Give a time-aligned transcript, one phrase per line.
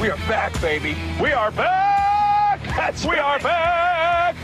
[0.00, 0.96] We are back, baby.
[1.20, 2.62] We are back.
[2.64, 4.34] That's we are back.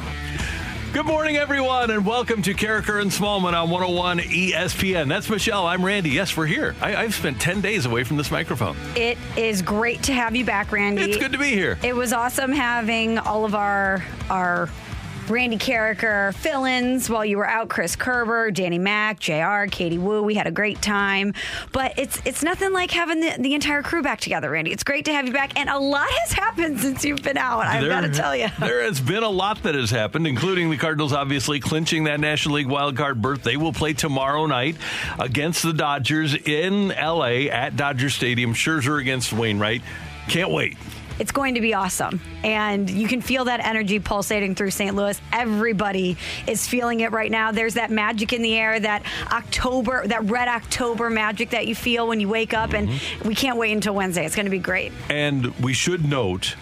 [0.93, 5.09] Good morning, everyone, and welcome to Karraker and Smallman on 101 ESPN.
[5.09, 5.67] That's Michelle.
[5.67, 6.11] I'm Randy.
[6.11, 6.77] Yes, we're here.
[6.83, 8.77] I, have spent 10 days away from this microphone.
[8.97, 11.05] It is great to have you back, Randy.
[11.05, 11.79] It's good to be here.
[11.83, 14.69] It was awesome having all of our our
[15.29, 17.69] Randy Karraker fill-ins while you were out.
[17.69, 20.23] Chris Kerber, Danny Mack, Jr., Katie Woo.
[20.23, 21.35] We had a great time,
[21.73, 24.73] but it's it's nothing like having the, the entire crew back together, Randy.
[24.73, 27.67] It's great to have you back, and a lot has happened since you've been out.
[27.67, 30.77] I've got to tell you, there has been a lot that has happened, including the
[30.77, 33.43] Cardinals obviously clinching that National League wild card berth.
[33.43, 34.77] They will play tomorrow night
[35.19, 37.51] against the Dodgers in L.A.
[37.51, 38.55] at Dodger Stadium.
[38.55, 39.83] Scherzer against Wainwright.
[40.29, 40.77] Can't wait.
[41.19, 42.21] It's going to be awesome.
[42.45, 44.95] And you can feel that energy pulsating through St.
[44.95, 45.21] Louis.
[45.33, 47.53] Everybody is feeling it right now.
[47.53, 52.09] There's that magic in the air, that October, that red October magic that you feel
[52.09, 52.73] when you wake up.
[52.73, 53.29] And mm-hmm.
[53.29, 54.25] we can't wait until Wednesday.
[54.25, 54.93] It's going to be great.
[55.09, 56.55] And we should note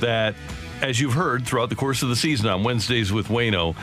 [0.00, 0.34] that
[0.82, 3.76] as you've heard throughout the course of the season on Wednesdays with Wayno,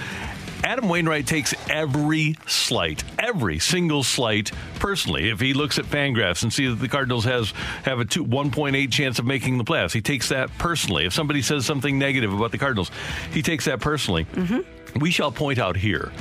[0.63, 5.29] Adam Wainwright takes every slight, every single slight personally.
[5.29, 7.51] If he looks at Fangraphs and sees that the Cardinals has
[7.83, 11.05] have a two, 1.8 chance of making the playoffs, he takes that personally.
[11.05, 12.91] If somebody says something negative about the Cardinals,
[13.31, 14.25] he takes that personally.
[14.25, 14.99] Mm-hmm.
[14.99, 16.11] We shall point out here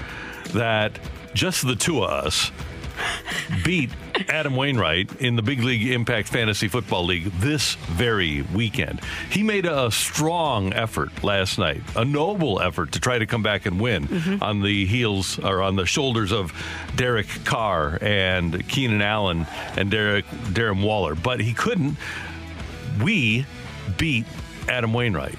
[0.50, 0.98] that
[1.34, 2.50] just the two of us
[3.64, 3.90] beat
[4.28, 9.00] Adam Wainwright in the Big League Impact Fantasy Football League this very weekend.
[9.30, 13.66] He made a strong effort last night, a noble effort to try to come back
[13.66, 14.42] and win mm-hmm.
[14.42, 16.52] on the heels or on the shoulders of
[16.96, 21.96] Derek Carr and Keenan Allen and Derek Darren Waller, but he couldn't.
[23.02, 23.46] We
[23.96, 24.26] beat
[24.68, 25.38] Adam Wainwright.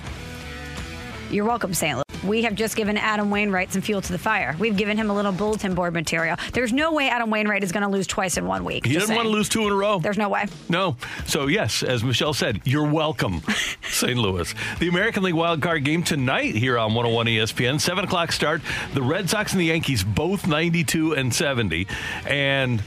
[1.29, 1.97] You're welcome, St.
[1.97, 2.08] Louis.
[2.23, 4.55] We have just given Adam Wainwright some fuel to the fire.
[4.59, 6.37] We've given him a little bulletin board material.
[6.53, 8.85] There's no way Adam Wainwright is going to lose twice in one week.
[8.85, 9.99] He doesn't want to lose two in a row.
[9.99, 10.45] There's no way.
[10.67, 10.97] No.
[11.25, 13.41] So, yes, as Michelle said, you're welcome,
[13.83, 14.17] St.
[14.17, 14.53] Louis.
[14.79, 17.79] The American League wild card game tonight here on 101 ESPN.
[17.79, 18.61] 7 o'clock start.
[18.93, 21.87] The Red Sox and the Yankees both 92 and 70.
[22.25, 22.83] And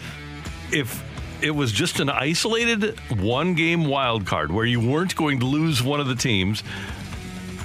[0.73, 1.03] if
[1.43, 5.83] it was just an isolated one game wild card where you weren't going to lose
[5.83, 6.63] one of the teams,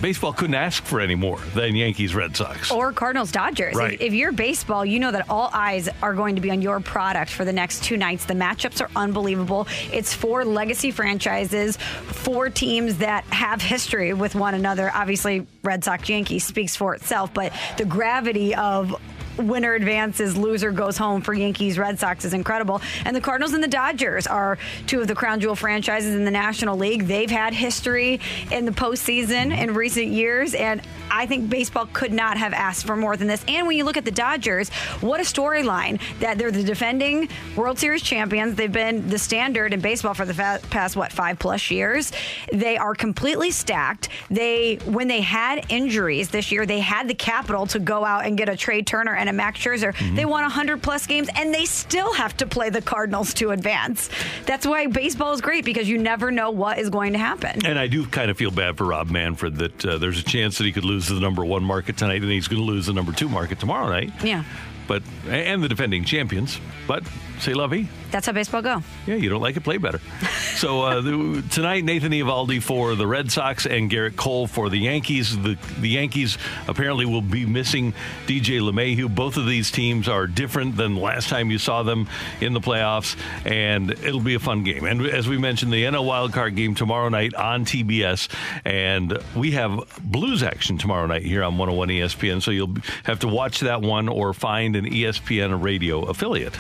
[0.02, 3.75] baseball couldn't ask for any more than Yankees Red Sox or Cardinals Dodgers.
[3.75, 3.94] Right.
[3.94, 6.80] If, if, you're baseball, you know that all eyes are going to be on your
[6.80, 8.25] product for the next two nights.
[8.25, 9.68] The matchups are unbelievable.
[9.91, 14.91] It's four legacy franchises, four teams that have history with one another.
[14.94, 18.96] Obviously, Red Sox Yankees speaks for itself, but the gravity of
[19.38, 22.81] winner advances, loser goes home for Yankees Red Sox is incredible.
[23.06, 26.31] And the Cardinals and the Dodgers are two of the crown jewel franchises in the
[26.31, 27.08] National League.
[27.08, 28.20] They've had history
[28.52, 32.96] in the postseason in recent years, and I think baseball could not have asked for
[32.96, 33.44] more than this.
[33.47, 34.70] And when you look at the Dodgers,
[35.02, 38.56] what a storyline that they're the defending World Series champions.
[38.56, 42.12] They've been the standard in baseball for the past what five plus years.
[42.52, 44.09] They are completely stacked.
[44.30, 48.38] They when they had injuries this year, they had the capital to go out and
[48.38, 49.94] get a Trea Turner and a Max Scherzer.
[49.94, 50.16] Mm-hmm.
[50.16, 54.10] They won 100 plus games, and they still have to play the Cardinals to advance.
[54.46, 57.66] That's why baseball is great because you never know what is going to happen.
[57.66, 60.58] And I do kind of feel bad for Rob Manfred that uh, there's a chance
[60.58, 62.88] that he could lose lose the number one market tonight, and he's going to lose
[62.88, 64.12] the number two market tomorrow night.
[64.24, 64.44] Yeah.
[64.88, 66.59] But and the defending champions.
[66.88, 67.03] But
[67.39, 67.87] say lovey.
[68.11, 68.81] That's how baseball go.
[69.05, 69.99] Yeah, you don't like it, play better.
[70.55, 74.78] so uh, the, tonight, Nathan Eovaldi for the Red Sox and Gerrit Cole for the
[74.78, 75.37] Yankees.
[75.37, 76.37] The the Yankees
[76.67, 77.93] apparently will be missing
[78.25, 79.13] DJ LeMahieu.
[79.13, 82.07] Both of these teams are different than last time you saw them
[82.41, 84.85] in the playoffs, and it'll be a fun game.
[84.85, 88.29] And as we mentioned, the NL wildcard game tomorrow night on TBS,
[88.66, 92.41] and we have Blues action tomorrow night here on 101 ESPN.
[92.41, 96.57] So you'll have to watch that one or find an ESPN radio affiliate.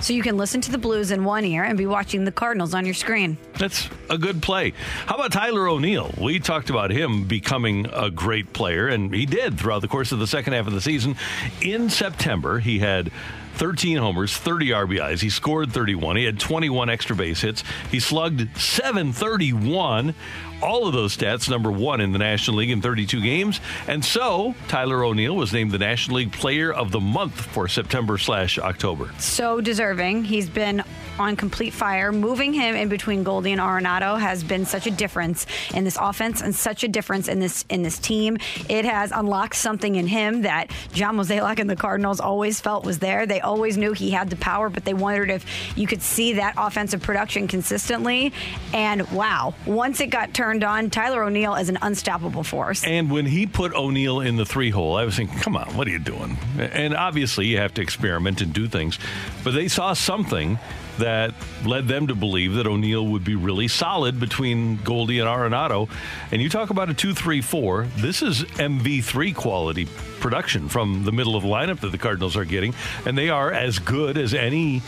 [0.00, 2.74] So you can listen to the Blues in one ear and be watching the Cardinals
[2.74, 3.36] on your screen.
[3.58, 4.72] That's a good play.
[5.06, 6.14] How about Tyler O'Neill?
[6.18, 10.18] We talked about him becoming a great player, and he did throughout the course of
[10.18, 11.16] the second half of the season.
[11.60, 13.12] In September, he had
[13.54, 15.20] 13 homers, 30 RBIs.
[15.20, 16.16] He scored 31.
[16.16, 17.62] He had 21 extra base hits.
[17.90, 20.14] He slugged 731.
[20.62, 23.60] All of those stats, number one in the National League in 32 games.
[23.86, 28.18] And so Tyler O'Neill was named the National League Player of the Month for September
[28.18, 29.10] slash October.
[29.18, 30.24] So deserving.
[30.24, 30.82] He's been
[31.18, 32.12] on complete fire.
[32.12, 36.40] Moving him in between Goldie and Arenado has been such a difference in this offense
[36.40, 38.38] and such a difference in this in this team.
[38.68, 42.98] It has unlocked something in him that John Mozeliak and the Cardinals always felt was
[42.98, 43.26] there.
[43.26, 45.44] They always knew he had the power, but they wondered if
[45.76, 48.32] you could see that offensive production consistently.
[48.72, 52.84] And wow, once it got turned on, Tyler O'Neill is an unstoppable force.
[52.84, 55.86] And when he put O'Neill in the three hole, I was thinking, come on, what
[55.86, 56.36] are you doing?
[56.58, 58.98] And obviously, you have to experiment and do things.
[59.44, 60.58] But they saw something
[60.98, 65.88] that led them to believe that O'Neill would be really solid between Goldie and Arenado.
[66.30, 67.88] And you talk about a 2 3 4.
[67.96, 69.86] This is MV3 quality
[70.20, 72.74] production from the middle of the lineup that the Cardinals are getting.
[73.06, 74.82] And they are as good as any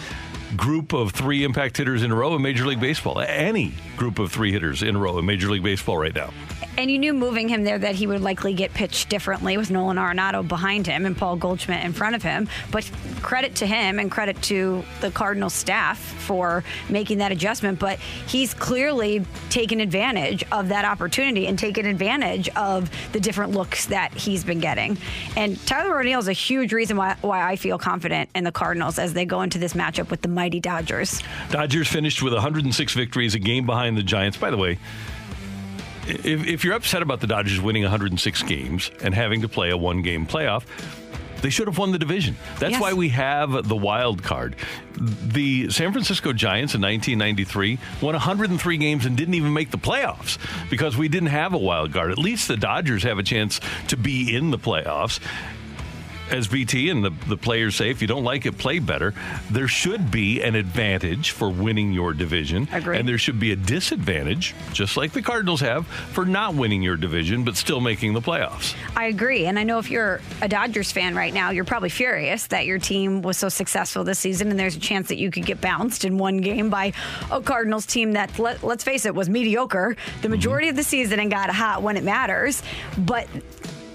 [0.57, 3.21] group of three impact hitters in a row in Major League Baseball.
[3.21, 6.31] Any group of three hitters in a row in Major League Baseball right now.
[6.79, 9.99] And you knew moving him there that he would likely get pitched differently with Nolan
[9.99, 12.49] Arenado behind him and Paul Goldschmidt in front of him.
[12.71, 12.91] But
[13.21, 17.79] credit to him and credit to the Cardinal staff for making that adjustment.
[17.79, 23.87] But he's clearly taken advantage of that opportunity and taken advantage of the different looks
[23.87, 24.97] that he's been getting.
[25.37, 28.99] And Tyler O'Neill is a huge reason why, why I feel confident in the Cardinals
[28.99, 31.23] as they go into this matchup with the mighty Dodgers.
[31.51, 34.37] Dodgers finished with 106 victories, a game behind the Giants.
[34.37, 34.77] By the way,
[36.09, 39.77] if, if you're upset about the Dodgers winning 106 games and having to play a
[39.77, 40.65] one game playoff,
[41.43, 42.35] they should have won the division.
[42.59, 42.81] That's Yes.
[42.81, 44.57] why we have the wild card.
[44.97, 50.39] The San Francisco Giants in 1993 won 103 games and didn't even make the playoffs
[50.71, 52.11] because we didn't have a wild card.
[52.11, 55.21] At least the Dodgers have a chance to be in the playoffs.
[56.33, 59.13] As BT and the, the players say, if you don't like it, play better.
[59.51, 62.69] There should be an advantage for winning your division.
[62.73, 63.01] Agreed.
[63.01, 66.97] And there should be a disadvantage, just like the Cardinals have, for not winning your
[66.97, 68.75] division but still making the playoffs.
[68.97, 69.45] I agree.
[69.45, 72.79] And I know if you're a Dodgers fan right now, you're probably furious that your
[72.79, 76.05] team was so successful this season and there's a chance that you could get bounced
[76.05, 76.93] in one game by
[77.31, 80.73] a Cardinals team that, let, let's face it, was mediocre the majority mm-hmm.
[80.73, 82.63] of the season and got hot when it matters.
[82.97, 83.29] But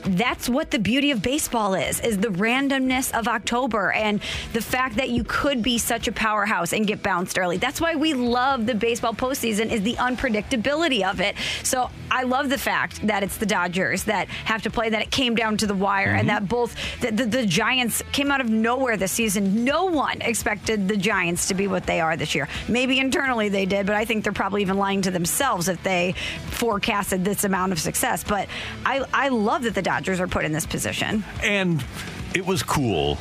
[0.03, 4.21] that's what the beauty of baseball is is the randomness of october and
[4.53, 7.57] the fact that you could be such a powerhouse and get bounced early.
[7.57, 11.35] That's why we love the baseball postseason is the unpredictability of it.
[11.63, 15.11] So i love the fact that it's the dodgers that have to play that it
[15.11, 16.45] came down to the wire and mm-hmm.
[16.45, 19.63] that both the, the, the giants came out of nowhere this season.
[19.63, 22.47] No one expected the giants to be what they are this year.
[22.67, 26.13] Maybe internally they did but i think they're probably even lying to themselves if they
[26.51, 28.23] forecasted this amount of success.
[28.23, 28.47] But
[28.85, 31.83] i, I love that the dodgers are put in this position And
[32.33, 33.17] it was cool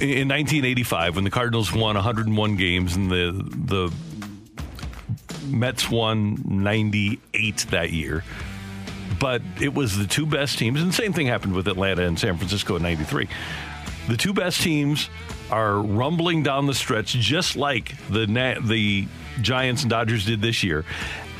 [0.00, 3.92] in 1985 when the Cardinals won 101 games and the the
[5.46, 8.24] Mets won 98 that year.
[9.18, 12.18] But it was the two best teams, and the same thing happened with Atlanta and
[12.18, 13.28] San Francisco in '93.
[14.06, 15.08] The two best teams
[15.50, 18.26] are rumbling down the stretch, just like the
[18.62, 19.08] the
[19.40, 20.84] Giants and Dodgers did this year.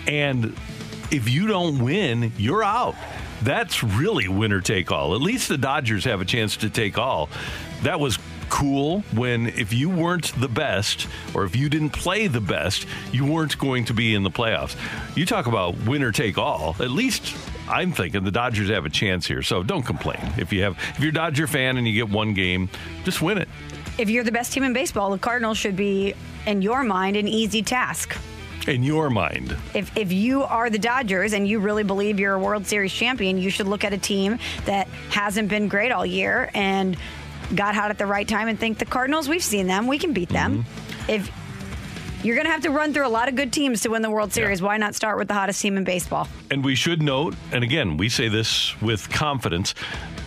[0.07, 0.57] And
[1.11, 2.97] if you don't win, you're out.
[3.43, 5.15] That's really winner take all.
[5.15, 7.29] At least the Dodgers have a chance to take all.
[7.83, 8.19] That was
[8.51, 13.25] cool when if you weren't the best or if you didn't play the best, you
[13.27, 14.75] weren't going to be in the playoffs.
[15.17, 16.75] You talk about winner take all.
[16.81, 17.37] At least
[17.69, 19.43] I'm thinking the Dodgers have a chance here.
[19.43, 20.21] So don't complain.
[20.39, 22.71] If you have if you're a Dodger fan and you get one game,
[23.05, 23.49] just win it.
[23.99, 26.15] if you're the best team in baseball the cardinals should be
[26.47, 28.17] in your mind an easy task
[28.69, 29.57] In your mind.
[29.75, 33.39] if if you are the Dodgers and you really believe you're a World Series champion,
[33.39, 36.97] you should look at a team that hasn't been great all year and
[37.55, 40.13] got hot at the right time and think the Cardinals, we've seen them, we can
[40.13, 40.65] beat them.
[40.65, 41.11] Mm-hmm.
[41.11, 41.31] If
[42.23, 44.11] you're going to have to run through a lot of good teams to win the
[44.11, 46.29] World Series, why not start with the hottest team in baseball?
[46.51, 49.75] And we should note, and again, we say this with confidence,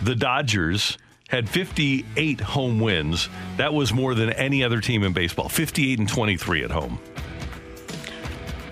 [0.02, 3.28] the Dodgers had 58 home wins.
[3.56, 5.48] That was more than any other team in baseball.
[5.48, 6.98] 58 and 23 at home.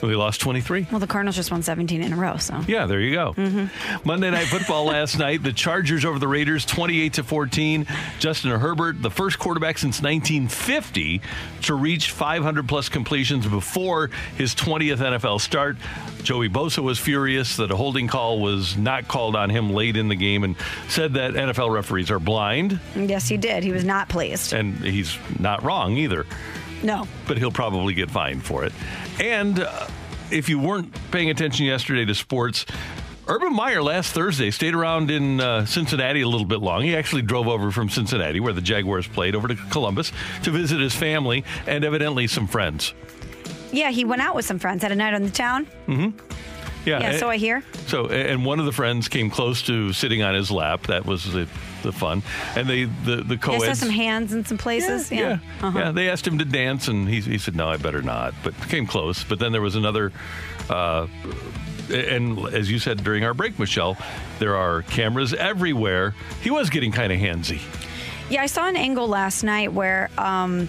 [0.00, 0.86] They lost 23.
[0.90, 2.60] Well, the Cardinals just won 17 in a row, so.
[2.66, 3.34] Yeah, there you go.
[3.34, 4.08] Mm-hmm.
[4.08, 7.86] Monday Night Football last night, the Chargers over the Raiders, 28 to 14.
[8.18, 11.20] Justin Herbert, the first quarterback since 1950
[11.62, 15.76] to reach 500 plus completions before his 20th NFL start.
[16.22, 20.08] Joey Bosa was furious that a holding call was not called on him late in
[20.08, 20.56] the game and
[20.88, 23.62] said that NFL referees are blind, Yes, he did.
[23.64, 24.52] He was not pleased.
[24.52, 26.26] and he's not wrong either
[26.82, 27.06] No.
[27.26, 28.72] but he'll probably get fined for it.
[29.20, 29.86] And uh,
[30.30, 32.64] if you weren't paying attention yesterday to sports,
[33.28, 36.82] Urban Meyer last Thursday stayed around in uh, Cincinnati a little bit long.
[36.82, 40.10] He actually drove over from Cincinnati, where the Jaguars played, over to Columbus
[40.42, 42.94] to visit his family and evidently some friends.
[43.72, 45.66] Yeah, he went out with some friends, had a night on the town.
[45.86, 46.18] Mm-hmm.
[46.88, 47.62] Yeah, Yeah, and- so I hear.
[47.86, 50.86] So, and one of the friends came close to sitting on his lap.
[50.88, 51.46] That was the,
[51.82, 52.22] the fun.
[52.56, 53.64] And they, the the He co-eds.
[53.64, 55.10] saw some hands in some places.
[55.10, 55.28] Yeah, Yeah.
[55.60, 55.66] yeah.
[55.66, 55.78] Uh-huh.
[55.78, 58.54] Yeah, They asked him to dance, and he, he said, "No, I better not." But
[58.68, 59.24] came close.
[59.24, 60.12] But then there was another.
[60.68, 61.06] Uh,
[61.92, 63.96] and as you said during our break, Michelle,
[64.38, 66.14] there are cameras everywhere.
[66.42, 67.60] He was getting kind of handsy.
[68.28, 70.68] Yeah, I saw an angle last night where um,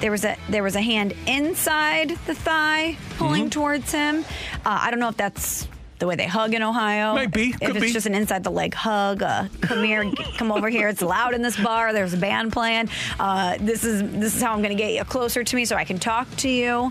[0.00, 3.48] there was a there was a hand inside the thigh pulling Mm-hmm.
[3.50, 4.24] towards him.
[4.66, 5.66] Uh, I don't know if that's
[6.00, 7.14] the way they hug in Ohio.
[7.14, 7.92] Might be, If could it's be.
[7.92, 10.88] just an inside the leg hug, uh, come here, come over here.
[10.88, 11.92] It's loud in this bar.
[11.92, 12.88] There's a band playing.
[13.20, 15.76] Uh, this is this is how I'm going to get you closer to me so
[15.76, 16.90] I can talk to you.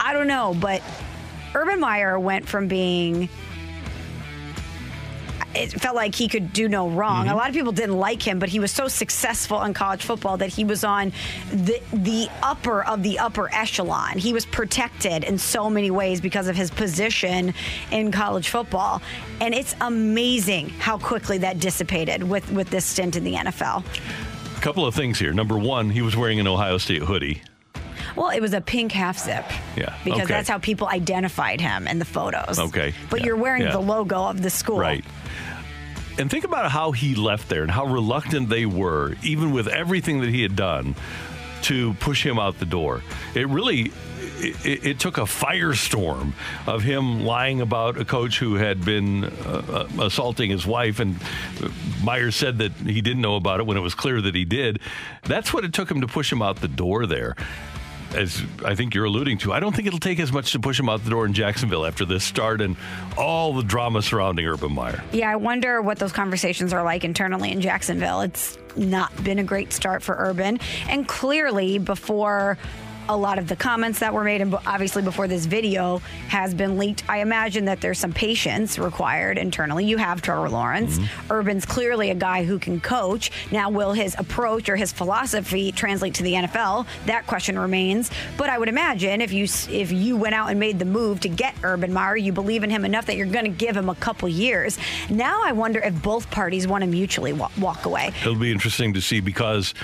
[0.00, 0.82] I don't know, but
[1.54, 3.28] Urban Meyer went from being
[5.54, 7.26] it felt like he could do no wrong.
[7.26, 7.34] Mm-hmm.
[7.34, 10.36] A lot of people didn't like him, but he was so successful in college football
[10.38, 11.12] that he was on
[11.50, 14.18] the the upper of the upper echelon.
[14.18, 17.54] He was protected in so many ways because of his position
[17.90, 19.02] in college football.
[19.40, 23.84] And it's amazing how quickly that dissipated with with this stint in the NFL.
[24.56, 25.32] A couple of things here.
[25.32, 27.42] Number one, he was wearing an Ohio State hoodie.
[28.16, 29.44] Well, it was a pink half zip.
[29.76, 30.34] Yeah, Because okay.
[30.34, 32.58] that's how people identified him in the photos.
[32.58, 33.72] Okay, But yeah, you're wearing yeah.
[33.72, 34.78] the logo of the school.
[34.78, 35.04] Right.
[36.18, 40.20] And think about how he left there and how reluctant they were, even with everything
[40.20, 40.94] that he had done,
[41.62, 43.02] to push him out the door.
[43.34, 43.92] It really.
[44.44, 46.32] It, it took a firestorm
[46.66, 51.16] of him lying about a coach who had been uh, assaulting his wife, and
[52.02, 54.80] Myers said that he didn't know about it when it was clear that he did.
[55.22, 57.36] That's what it took him to push him out the door there
[58.14, 60.78] as I think you're alluding to, I don't think it'll take as much to push
[60.78, 62.76] him out the door in Jacksonville after this start and
[63.16, 65.02] all the drama surrounding Urban Meyer.
[65.12, 68.20] Yeah, I wonder what those conversations are like internally in Jacksonville.
[68.20, 70.58] It's not been a great start for Urban.
[70.88, 72.58] And clearly, before
[73.08, 76.78] a lot of the comments that were made, and obviously before this video has been
[76.78, 79.84] leaked, I imagine that there's some patience required internally.
[79.84, 80.98] You have Trevor Lawrence.
[80.98, 81.32] Mm-hmm.
[81.32, 83.30] Urban's clearly a guy who can coach.
[83.50, 86.86] Now, will his approach or his philosophy translate to the NFL?
[87.06, 88.10] That question remains.
[88.36, 91.28] But I would imagine if you if you went out and made the move to
[91.28, 93.94] get Urban Meyer, you believe in him enough that you're going to give him a
[93.96, 94.78] couple years.
[95.10, 98.12] Now, I wonder if both parties want to mutually walk away.
[98.20, 99.74] It'll be interesting to see because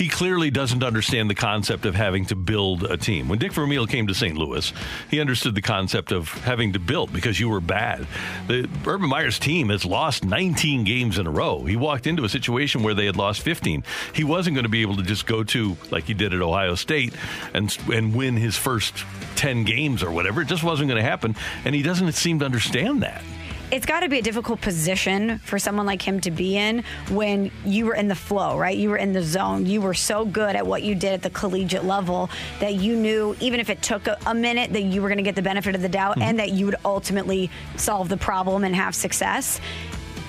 [0.00, 3.28] he clearly doesn't understand the concept of having to build a team.
[3.28, 4.34] When Dick Vermeil came to St.
[4.34, 4.72] Louis,
[5.10, 8.06] he understood the concept of having to build because you were bad.
[8.48, 11.64] The Urban Meyer's team has lost 19 games in a row.
[11.64, 13.84] He walked into a situation where they had lost 15.
[14.14, 16.76] He wasn't going to be able to just go to like he did at Ohio
[16.76, 17.12] State
[17.52, 19.04] and and win his first
[19.36, 20.40] 10 games or whatever.
[20.40, 23.22] It just wasn't going to happen, and he doesn't seem to understand that.
[23.72, 27.50] It's got to be a difficult position for someone like him to be in when
[27.64, 28.76] you were in the flow, right?
[28.76, 29.66] You were in the zone.
[29.66, 33.36] You were so good at what you did at the collegiate level that you knew,
[33.40, 35.74] even if it took a, a minute, that you were going to get the benefit
[35.74, 36.22] of the doubt mm-hmm.
[36.22, 39.60] and that you would ultimately solve the problem and have success.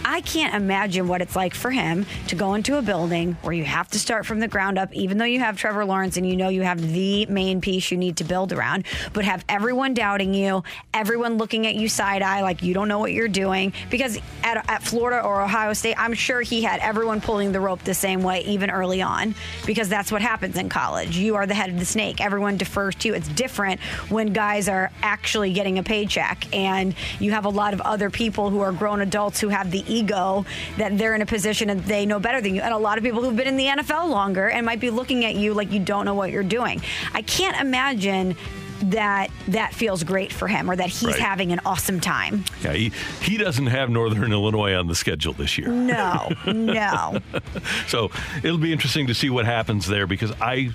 [0.05, 3.63] I can't imagine what it's like for him to go into a building where you
[3.63, 6.35] have to start from the ground up, even though you have Trevor Lawrence and you
[6.35, 10.33] know you have the main piece you need to build around, but have everyone doubting
[10.33, 13.73] you, everyone looking at you side eye like you don't know what you're doing.
[13.89, 17.83] Because at, at Florida or Ohio State, I'm sure he had everyone pulling the rope
[17.83, 21.17] the same way, even early on, because that's what happens in college.
[21.17, 23.13] You are the head of the snake, everyone defers to you.
[23.13, 23.79] It's different
[24.09, 28.49] when guys are actually getting a paycheck and you have a lot of other people
[28.49, 30.45] who are grown adults who have the ego
[30.77, 32.61] that they're in a position and they know better than you.
[32.61, 35.25] And a lot of people who've been in the NFL longer and might be looking
[35.25, 36.81] at you like you don't know what you're doing.
[37.13, 38.35] I can't imagine
[38.85, 41.19] that that feels great for him or that he's Right.
[41.19, 42.43] having an awesome time.
[42.63, 45.67] Yeah, he, he doesn't have Northern Illinois on the schedule this year.
[45.67, 47.19] No, no.
[47.87, 48.09] So
[48.43, 50.71] it'll be interesting to see what happens there because I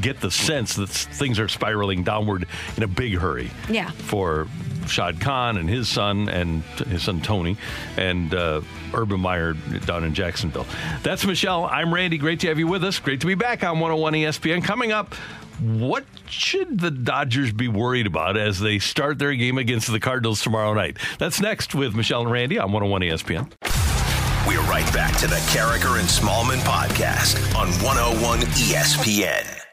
[0.00, 2.46] get the sense that things are spiraling downward
[2.78, 3.50] in a big hurry.
[3.68, 3.90] Yeah.
[3.90, 4.46] For
[4.90, 7.56] Shad Khan and his son and his son Tony
[7.96, 8.60] and uh,
[8.92, 9.54] Urban Meyer
[9.86, 10.66] down in Jacksonville.
[11.02, 11.64] That's Michelle.
[11.64, 12.18] I'm Randy.
[12.18, 12.98] Great to have you with us.
[12.98, 14.64] Great to be back on 101 ESPN.
[14.64, 15.14] Coming up,
[15.60, 20.42] what should the Dodgers be worried about as they start their game against the Cardinals
[20.42, 20.96] tomorrow night?
[21.18, 23.52] That's next with Michelle and Randy on 101 ESPN.
[24.48, 29.69] We're right back to the Karraker and Smallman podcast on 101 ESPN.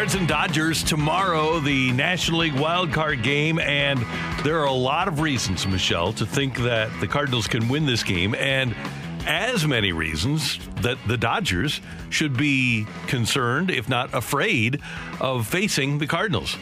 [0.00, 3.98] Cards and Dodgers tomorrow, the National League wild card game, and
[4.42, 8.02] there are a lot of reasons, Michelle, to think that the Cardinals can win this
[8.02, 8.74] game, and
[9.26, 14.80] as many reasons that the Dodgers should be concerned, if not afraid,
[15.20, 16.56] of facing the Cardinals.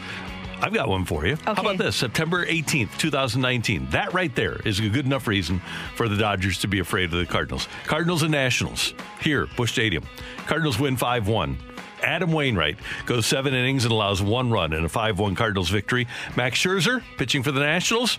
[0.61, 1.37] I've got one for you.
[1.45, 1.95] How about this?
[1.95, 3.87] September 18th, 2019.
[3.91, 5.61] That right there is a good enough reason
[5.95, 7.69] for the Dodgers to be afraid of the Cardinals.
[7.85, 10.03] Cardinals and Nationals here, Busch Stadium.
[10.45, 11.57] Cardinals win 5 1.
[12.01, 16.07] Adam Wainwright goes seven innings and allows one run in a 5 1 Cardinals victory.
[16.35, 18.17] Max Scherzer, pitching for the Nationals,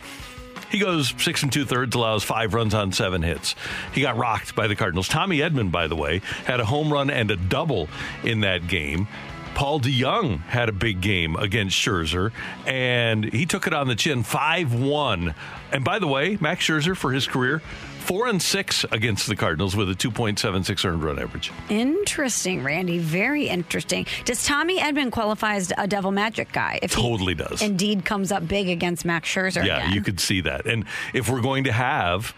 [0.70, 3.54] he goes six and two thirds, allows five runs on seven hits.
[3.92, 5.08] He got rocked by the Cardinals.
[5.08, 7.88] Tommy Edman, by the way, had a home run and a double
[8.22, 9.08] in that game.
[9.54, 12.30] Paul DeJong had a big game against Scherzer,
[12.66, 15.34] and he took it on the chin 5 1.
[15.72, 17.60] And by the way, Max Scherzer, for his career,
[18.00, 21.52] 4 and 6 against the Cardinals with a 2.76 earned run average.
[21.68, 22.98] Interesting, Randy.
[22.98, 24.06] Very interesting.
[24.24, 26.78] Does Tommy Edman qualify as a devil magic guy?
[26.82, 27.62] If he Totally does.
[27.62, 29.64] Indeed, comes up big against Max Scherzer.
[29.64, 29.92] Yeah, again?
[29.92, 30.66] you could see that.
[30.66, 32.34] And if we're going to have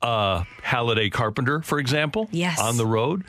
[0.00, 2.58] uh, Holliday Carpenter, for example, Yes.
[2.60, 3.24] on the road,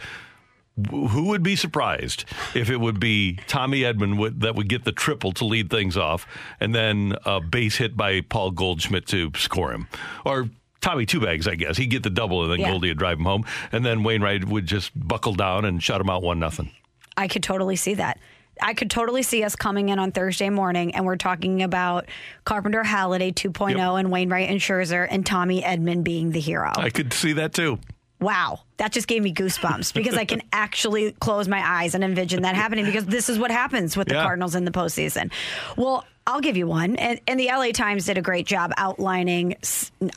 [0.89, 2.25] who would be surprised
[2.55, 5.97] if it would be Tommy Edman would, that would get the triple to lead things
[5.97, 6.25] off,
[6.59, 9.87] and then a base hit by Paul Goldschmidt to score him,
[10.25, 10.49] or
[10.81, 12.71] Tommy Two Bags, I guess he'd get the double, and then Yeah.
[12.71, 16.09] Goldie would drive him home, and then Wainwright would just buckle down and shut him
[16.09, 16.71] out one nothing.
[17.15, 18.19] I could totally see that.
[18.61, 22.05] I could totally see us coming in on Thursday morning and we're talking about
[22.45, 23.99] Carpenter Holliday 2.0 Yep.
[23.99, 26.71] and Wainwright and Scherzer and Tommy Edman being the hero.
[26.75, 27.79] I could see that too.
[28.23, 32.41] Wow, that just gave me goosebumps because I can actually close my eyes and envision
[32.43, 34.23] that happening because this is what happens with the Yeah.
[34.23, 35.31] Cardinals in the postseason.
[35.77, 36.95] Well, I'll give you one.
[36.95, 39.57] And, and the LA Times did a great job outlining,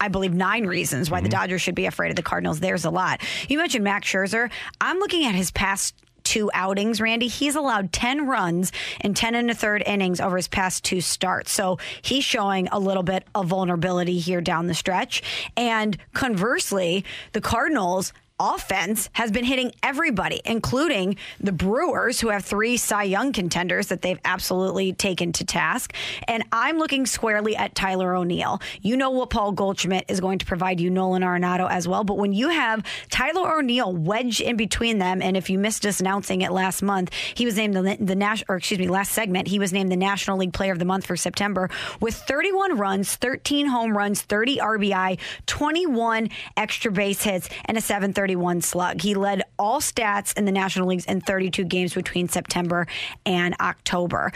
[0.00, 1.40] I believe, nine reasons why the mm-hmm.
[1.40, 2.60] Dodgers should be afraid of the Cardinals.
[2.60, 3.20] There's a lot.
[3.48, 4.50] You mentioned Max Scherzer.
[4.80, 5.94] I'm looking at his past
[6.26, 7.28] two outings, Randy.
[7.28, 11.52] He's allowed 10 runs in 10 and a third innings over his past two starts.
[11.52, 15.22] So he's showing a little bit of vulnerability here down the stretch.
[15.56, 22.76] And conversely, the Cardinals offense has been hitting everybody, including the Brewers, who have three
[22.76, 25.94] Cy Young contenders that they've absolutely taken to task.
[26.28, 28.60] And I'm looking squarely at Tyler O'Neill.
[28.82, 32.04] You know what Paul Goldschmidt is going to provide you, Nolan Arenado as well.
[32.04, 36.00] But when you have Tyler O'Neill wedged in between them, and if you missed us
[36.00, 39.48] announcing it last month, he was named the, the national, or excuse me, last segment,
[39.48, 43.14] he was named the National League Player of the Month for September with 31 runs,
[43.16, 47.80] 13 home runs, 30 RBI, 21 extra base hits, and a
[48.26, 49.00] 731 slug.
[49.00, 52.86] He led all stats in the National Leagues in 32 games between September
[53.24, 54.32] and October.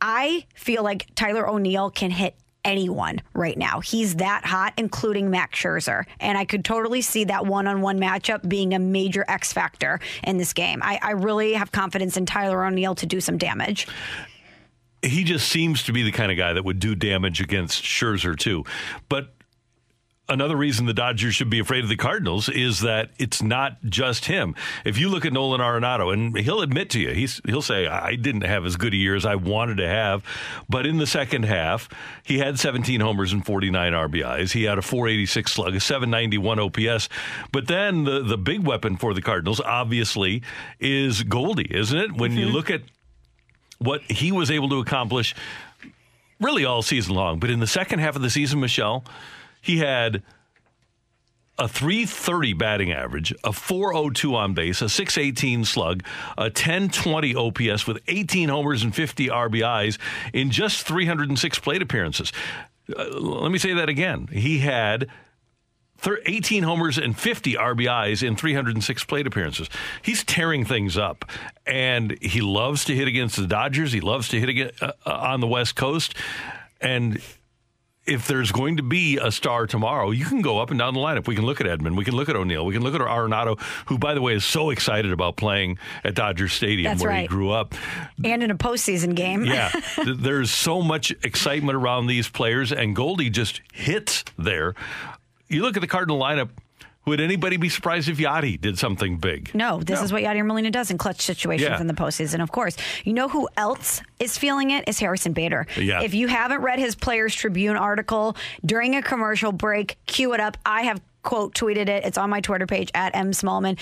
[0.00, 3.80] I feel like Tyler O'Neill can hit anyone right now.
[3.80, 6.04] He's that hot, including Max Scherzer.
[6.20, 10.00] And I could totally see that one on one matchup being a major X factor
[10.24, 10.80] in this game.
[10.82, 13.86] I, I really have confidence in Tyler O'Neill to do some damage.
[15.02, 18.36] he just seems to be the kind of guy that would do damage against Scherzer
[18.36, 18.64] too.
[19.08, 19.34] But
[20.28, 24.26] another reason the Dodgers should be afraid of the Cardinals is that it's not just
[24.26, 24.54] him.
[24.84, 28.14] If you look at Nolan Arenado, and he'll admit to you, he's he'll say, "I
[28.14, 30.22] didn't have as good a year as I wanted to have,"
[30.68, 31.88] but in the second half,
[32.22, 34.52] he had 17 homers and 49 RBIs.
[34.52, 37.08] He had a 486 slug, a 791 OPS.
[37.52, 40.42] But then the the big weapon for the Cardinals, obviously,
[40.78, 42.12] is Goldie, isn't it?
[42.12, 42.54] When you mm-hmm.
[42.54, 42.82] look at
[43.78, 45.34] what he was able to accomplish
[46.40, 47.38] really all season long.
[47.38, 49.04] But in the second half of the season, Michelle,
[49.68, 50.22] he had
[51.58, 56.02] a 330 batting average, a 402 on base, a 618 slug,
[56.38, 59.98] a 1020 OPS with 18 homers and 50 RBIs
[60.32, 62.32] in just 306 plate appearances.
[62.96, 64.28] Uh, let me say that again.
[64.32, 65.08] He had
[66.06, 69.68] 18 homers and 50 RBIs in 306 plate appearances.
[70.00, 71.26] He's tearing things up,
[71.66, 73.92] and he loves to hit against the Dodgers.
[73.92, 76.14] He loves to hit again, uh, uh, on the West Coast,
[76.80, 77.20] and
[78.08, 81.00] if there's going to be a star tomorrow, you can go up and down the
[81.00, 81.28] lineup.
[81.28, 81.96] We can look at Edman.
[81.96, 82.64] We can look at O'Neill.
[82.64, 86.14] We can look at Arenado, who, by the way, is so excited about playing at
[86.14, 87.74] Dodger Stadium That's where he grew up.
[88.24, 89.44] And in a postseason game.
[89.44, 89.70] Yeah,
[90.06, 94.74] there's so much excitement around these players, and Goldie just hits there.
[95.48, 96.50] You look at the Cardinal lineup
[97.08, 99.54] Would anybody be surprised if Yadi did something big?
[99.54, 101.80] No, this is what Yadier Molina does in clutch situations Yeah.
[101.80, 102.76] in the postseason, of course.
[103.04, 104.84] You know who else is feeling it?
[104.86, 105.66] Is Harrison Bader.
[105.76, 106.02] Yeah.
[106.02, 110.56] If you haven't read his Players Tribune article during a commercial break, cue it up.
[110.66, 112.04] I have quote tweeted it.
[112.04, 113.78] It's on my Twitter page at M Smallman.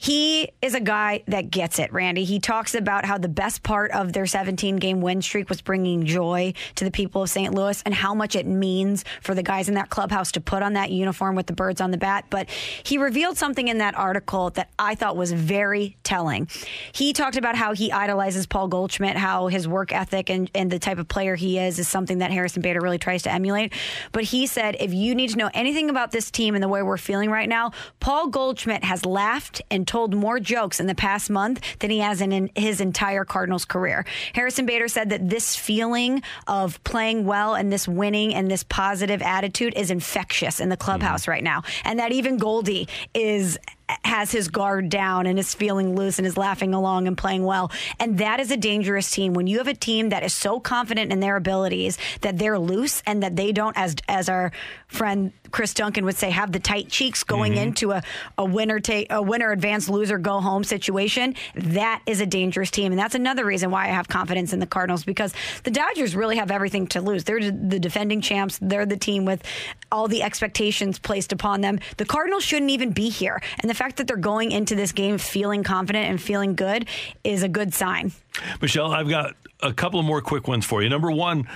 [0.00, 2.22] He is a guy that gets it, Randy.
[2.22, 6.06] He talks about how the best part of their 17 game win streak was bringing
[6.06, 7.52] joy to the people of St.
[7.52, 10.74] Louis and how much it means for the guys in that clubhouse to put on
[10.74, 12.26] that uniform with the birds on the bat.
[12.30, 16.48] But he revealed something in that article that I thought was very telling.
[16.92, 20.78] He talked about how he idolizes Paul Goldschmidt, how his work ethic and, and the
[20.78, 23.72] type of player he is is something that Harrison Bader really tries to emulate.
[24.12, 26.82] But he said, if you need to know anything about this team and the way
[26.82, 31.30] we're feeling right now, Paul Goldschmidt has laughed and told more jokes in the past
[31.30, 34.04] month than he has in, his entire Cardinals career.
[34.34, 39.22] Harrison Bader said that this feeling of playing well and this winning and this positive
[39.22, 41.32] attitude is infectious in the clubhouse mm-hmm.
[41.32, 41.62] right now.
[41.84, 43.58] And that even Goldie is
[44.04, 47.70] has his guard down and is feeling loose and is laughing along and playing well.
[47.98, 49.32] And that is a dangerous team.
[49.32, 53.02] When you have a team that is so confident in their abilities that they're loose
[53.06, 54.52] and that they don't, as as our
[54.88, 57.62] friend Chris Duncan would say, have the tight cheeks going mm-hmm.
[57.62, 58.02] into a,
[58.36, 62.92] a winner take a winner advance loser go home situation, that is a dangerous team.
[62.92, 65.32] And that's another reason why I have confidence in the Cardinals because
[65.64, 67.24] the Dodgers really have everything to lose.
[67.24, 68.58] They're the defending champs.
[68.60, 69.42] They're the team with
[69.90, 71.78] all the expectations placed upon them.
[71.96, 73.40] The Cardinals shouldn't even be here.
[73.60, 76.88] And the fact that they're going into this game feeling confident and feeling good
[77.24, 78.12] is a good sign.
[78.60, 80.88] Michelle, I've got a couple of more quick ones for you.
[80.88, 81.48] Number one,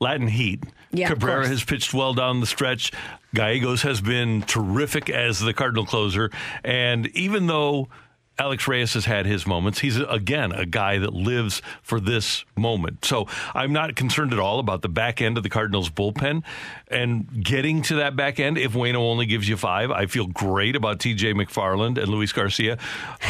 [0.00, 0.64] Latin Heat.
[0.92, 2.92] Yeah, Cabrera has pitched well down the stretch.
[3.34, 6.30] Gallegos has been terrific as the Cardinal closer.
[6.64, 7.88] And even though
[8.38, 13.04] Alex Reyes has had his moments, he's again a guy that lives for this moment.
[13.04, 16.42] So I'm not concerned at all about the back end of the Cardinals bullpen
[16.88, 18.58] and getting to that back end.
[18.58, 22.76] If Wayno only gives you five, I feel great about TJ McFarland and Luis Garcia.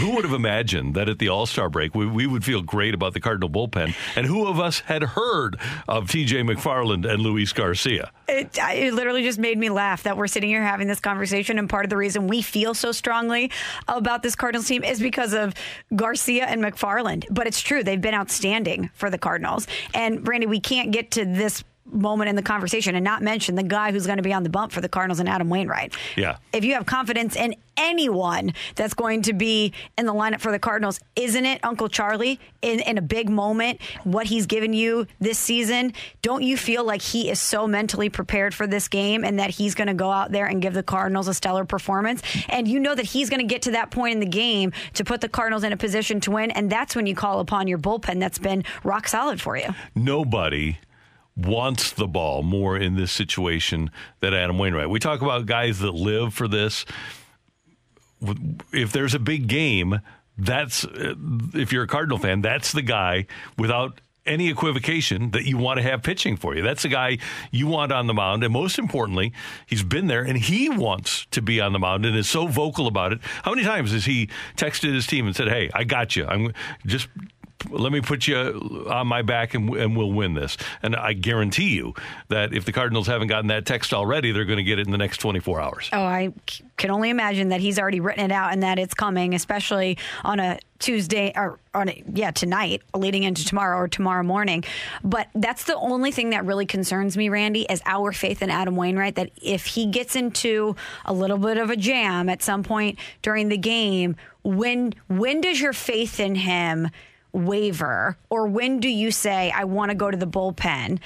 [0.00, 2.94] Who would have imagined that at the All Star break we, we would feel great
[2.94, 3.94] about the Cardinal bullpen?
[4.16, 8.10] And who of us had heard of TJ McFarland and Luis Garcia?
[8.28, 11.58] It, it literally just made me laugh that we're sitting here having this conversation.
[11.58, 13.52] And part of the reason we feel so strongly
[13.86, 15.54] about this Cardinals team is because of
[15.94, 17.24] Garcia and McFarland.
[17.30, 19.66] But it's true, they've been outstanding for the Cardinals.
[19.94, 23.62] And Randy, we can't get to this moment in the conversation and not mention the
[23.62, 25.94] guy who's going to be on the bump for the Cardinals and Adam Wainwright.
[26.16, 26.36] Yeah.
[26.52, 30.58] If you have confidence in anyone that's going to be in the lineup for the
[30.58, 35.38] Cardinals, isn't it Uncle Charlie in, in a big moment, what he's given you this
[35.38, 35.92] season?
[36.22, 39.74] Don't you feel like he is so mentally prepared for this game and that he's
[39.74, 42.22] going to go out there and give the Cardinals a stellar performance?
[42.48, 45.04] And you know that he's going to get to that point in the game to
[45.04, 46.50] put the Cardinals in a position to win.
[46.50, 49.68] And that's when you call upon your bullpen that's been rock solid for you.
[49.94, 50.78] nobody
[51.36, 54.88] wants the ball more in this situation than Adam Wainwright.
[54.88, 56.84] We talk about guys that live for this.
[58.72, 60.00] If there's a big game,
[60.38, 61.14] that's uh,
[61.54, 63.26] if you're a Cardinal fan, that's the guy
[63.58, 66.62] without any equivocation that you want to have pitching for you.
[66.62, 67.18] That's the guy
[67.50, 68.42] you want on the mound.
[68.42, 69.32] And most importantly,
[69.66, 72.86] he's been there and he wants to be on the mound and is so vocal
[72.86, 73.20] about it.
[73.44, 76.26] How many times has he texted his team and said, Hey, I got you.
[76.26, 76.52] I'm
[76.84, 77.08] just
[77.70, 80.56] let me put you on my back and, and we'll win this.
[80.82, 81.94] And I guarantee you
[82.28, 84.92] that if the Cardinals haven't gotten that text already, they're going to get it in
[84.92, 85.90] the next 24 hours.
[85.92, 86.32] Oh, I
[86.76, 90.40] can only imagine that he's already written it out and that it's coming, especially on
[90.40, 94.64] a Tuesday or on a, yeah tonight, leading into tomorrow or tomorrow morning.
[95.02, 98.76] But that's the only thing that really concerns me, Randy, is our faith in Adam
[98.76, 99.14] Wainwright.
[99.14, 103.48] That if he gets into a little bit of a jam at some point during
[103.48, 106.90] the game, when when does your faith in him
[107.36, 110.98] waver, or when do you say I want to go to the bullpen?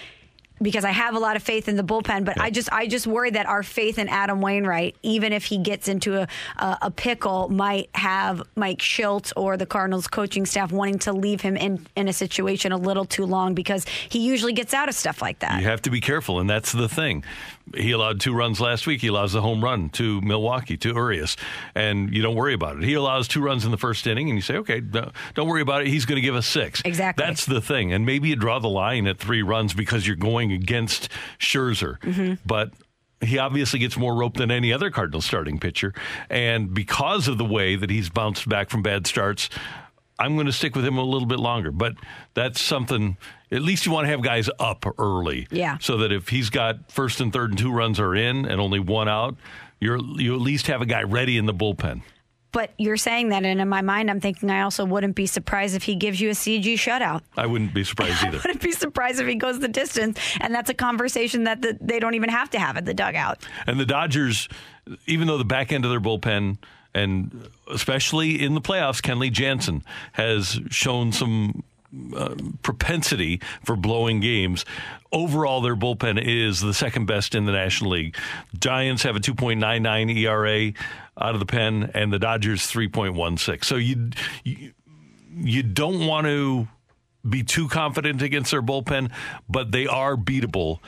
[0.63, 3.07] because I have a lot of faith in the bullpen, but I just I just
[3.07, 6.91] worry that our faith in Adam Wainwright, even if he gets into a, a, a
[6.91, 11.87] pickle, might have Mike Shildt or the Cardinals coaching staff wanting to leave him in,
[11.97, 15.39] in a situation a little too long because he usually gets out of stuff like
[15.39, 15.61] that.
[15.61, 17.25] You have to be careful, and that's the thing.
[17.77, 19.01] He allowed two runs last week.
[19.01, 21.37] He allows the home run to Milwaukee, to Urias,
[21.75, 22.83] and you don't worry about it.
[22.83, 25.83] He allows two runs in the first inning, and you say, okay, don't worry about
[25.83, 25.89] it.
[25.89, 26.83] He's going to give us six.
[26.85, 27.25] Exactly.
[27.25, 27.93] That's the thing.
[27.93, 31.99] And maybe you draw the line at three runs because you're going against Scherzer.
[32.01, 32.35] Mm-hmm.
[32.45, 32.73] But
[33.21, 35.93] he obviously gets more rope than any other Cardinal starting pitcher.
[36.29, 39.51] And because of the way that he's bounced back from bad starts,
[40.21, 41.71] I'm going to stick with him a little bit longer.
[41.71, 41.95] But
[42.35, 43.17] that's something,
[43.51, 45.49] at least you want to have guys up early.
[45.51, 45.79] Yeah.
[45.79, 48.79] So that if he's got first and third and two runs are in and only
[48.79, 49.37] one out,
[49.81, 52.03] you're, you at least have a guy ready in the bullpen.
[52.53, 55.77] But you're saying that, and in my mind, I'm thinking I also wouldn't be surprised
[55.77, 57.23] if he gives you a CG shutout.
[57.37, 58.39] I wouldn't be surprised either.
[58.39, 61.79] I wouldn't be surprised if he goes the distance, and that's a conversation that the,
[61.81, 63.47] they don't even have to have at the dugout.
[63.69, 64.49] And the Dodgers,
[65.07, 66.59] even though the back end of their bullpen
[66.93, 71.63] and especially in the playoffs, Kenley Jansen has shown some
[72.17, 74.65] uh, propensity for blowing games.
[75.13, 78.17] Overall, their bullpen is the second best in the National League.
[78.59, 80.73] Giants have a 2.99 ERA
[81.21, 83.65] out of the pen, and the Dodgers 3.16.
[83.65, 84.11] So you
[84.45, 84.73] you,
[85.35, 86.69] you don't want to
[87.29, 89.11] be too confident against their bullpen,
[89.49, 90.79] but they are beatable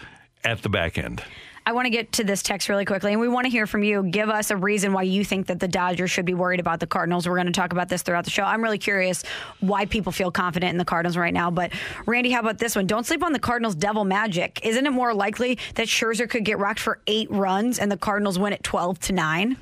[0.44, 1.22] at the back end.
[1.64, 3.84] I want to get to this text really quickly, and we want to hear from
[3.84, 4.02] you.
[4.02, 6.88] Give us a reason why you think that the Dodgers should be worried about the
[6.88, 7.28] Cardinals.
[7.28, 8.42] We're going to talk about this throughout the show.
[8.42, 9.22] I'm really curious
[9.60, 11.50] why people feel confident in the Cardinals right now.
[11.52, 11.70] But
[12.04, 12.86] Randy, how about this one?
[12.86, 14.60] Don't sleep on the Cardinals' devil magic.
[14.64, 18.38] Isn't it more likely that Scherzer could get rocked for eight runs and the Cardinals
[18.38, 19.56] win at 12 to nine?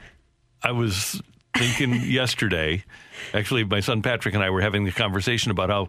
[0.63, 1.21] I was
[1.55, 2.85] thinking yesterday.
[3.35, 5.89] Actually, my son Patrick and I were having the conversation about how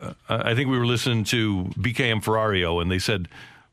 [0.00, 3.28] uh, I think we were listening to BKM Ferrario, and they said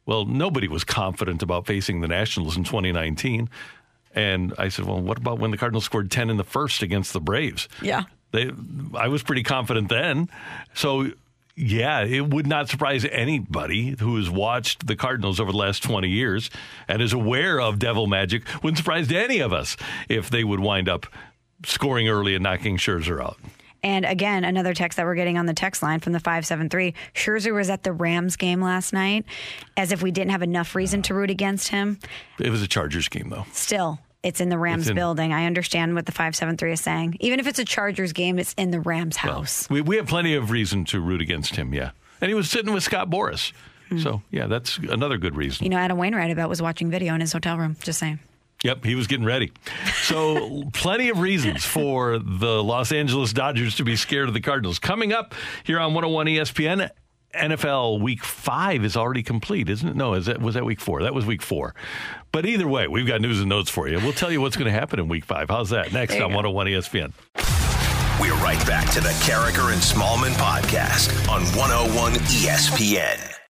[0.08, 3.50] well, nobody was confident about facing the Nationals in 2019.
[4.16, 7.14] And I said, well, what about when the Cardinals scored 10 in the first against
[7.14, 7.68] the Braves?
[7.82, 8.06] Yeah.
[8.32, 8.50] They,
[8.96, 10.30] I was pretty confident then.
[10.74, 11.12] So,
[11.56, 16.08] yeah, it would not surprise anybody who has watched the Cardinals over the last 20
[16.08, 16.50] years
[16.88, 18.44] and is aware of devil magic.
[18.64, 19.76] Wouldn't surprise any of us
[20.08, 21.06] if they would wind up
[21.66, 23.38] scoring early and knocking Scherzer out.
[23.84, 27.54] And again, another text that we're getting on the text line from the 573 Scherzer
[27.54, 29.26] was at the Rams game last night,
[29.76, 32.00] as if we didn't have enough reason to root against him.
[32.40, 33.46] It was a Chargers game, though.
[33.52, 35.32] Still, it's in the Rams in, building.
[35.32, 37.18] I understand what the 573 is saying.
[37.20, 39.70] Even if it's a Chargers game, it's in the Rams house.
[39.70, 41.92] Well, we, we have plenty of reason to root against him, yeah.
[42.20, 43.54] And he was sitting with Scott Boras.
[43.90, 44.02] Mm.
[44.02, 45.64] So, yeah, that's another good reason.
[45.64, 47.78] You know, Adam Wainwright about was watching video in his hotel room.
[47.82, 48.20] Just saying.
[48.64, 49.52] Yep, he was getting ready.
[50.04, 54.80] So, plenty of reasons for the Los Angeles Dodgers to be scared of the Cardinals.
[54.80, 56.90] Coming up here on 101 ESPN,
[57.36, 59.96] NFL Week Five is already complete, isn't it?
[59.96, 61.04] No, is that was that Week Four?
[61.04, 61.76] That was Week Four.
[62.32, 64.00] But either way, we've got news and notes for you.
[64.00, 65.50] We'll tell you what's going to happen in Week Five.
[65.50, 65.94] How's that?
[65.94, 67.14] Next on 101 ESPN.
[68.20, 73.47] We're right back to the Karraker and Smallman podcast on 101 ESPN.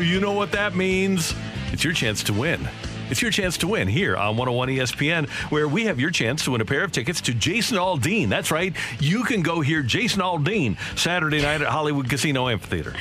[0.00, 1.34] You know what that means.
[1.72, 2.68] It's your chance to win.
[3.10, 6.52] It's your chance to win here on 101 ESPN, where we have your chance to
[6.52, 8.28] win a pair of tickets to Jason Aldean.
[8.28, 8.74] That's right.
[9.00, 12.94] You can go hear Jason Aldean Saturday night at Hollywood Casino Amphitheater.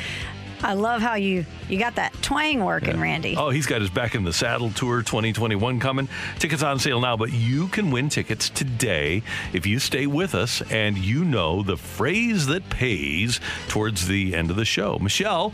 [0.61, 3.01] I love how you you got that twang working, yeah.
[3.01, 3.35] Randy.
[3.37, 6.09] Oh, he's got his back in the saddle tour 2021 coming.
[6.37, 10.61] Tickets on sale now, but you can win tickets today if you stay with us
[10.69, 14.99] and you know the phrase that pays towards the end of the show.
[14.99, 15.53] Michelle,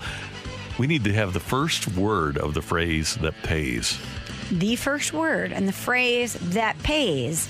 [0.77, 3.99] we need to have the first word of the phrase that pays.
[4.51, 7.49] The first word and the phrase that pays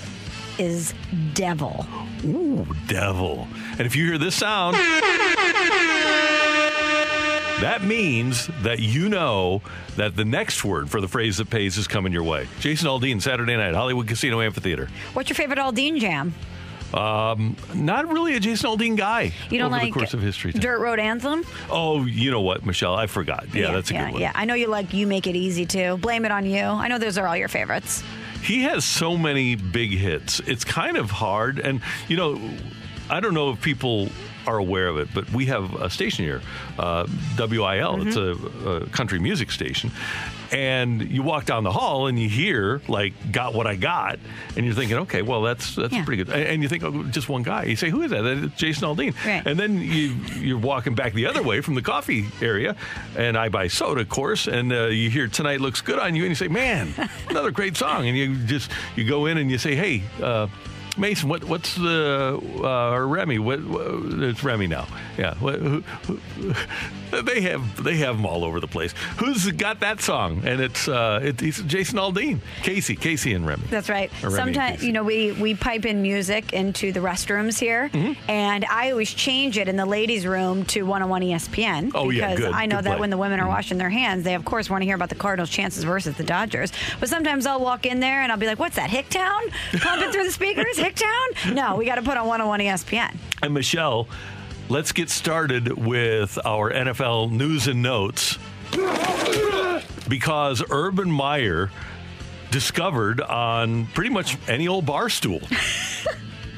[0.58, 0.94] is
[1.34, 1.86] devil.
[2.24, 3.46] Ooh, devil.
[3.72, 4.76] And if you hear this sound,
[7.60, 9.62] that means that you know
[9.96, 12.48] that the next word for the phrase that pays is coming your way.
[12.60, 14.88] Jason Aldean, Saturday night, Hollywood Casino Amphitheater.
[15.12, 16.34] What's your favorite Aldean jam?
[16.94, 19.32] Um, not really a Jason Aldean guy.
[19.50, 20.52] You don't over like the course of history.
[20.52, 21.44] Dirt Road Anthem?
[21.70, 22.94] Oh, you know what, Michelle?
[22.94, 23.46] I forgot.
[23.52, 24.22] Yeah, yeah that's a yeah, good one.
[24.22, 25.96] Yeah, I know you like You Make It Easy too.
[25.98, 26.62] Blame It on You.
[26.62, 28.02] I know those are all your favorites.
[28.42, 30.40] He has so many big hits.
[30.40, 31.58] It's kind of hard.
[31.58, 32.40] And, you know,
[33.10, 34.08] I don't know if people
[34.46, 36.42] are aware of it, but we have a station here,
[36.78, 37.06] uh,
[37.38, 37.48] WIL.
[37.58, 38.08] Mm-hmm.
[38.08, 39.90] It's a, a, country music station.
[40.52, 44.20] And you walk down the hall and you hear, like, Got What I Got.
[44.56, 46.04] And you're thinking, okay, well, that's that's yeah.
[46.04, 46.32] pretty good.
[46.34, 47.64] And you think, oh, just one guy.
[47.64, 48.22] You say, who is that?
[48.22, 49.14] That's Jason Aldean.
[49.24, 49.44] Right.
[49.44, 52.76] And then you, you're walking back the other way from the coffee area.
[53.16, 54.46] And I buy soda, of course.
[54.46, 56.22] And uh, you hear Tonight Looks Good on You.
[56.22, 56.94] And you say, man,
[57.28, 58.06] another great song.
[58.06, 60.46] And you just, you go in and you say, hey, uh,
[60.98, 63.38] Mason, what what's the uh, or Remy?
[63.38, 63.84] What, what,
[64.22, 64.86] it's Remy now?
[65.18, 66.54] Yeah, what, who, who,
[67.22, 68.94] they have they have them all over the place.
[69.18, 70.42] Who's got that song?
[70.44, 73.64] And it's uh, it, it's Jason Aldean, Casey, Casey and Remy.
[73.68, 74.10] That's right.
[74.20, 78.18] Sometimes you know we we pipe in music into the restrooms here, mm-hmm.
[78.30, 81.92] and I always change it in the ladies' room to 101 ESPN.
[81.94, 82.52] Oh because yeah, good.
[82.52, 83.00] I know good that play.
[83.00, 83.52] when the women are mm-hmm.
[83.52, 86.24] washing their hands, they of course want to hear about the Cardinals' chances versus the
[86.24, 86.72] Dodgers.
[87.00, 88.88] But sometimes I'll walk in there and I'll be like, "What's that?
[88.88, 90.78] Hicktown pumping through the speakers?
[90.90, 91.54] Hicktown?
[91.54, 94.08] No, we got to put on 101 ESPN." And Michelle,
[94.68, 98.38] let's get started with our NFL news and notes
[100.08, 101.70] because Urban Meyer
[102.50, 105.40] discovered on pretty much any old bar stool.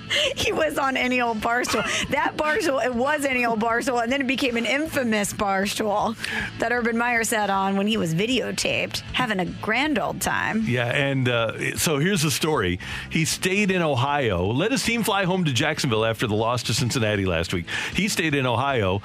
[0.36, 1.84] he was on any old barstool.
[2.10, 6.16] That barstool, it was any old barstool, and then it became an infamous barstool
[6.58, 10.64] that Urban Meyer sat on when he was videotaped, having a grand old time.
[10.66, 12.78] Yeah, and uh, so here's the story.
[13.10, 16.74] He stayed in Ohio, let his team fly home to Jacksonville after the loss to
[16.74, 17.66] Cincinnati last week.
[17.94, 19.02] He stayed in Ohio,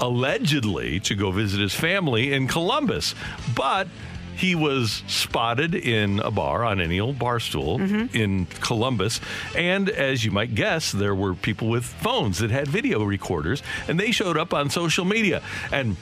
[0.00, 3.14] allegedly to go visit his family in Columbus,
[3.54, 3.88] but
[4.36, 9.20] he was spotted in a bar on any old bar stool in Columbus.
[9.56, 13.98] And as you might guess, there were people with phones that had video recorders, and
[13.98, 15.42] they showed up on social media.
[15.72, 15.96] And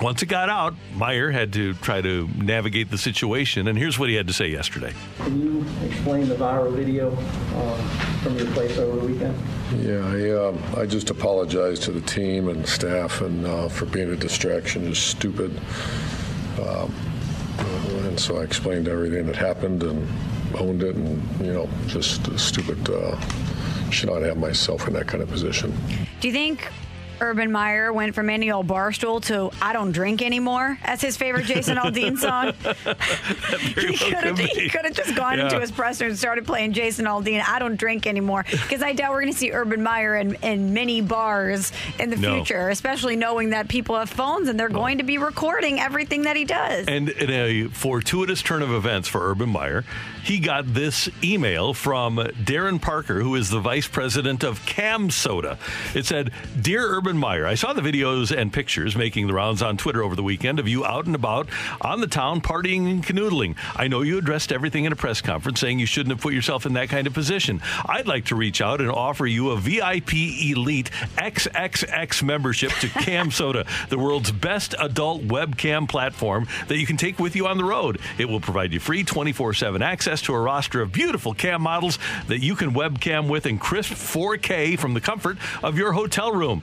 [0.00, 3.66] once it got out, Meyer had to try to navigate the situation.
[3.66, 4.92] And here's what he had to say yesterday.
[5.18, 7.88] Can you explain the viral video um,
[8.22, 9.36] from your place over the weekend?
[9.78, 14.10] Yeah, I, um, I just apologize to the team and staff and uh, for being
[14.10, 14.86] a distraction.
[14.88, 15.60] It's stupid.
[16.60, 16.94] Um,
[17.58, 20.08] and so I explained everything that happened and
[20.56, 22.88] owned it, and you know, just stupid.
[22.88, 23.18] Uh,
[23.90, 25.74] should not have myself in that kind of position.
[26.20, 26.70] Do you think
[27.20, 31.16] Urban Meyer went from any old bar stool to I don't drink anymore as his
[31.16, 32.52] favorite Jason Aldean song?
[32.54, 34.46] He well could have could be.
[34.46, 35.44] he could have just gone Yeah.
[35.44, 37.42] into his presser and started playing Jason Aldean.
[37.46, 40.72] I don't drink anymore because I doubt we're going to see Urban Meyer in, in
[40.74, 42.36] many bars in the No.
[42.36, 46.36] future, especially knowing that people have phones and they're going to be recording everything that
[46.36, 46.86] he does.
[46.88, 49.84] And in a fortuitous turn of events for Urban Meyer,
[50.28, 55.58] he got this email from Darren Parker, who is the vice president of Cam Soda.
[55.94, 59.78] It said, Dear Urban Meyer, I saw the videos and pictures making the rounds on
[59.78, 61.48] Twitter over the weekend of you out and about
[61.80, 63.56] on the town partying and canoodling.
[63.74, 66.66] I know you addressed everything in a press conference saying you shouldn't have put yourself
[66.66, 67.62] in that kind of position.
[67.86, 73.30] I'd like to reach out and offer you a VIP Elite XXX membership to Cam
[73.38, 77.64] Soda, the world's best adult webcam platform that you can take with you on the
[77.64, 77.98] road.
[78.18, 81.98] It will provide you free 24 7 access to a roster of beautiful cam models
[82.26, 86.62] that you can webcam with in crisp 4K from the comfort of your hotel room.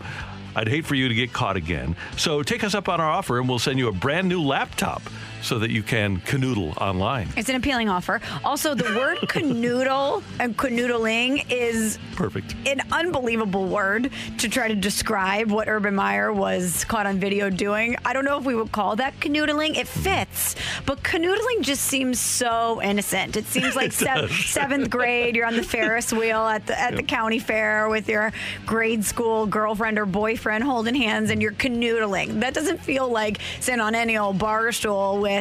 [0.55, 1.95] I'd hate for you to get caught again.
[2.17, 5.01] So take us up on our offer and we'll send you a brand new laptop
[5.45, 7.29] so that you can canoodle online.
[7.37, 8.19] It's an appealing offer.
[8.43, 12.55] Also, the word canoodle and canoodling is Perfect.
[12.65, 17.95] an unbelievable word to try to describe what Urban Meyer was caught on video doing.
[18.03, 19.77] I don't know if we would call that canoodling.
[19.77, 20.01] It mm-hmm.
[20.01, 20.55] fits,
[20.87, 23.37] but canoodling just seems so innocent.
[23.37, 25.35] It seems like sev- seventh grade.
[25.35, 28.33] You're on the Ferris wheel at the at the county fair with your
[28.65, 32.39] grade school girlfriend or boyfriend holding hands, and you're canoodling.
[32.39, 35.34] That doesn't feel like sitting on any old bar stool with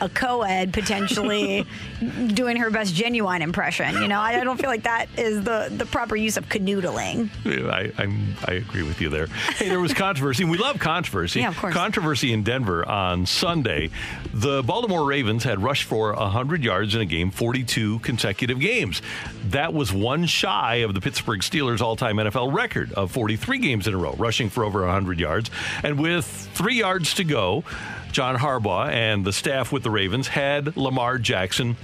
[0.00, 1.66] a co-ed potentially
[2.34, 3.94] doing her best genuine impression.
[4.00, 7.28] You know, I I don't feel like that is the the proper use of canoodling.
[7.70, 9.26] I, I'm, I agree with you there.
[9.26, 10.44] Hey, there was controversy.
[10.44, 11.40] We love controversy.
[11.40, 11.74] Yeah, of course.
[11.74, 13.90] Controversy in Denver on Sunday.
[14.32, 19.02] The Baltimore Ravens had rushed for 100 yards in a game, 42 consecutive games.
[19.48, 23.94] That was one shy of the Pittsburgh Steelers' all-time NFL record of 43 games in
[23.94, 25.50] a row, rushing for over 100 yards.
[25.82, 26.24] And with
[26.54, 27.64] three yards to go,
[28.12, 31.76] John Harbaugh and the staff with the Ravens had Lamar Jackson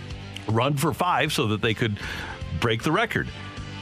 [0.48, 1.98] run for five so that they could
[2.60, 3.28] break the record.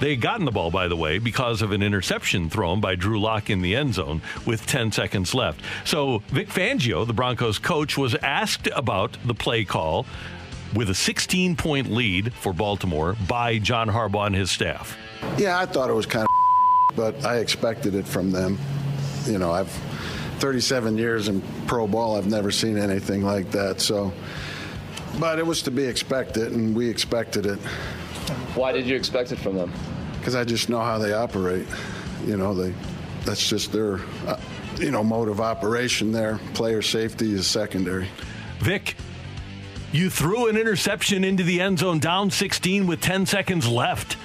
[0.00, 3.20] They had gotten the ball, by the way, because of an interception thrown by Drew
[3.20, 5.60] Lock in the end zone with 10 seconds left.
[5.84, 10.04] So Vic Fangio, the Broncos coach, was asked about the play call
[10.74, 14.96] with a 16 point lead for Baltimore by John Harbaugh and his staff.
[15.38, 18.58] Yeah, I thought it was kind of, but I expected it from them.
[19.26, 19.72] You know, I've
[20.38, 22.16] 37 years in pro ball.
[22.16, 23.80] I've never seen anything like that.
[23.80, 24.12] So,
[25.18, 27.58] but it was to be expected, and we expected it
[28.54, 29.72] Why did you expect it from them?
[30.18, 31.66] because I just know how they operate.
[32.24, 32.72] You know, they
[33.26, 34.38] that's just their, uh,
[34.78, 36.12] you know, mode of operation.
[36.12, 38.08] There, player safety is secondary.
[38.60, 38.96] Vic,
[39.92, 44.16] you threw an interception into the end zone down 16 with 10 seconds left.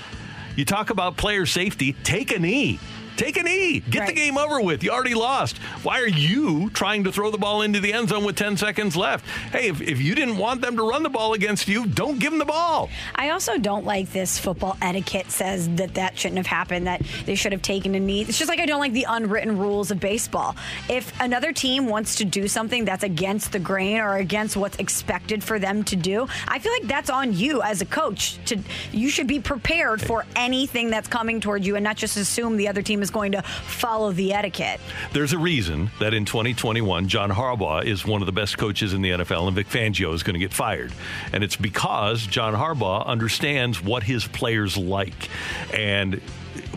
[0.56, 2.80] You talk about player safety, take a knee.
[3.20, 3.82] Take a knee.
[3.82, 4.82] Get the game over with.
[4.82, 5.58] You already lost.
[5.84, 8.96] Why are you trying to throw the ball into the end zone with 10 seconds
[8.96, 9.26] left?
[9.52, 12.32] Hey, if, if you didn't want them to run the ball against you, don't give
[12.32, 12.90] them the ball.
[13.16, 17.36] I also don't like this football etiquette says that that shouldn't have happened, that they
[17.36, 18.22] should have taken a knee.
[18.22, 20.56] It's just like I don't like the unwritten rules of baseball.
[20.88, 25.44] If another team wants to do something that's against the grain or against what's expected
[25.44, 28.40] for them to do, I feel like that's on you as a coach.
[28.46, 28.58] To
[28.94, 32.70] you should be prepared for anything that's coming towards you and not just assume the
[32.70, 34.80] other team is going to follow the etiquette.
[35.14, 39.02] There's a reason that in 2021, John Harbaugh is one of the best coaches in
[39.02, 40.92] the NFL and Vic Fangio is going to get fired.
[41.34, 45.30] And it's because John Harbaugh understands what his players like
[45.74, 46.22] and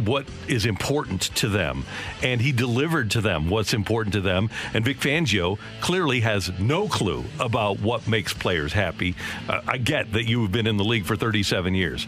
[0.05, 1.85] what is important to them.
[2.23, 4.51] And he delivered to them what's important to them.
[4.75, 9.14] And Vic Fangio clearly has no clue about what makes players happy.
[9.49, 12.07] Uh, I get that you've been in the league for 37 years.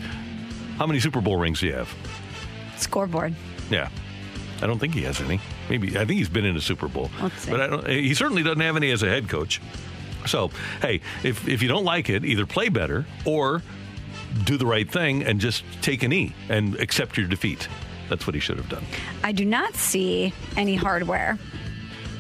[0.79, 1.95] How many Super Bowl rings do you have?
[2.77, 3.35] Scoreboard.
[3.71, 3.89] Yeah.
[4.63, 5.41] I don't think he has any.
[5.69, 7.51] Maybe I think he's been in a Super Bowl, Let's see.
[7.51, 9.61] but I don't, he certainly doesn't have any as a head coach.
[10.27, 13.63] So, hey, if if you don't like it, either play better or
[14.45, 17.69] do the right thing and just take a knee and accept your defeat.
[18.09, 18.85] That's what he should have done.
[19.23, 21.39] I do not see any hardware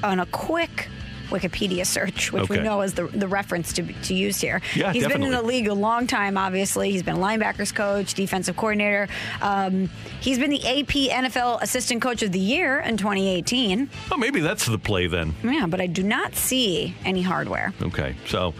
[0.02, 0.88] on a quick
[1.34, 4.60] Wikipedia search, which we know is the, the reference to, to use here.
[4.74, 6.90] Yeah, He's been in the league a long time, obviously.
[6.90, 9.08] He's been a linebackers coach, defensive coordinator.
[9.42, 13.90] Um, he's been the AP NFL Assistant Coach of the Year in 2018.
[14.12, 15.34] Oh, maybe that's the play then.
[15.42, 17.72] Yeah, but I do not see any hardware.
[17.82, 18.54] Okay, so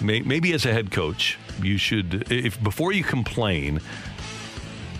[0.00, 3.80] may, maybe as a head coach, you should, if before you complain,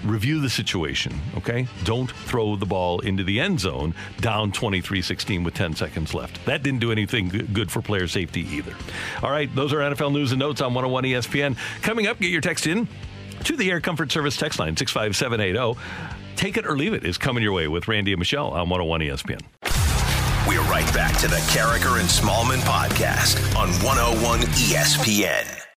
[0.05, 1.13] review the situation.
[1.37, 6.45] Okay, don't throw the ball into the end zone down 23-16 with 10 seconds left.
[6.47, 8.75] That didn't do anything good for player safety either.
[9.23, 11.57] All right, those are NFL news and notes on 101 ESPN.
[11.83, 12.89] Coming up, get your text in
[13.45, 15.79] to the Air Comfort Service text line 65780.
[16.37, 19.01] Take it or leave it is coming your way with Randy and Michelle on 101
[19.01, 19.41] ESPN.
[20.49, 25.72] We're right back to the Karraker and Smallman podcast on 101 ESPN.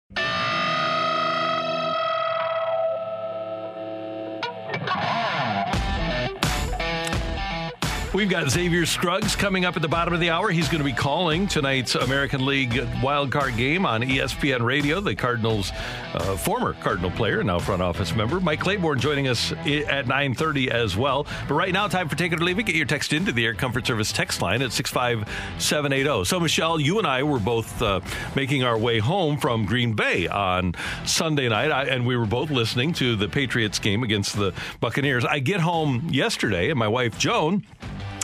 [8.14, 10.52] We've got Xavier Scruggs coming up at the bottom of the hour.
[10.52, 15.02] He's going to be calling tonight's American League wild card game on ESPN Radio.
[15.02, 15.72] The Cardinals'
[16.14, 20.96] uh, former Cardinal player, now front office member, Mike Claiborne, joining us at 9:30 as
[20.96, 21.26] well.
[21.48, 22.68] But right now, time for take it or leave it.
[22.68, 26.08] Get your text into the Air Comfort Service text line at 65780.
[26.08, 26.24] oh.
[26.24, 28.00] So, Michelle, you and I were both uh,
[28.36, 32.52] making our way home from Green Bay on Sunday night, I, and we were both
[32.52, 35.26] listening to the Patriots game against the Buccaneers.
[35.26, 37.64] I get home yesterday, and my wife Joan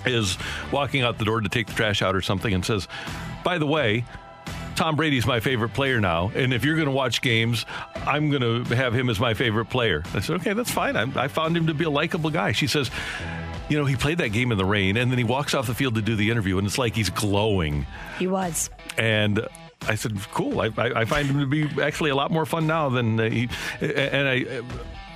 [0.06, 0.38] is
[0.72, 2.88] walking out the door to take the trash out or something and says,
[3.44, 4.06] By the way,
[4.76, 6.32] Tom Brady's my favorite player now.
[6.36, 9.66] And if you're going to watch games, I'm going to have him as my favorite
[9.66, 10.04] player.
[10.14, 10.96] I said, Okay, that's fine.
[10.96, 12.54] I, I found him to be a likable guy.
[12.54, 12.90] She says,
[13.70, 15.76] you know, he played that game in the rain, and then he walks off the
[15.76, 17.86] field to do the interview, and it's like he's glowing.
[18.18, 18.70] He was.
[18.98, 19.48] And
[19.88, 20.60] I said, "Cool.
[20.60, 23.30] I, I, I find him to be actually a lot more fun now than uh,
[23.30, 23.48] he."
[23.80, 24.62] And I,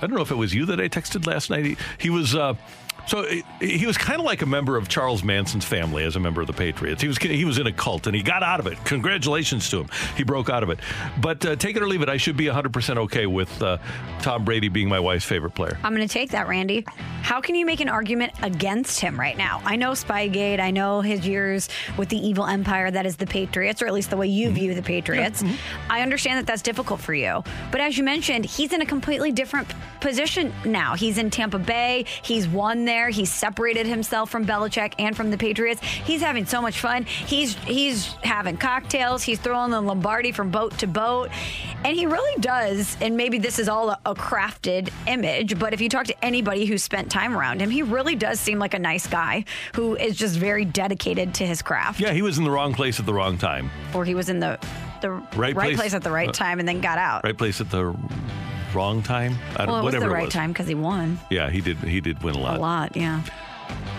[0.00, 1.64] I don't know if it was you that I texted last night.
[1.64, 2.34] He, he was.
[2.34, 2.54] Uh,
[3.06, 6.20] so he- he was kind of like a member of Charles Manson's family as a
[6.20, 7.00] member of the Patriots.
[7.02, 8.82] He was he was in a cult and he got out of it.
[8.84, 9.88] Congratulations to him.
[10.16, 10.78] He broke out of it.
[11.20, 13.78] But uh, take it or leave it, I should be 100% okay with uh,
[14.20, 15.78] Tom Brady being my wife's favorite player.
[15.84, 16.84] I'm going to take that, Randy.
[17.22, 19.60] How can you make an argument against him right now?
[19.64, 20.60] I know Spygate.
[20.60, 24.10] I know his years with the evil empire that is the Patriots, or at least
[24.10, 25.42] the way you view the Patriots.
[25.90, 27.42] I understand that that's difficult for you.
[27.70, 29.68] But as you mentioned, he's in a completely different
[30.00, 30.94] position now.
[30.94, 32.04] He's in Tampa Bay.
[32.22, 32.93] He's won there.
[33.10, 35.82] He's separated himself from Belichick and from the Patriots.
[35.82, 37.04] He's having so much fun.
[37.04, 39.22] He's he's having cocktails.
[39.22, 41.30] He's throwing the Lombardi from boat to boat,
[41.84, 42.96] and he really does.
[43.00, 46.64] And maybe this is all a, a crafted image, but if you talk to anybody
[46.66, 50.16] who spent time around him, he really does seem like a nice guy who is
[50.16, 52.00] just very dedicated to his craft.
[52.00, 53.70] Yeah, he was in the wrong place at the wrong time.
[53.94, 54.58] Or he was in the
[55.00, 57.24] the Right place- place, at the right uh, time and then got out.
[57.24, 57.94] Right place at the
[58.74, 59.36] wrong time.
[59.56, 60.34] I don't, well, it was the right it was.
[60.34, 61.78] time because he won Yeah, he did.
[61.78, 62.56] He did win a lot.
[62.58, 62.96] a lot.
[62.96, 63.22] Yeah.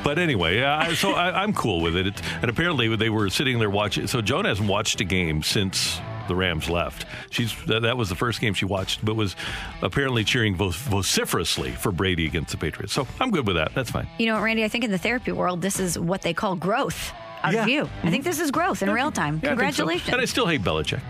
[0.03, 2.07] But anyway, I- so I, I'm cool with it.
[2.07, 4.07] It- And apparently, they were sitting there watching.
[4.07, 7.05] So Joan hasn't watched a game since the Rams left.
[7.31, 9.35] She's that, that was the first game she watched, but was
[9.81, 12.93] apparently cheering vo- vociferously for Brady against the Patriots.
[12.93, 13.73] So I'm good with that.
[13.75, 14.07] That's fine.
[14.17, 16.55] You know, what, Randy, I think in the therapy world, this is what they call
[16.55, 17.11] growth
[17.43, 17.63] out Yeah.
[17.63, 17.81] of you.
[18.03, 18.29] I think mm-hmm.
[18.29, 19.35] this is growth in real time.
[19.43, 19.55] Yeah, I so.
[19.55, 20.09] Congratulations.
[20.09, 21.01] And I still hate Belichick.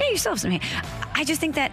[0.00, 0.62] Yeah, you still have some hate.
[1.14, 1.72] I just think that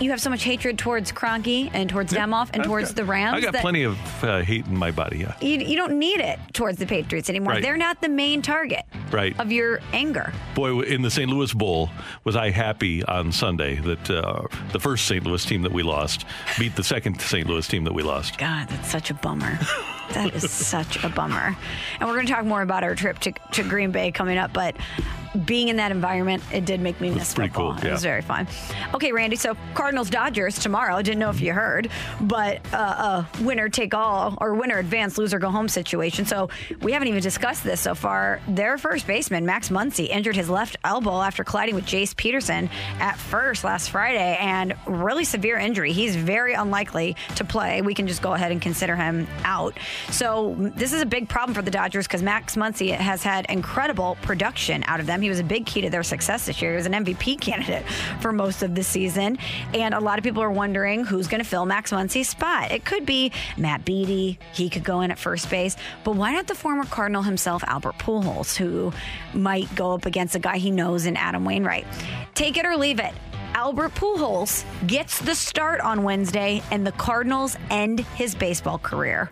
[0.00, 3.04] you have so much hatred towards Kroenke and towards Demoff and I've towards got- the
[3.04, 3.36] Rams.
[3.36, 5.18] I got plenty of uh, hate in my body.
[5.18, 5.34] Yeah.
[5.40, 7.54] You, you don't need it towards the Patriots anymore.
[7.54, 7.62] Right.
[7.62, 9.38] They're not the main target Right.
[9.40, 10.32] of your anger.
[10.54, 11.28] Boy, in the St.
[11.30, 11.90] Louis Bowl,
[12.24, 15.24] was I happy on Sunday that uh, the first St.
[15.24, 16.24] Louis team that we lost
[16.58, 17.46] beat the second St.
[17.48, 18.38] Louis team that we lost.
[18.38, 19.58] God, that's such a bummer.
[20.10, 21.56] that is such a bummer.
[21.98, 24.52] And we're going to talk more about our trip to, to Green Bay coming up,
[24.52, 24.76] but
[25.44, 27.76] being in that environment, it did make me miss pretty football.
[27.76, 28.48] cool, It was very fun.
[28.94, 31.00] Okay, Randy, so Cardinals Dodgers tomorrow.
[31.02, 31.88] Didn't know if you heard,
[32.20, 36.24] but uh, a winner take all or winner advance, loser go home situation.
[36.24, 36.50] So
[36.82, 38.40] we haven't even discussed this so far.
[38.48, 43.16] Their first baseman, Max Muncy, injured his left elbow after colliding with Jace Peterson at
[43.16, 45.92] first last Friday and really severe injury.
[45.92, 47.82] He's very unlikely to play.
[47.82, 49.78] We can just go ahead and consider him out.
[50.10, 54.16] So this is a big problem for the Dodgers because Max Muncy has had incredible
[54.22, 55.22] production out of them.
[55.22, 56.72] He was a big key to their success this year.
[56.72, 57.84] He was an MVP candidate
[58.20, 59.38] for most of the season.
[59.74, 62.70] And a lot of people are wondering who's going to fill Max Muncy's spot.
[62.70, 64.38] It could be Matt Beaty.
[64.52, 65.76] He could go in at first base.
[66.04, 68.92] But why not the former Cardinal himself, Albert Pujols, who
[69.34, 71.86] might go up against a guy he knows in Adam Wainwright?
[72.34, 73.12] Take it or leave it.
[73.54, 79.30] Albert Pujols gets the start on Wednesday, and the Cardinals end his baseball career.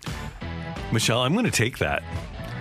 [0.93, 2.03] Michelle, I'm going to take that.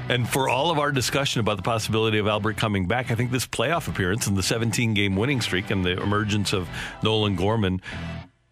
[0.10, 3.32] And for all of our discussion about the possibility of Albert coming back, I think
[3.32, 6.70] this playoff appearance and the 17 game winning streak and the emergence of
[7.04, 7.82] Nolan Gorman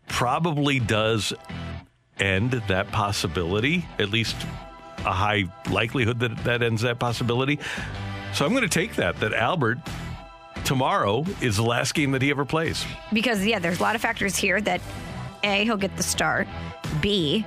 [0.07, 1.33] probably does
[2.19, 4.35] end that possibility, at least
[4.99, 7.59] a high likelihood that that ends that possibility.
[8.33, 9.77] So I'm going to take that, that Albert
[10.65, 12.85] tomorrow is the last game that he ever plays.
[13.13, 14.81] Because, yeah, there's a lot of factors here that
[15.43, 16.47] A, he'll get the start,
[17.01, 17.45] B,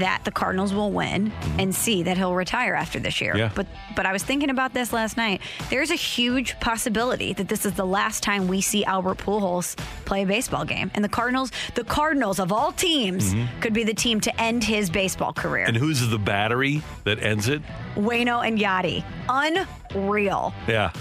[0.00, 3.36] that the Cardinals will win, and see that he'll retire after this year.
[3.36, 3.50] Yeah.
[3.54, 3.66] But
[3.96, 5.40] but I was thinking about this last night.
[5.70, 10.22] There's a huge possibility that this is the last time we see Albert Pujols play
[10.22, 10.90] a baseball game.
[10.94, 13.60] And the Cardinals, the Cardinals of all teams, mm-hmm.
[13.60, 15.64] could be the team to end his baseball career.
[15.64, 17.62] And who's the battery that ends it?
[17.94, 19.04] Wayno and Yadi.
[19.28, 20.52] Unreal.
[20.66, 20.92] Yeah.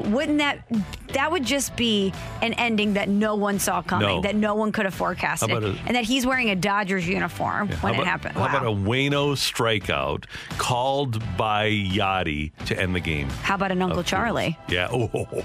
[0.00, 0.58] Wouldn't that
[1.12, 4.20] that would just be an ending that no one saw coming, No.
[4.22, 7.06] that no one could have forecasted, How about a- and that he's wearing a Dodgers
[7.06, 8.34] uniform How when it happened.
[8.34, 8.46] How Wow.
[8.48, 10.24] about a Wayno strikeout
[10.58, 13.28] called by Yadi to end the game?
[13.42, 14.58] How about an Uncle Charlie?
[14.68, 14.88] Yeah.
[14.90, 15.08] Oh,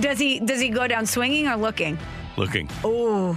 [0.00, 1.98] Does he does he go down swinging or looking?
[2.36, 2.68] looking.
[2.84, 3.36] Oh,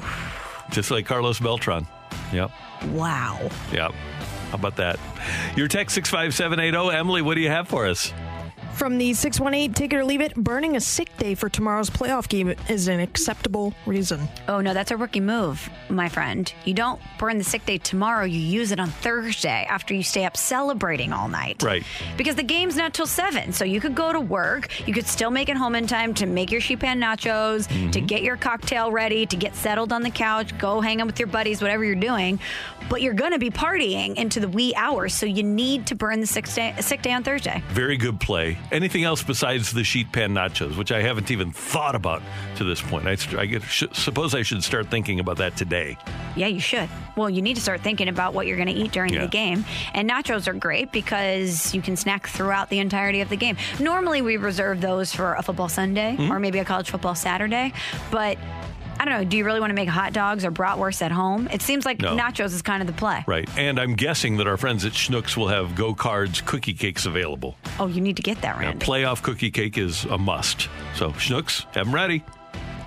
[0.71, 1.87] Just like Carlos Beltran.
[2.33, 2.51] Yep.
[2.91, 3.39] wow.
[3.71, 3.91] Yep.
[3.93, 4.99] How about that?
[5.55, 6.95] Your text 65780.
[6.97, 8.13] Emily, what do you have for us?
[8.79, 12.29] From the 618, take it or leave it, burning a sick day for tomorrow's playoff
[12.29, 14.25] game is an acceptable reason.
[14.47, 16.53] Oh no, that's a rookie move, my friend.
[16.63, 18.23] You don't burn the sick day tomorrow.
[18.23, 21.61] You use it on Thursday after you stay up celebrating all night.
[21.61, 21.83] Right.
[22.15, 24.69] Because the game's not till seven, so you could go to work.
[24.87, 27.91] You could still make it home in time to make your sheet pan nachos, mm-hmm.
[27.91, 31.19] to get your cocktail ready, to get settled on the couch, go hang out with
[31.19, 32.39] your buddies, whatever you're doing.
[32.89, 36.21] But you're going to be partying into the wee hours, so you need to burn
[36.21, 37.61] the sick day, sick day on Thursday.
[37.71, 38.57] Very good play.
[38.71, 42.21] Anything else besides the sheet pan nachos, which I haven't even thought about
[42.57, 43.07] to this point?
[43.07, 45.97] I, I get, sh- suppose I should start thinking about that today.
[46.35, 46.87] Yeah, you should.
[47.15, 49.21] Well, you need to start thinking about what you're going to eat during Yeah.
[49.21, 49.65] the game.
[49.93, 53.57] And nachos are great because you can snack throughout the entirety of the game.
[53.79, 56.31] Normally, we reserve those for a football Sunday Mm-hmm.
[56.31, 57.73] or maybe a college football Saturday.
[58.11, 58.37] But
[58.99, 59.23] I don't know.
[59.23, 61.47] Do you really want to make hot dogs or bratwurst at home?
[61.53, 62.15] It seems like No.
[62.17, 63.23] nachos is kind of the play.
[63.27, 63.47] Right.
[63.57, 67.55] And I'm guessing that our friends at Schnucks will have Go Cards cookie cakes available.
[67.79, 68.85] Oh, you need to get that, Now, Randy.
[68.85, 70.67] playoff cookie cake is a must.
[70.95, 72.23] So, Schnucks, have them ready.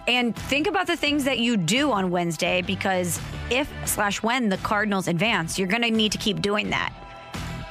[0.09, 4.57] And think about the things that you do on Wednesday because if slash when the
[4.59, 6.93] Cardinals advance, you're going to need to keep doing that.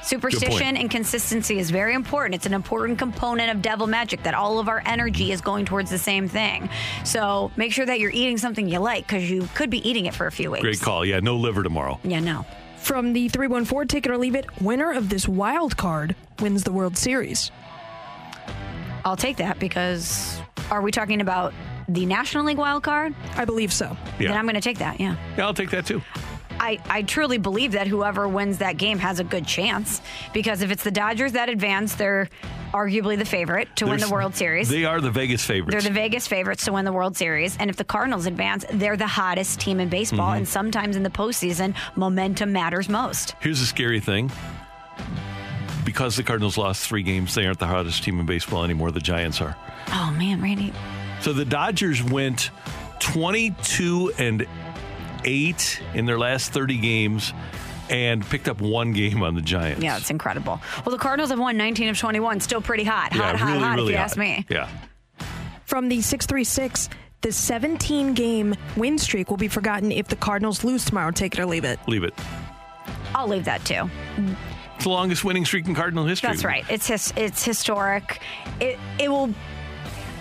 [0.02, 2.34] Superstition and consistency is very important.
[2.34, 5.90] It's an important component of devil magic that all of our energy is going towards
[5.90, 6.68] the same thing.
[7.04, 10.14] So make sure that you're eating something you like because you could be eating it
[10.14, 10.62] for a few weeks.
[10.62, 11.04] Great call.
[11.04, 12.00] Yeah, no liver tomorrow.
[12.02, 12.44] Yeah, no.
[12.78, 16.72] From the 314, take it or leave it, winner of this wild card wins the
[16.72, 17.52] World Series.
[19.04, 20.40] I'll take that because
[20.70, 21.54] are we talking about
[21.88, 23.14] the National League wild card?
[23.36, 23.96] I believe so.
[24.18, 24.28] Yeah.
[24.28, 25.16] Then I'm going to take that, yeah.
[25.36, 26.02] Yeah, I'll take that too.
[26.62, 30.00] I, I truly believe that whoever wins that game has a good chance
[30.32, 32.28] because if it's the Dodgers that advance, they're
[32.72, 34.68] arguably the favorite to win the World Series.
[34.68, 35.72] They are the Vegas favorites.
[35.72, 37.56] They're the Vegas favorites to win the World Series.
[37.58, 40.30] And if the Cardinals advance, they're the hottest team in baseball.
[40.30, 40.36] Mhm.
[40.36, 43.34] And sometimes in the postseason, momentum matters most.
[43.40, 44.30] Here's the scary thing.
[45.84, 48.92] Because the Cardinals lost three games, they aren't the hottest team in baseball anymore.
[48.92, 49.56] The Giants are.
[49.88, 50.72] Oh, man, Randy.
[51.22, 52.50] So the Dodgers went
[53.00, 54.46] 22 and
[55.24, 57.32] 8 in their last 30 games
[57.90, 59.82] and picked up one game on the Giants.
[59.82, 60.60] Yeah, it's incredible.
[60.84, 62.40] Well, the Cardinals have won 19 of 21.
[62.40, 63.12] Still pretty hot.
[63.12, 64.04] Hot, yeah, hot, really, hot, really if you hot.
[64.04, 64.46] ask me.
[64.48, 64.68] Yeah.
[65.66, 66.88] From the 636,
[67.22, 71.10] the 17 game win streak will be forgotten if the Cardinals lose tomorrow.
[71.10, 71.78] Take it or leave it.
[71.86, 72.14] Leave it.
[73.14, 73.88] I'll leave that too.
[74.76, 76.28] It's the longest winning streak in Cardinal history.
[76.28, 76.64] That's right.
[76.68, 78.20] It's his, it's historic.
[78.60, 79.32] It it will.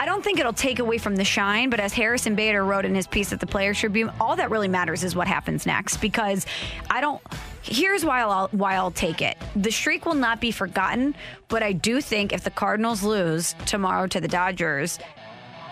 [0.02, 2.96] I don't think it'll take away from the shine, but as Harrison Bader wrote in
[2.96, 5.98] his piece at the Players Tribune, all that really matters is what happens next.
[5.98, 6.48] Because
[6.90, 7.22] I don't.
[7.62, 9.38] Here's why I'll why I'll take it.
[9.56, 11.14] The streak will not be forgotten,
[11.50, 14.98] but I do think if the Cardinals lose tomorrow to the Dodgers,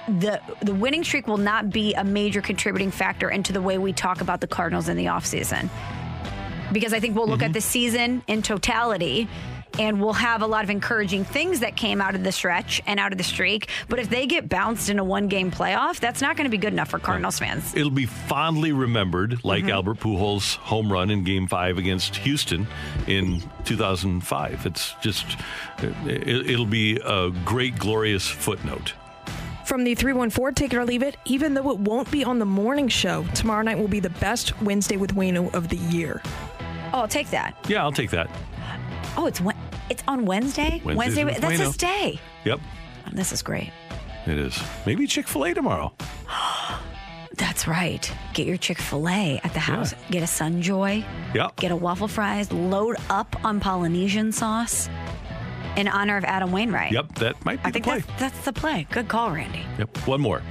[0.07, 3.93] the the winning streak will not be a major contributing factor into the way we
[3.93, 5.71] talk about the Cardinals in the offseason.
[6.71, 7.45] Because I think we'll look mm-hmm.
[7.45, 9.27] at the season in totality
[9.77, 12.99] and we'll have a lot of encouraging things that came out of the stretch and
[12.99, 13.69] out of the streak.
[13.87, 16.57] But if they get bounced in a one game playoff, that's not going to be
[16.57, 17.75] good enough for Cardinals fans.
[17.75, 19.71] It'll be fondly remembered, like Mhm.
[19.71, 22.67] Albert Pujols' home run in Game Five against Houston
[23.07, 24.65] in 2005.
[24.65, 25.25] It's just,
[26.07, 28.93] it, it'll be a great, glorious footnote.
[29.65, 32.45] From the 314, take it or leave it, even though it won't be on the
[32.45, 36.21] morning show, tomorrow night will be the best Wednesday with Wayno of the year.
[36.91, 37.53] Oh, I'll take that.
[37.67, 38.29] Yeah, I'll take that.
[39.15, 39.55] Oh, it's Wed-
[39.89, 40.81] it's on Wednesday.
[40.83, 41.23] Wednesday.
[41.23, 42.19] with That's his day.
[42.45, 42.59] Yep.
[43.05, 43.71] Um, this is great.
[44.25, 44.61] It is.
[44.85, 45.93] Maybe Chick fil A tomorrow.
[47.35, 48.11] That's right.
[48.33, 49.93] Get your Chick fil A at the house.
[50.11, 51.05] Get a Sunjoy.
[51.33, 51.55] Yep.
[51.55, 52.51] Get a waffle fries.
[52.51, 54.89] Load up on Polynesian sauce
[55.77, 56.91] in honor of Adam Wainwright.
[56.91, 57.99] Yep, that might be I think the play.
[57.99, 58.87] that's, that's the play.
[58.91, 59.63] Good call, Randy.
[59.77, 60.41] Yep, one more.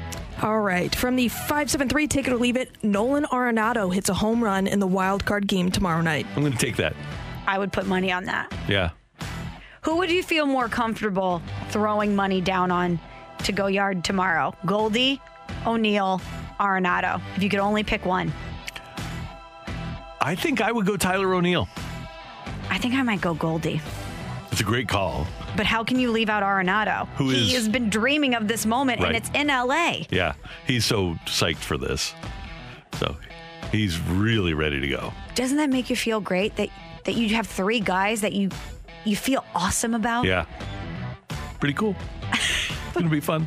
[0.43, 0.95] All right.
[0.95, 4.79] From the 573 Take It or Leave It, Nolan Arenado hits a home run in
[4.79, 6.27] the wild card game tomorrow night.
[6.37, 6.95] I'm going to take that.
[7.47, 8.53] I would put money on that.
[8.69, 8.91] Yeah.
[9.89, 13.01] Who would you feel more comfortable throwing money down on
[13.45, 14.55] to go yard tomorrow?
[14.67, 15.19] Goldie,
[15.67, 16.21] O'Neill,
[16.61, 17.23] Arenado.
[17.37, 18.31] If you could only pick one.
[20.21, 21.71] I think I would go Tyler O'Neill.
[22.69, 23.81] I think I might go Goldie.
[24.53, 25.27] It's a great call.
[25.57, 27.09] But how can you leave out Arenado?
[27.17, 29.15] Who he is- has been dreaming of this moment, Right.
[29.15, 30.05] and it's in LA.
[30.11, 30.35] Yeah,
[30.67, 32.13] he's so psyched for this.
[32.99, 33.17] So
[33.73, 35.15] he's really ready to go.
[35.35, 36.69] Doesn't that make you feel great that
[37.05, 38.51] that you have three guys that you
[39.05, 40.25] you feel awesome about?
[40.25, 40.47] Yeah.
[41.61, 41.97] Pretty cool.
[42.33, 43.47] it's going to be fun.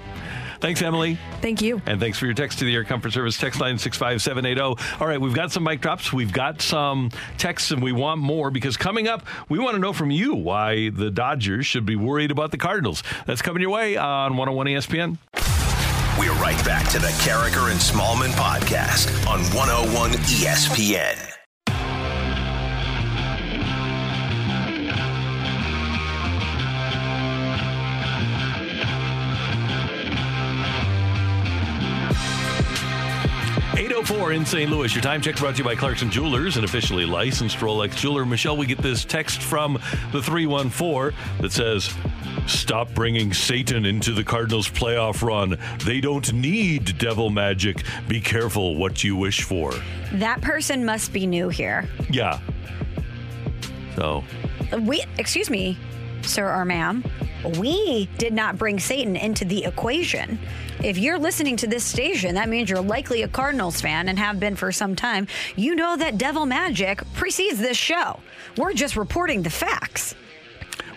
[0.62, 1.18] Thanks, Emily.
[1.42, 1.82] Thank you.
[1.88, 5.02] And thanks for your text to the Air Comfort Service text line 65780.
[5.02, 6.14] All right, we've got some mic drops.
[6.14, 9.92] We've got some texts, and we want more because coming up, we want to know
[9.92, 13.02] from you why the Dodgers should be worried about the Cardinals.
[13.26, 15.18] That's coming your way on 101 ESPN.
[16.20, 21.41] We're right back to the Karraker and Smallman podcast on 101 ESPN.
[34.02, 34.72] Eight oh four in St.
[34.72, 34.96] Louis.
[34.96, 38.26] Your time check brought to you by Clarkson Jewelers, an officially licensed Rolex jeweler.
[38.26, 39.74] Michelle, we get this text from
[40.12, 41.94] the 314 that says,
[42.48, 45.56] Stop bringing Satan into the Cardinals playoff run.
[45.86, 47.84] They don't need devil magic.
[48.08, 49.72] Be careful what you wish for.
[50.14, 51.88] That person must be new here.
[52.10, 52.40] Yeah.
[53.96, 54.24] So,
[54.80, 55.78] We, excuse me,
[56.26, 57.04] sir or ma'am,
[57.58, 60.40] we did not bring Satan into the equation.
[60.84, 64.40] If you're listening to this station, that means you're likely a Cardinals fan and have
[64.40, 65.28] been for some time.
[65.56, 68.20] You know that devil magic precedes this show.
[68.58, 70.16] We're just reporting the facts.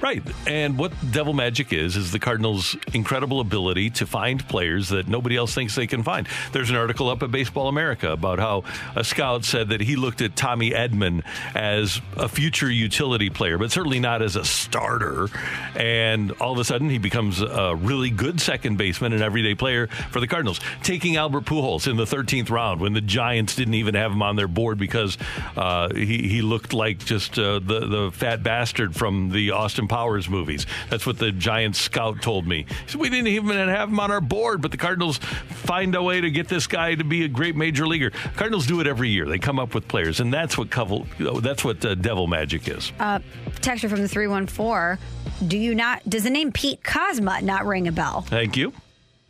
[0.05, 0.23] Right.
[0.47, 5.35] And what devil magic is, is the Cardinals' incredible ability to find players that nobody
[5.35, 6.29] else thinks they can find.
[6.53, 10.21] There's an article up at Baseball America about how a scout said that he looked
[10.21, 11.23] at Tommy Edman
[11.55, 15.29] as a future utility player, but certainly not as a starter.
[15.75, 19.87] And all of a sudden, he becomes a really good second baseman and everyday player
[19.87, 20.61] for the Cardinals.
[20.83, 24.37] Taking Albert Pujols in the 13th round when the Giants didn't even have him on
[24.37, 25.17] their board because
[25.57, 30.29] uh, he, he looked like just uh, the, the fat bastard from the Austin Powers
[30.29, 30.67] movies.
[30.91, 32.67] That's what the giant scout told me.
[32.69, 36.03] He said, we didn't even have him on our board, but the Cardinals find a
[36.03, 38.11] way to get this guy to be a great major leaguer.
[38.35, 39.25] Cardinals do it every year.
[39.27, 42.91] They come up with players, and that's what covel, that's what uh, devil magic is.
[42.99, 43.21] Uh,
[43.61, 44.99] texture from the 314.
[45.47, 48.23] Do you not, does the name Pete Kozma not ring a bell?
[48.23, 48.73] Thank you.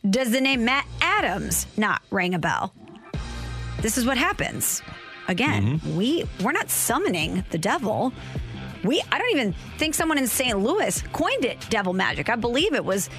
[0.09, 2.73] Does the name Matt Adams not ring a bell?
[3.83, 4.81] This is what happens.
[5.29, 8.15] Again, we we're not summoning the devil.
[8.85, 10.59] We I don't even think someone in St.
[10.59, 12.29] Louis coined it devil magic.
[12.29, 13.11] I believe it was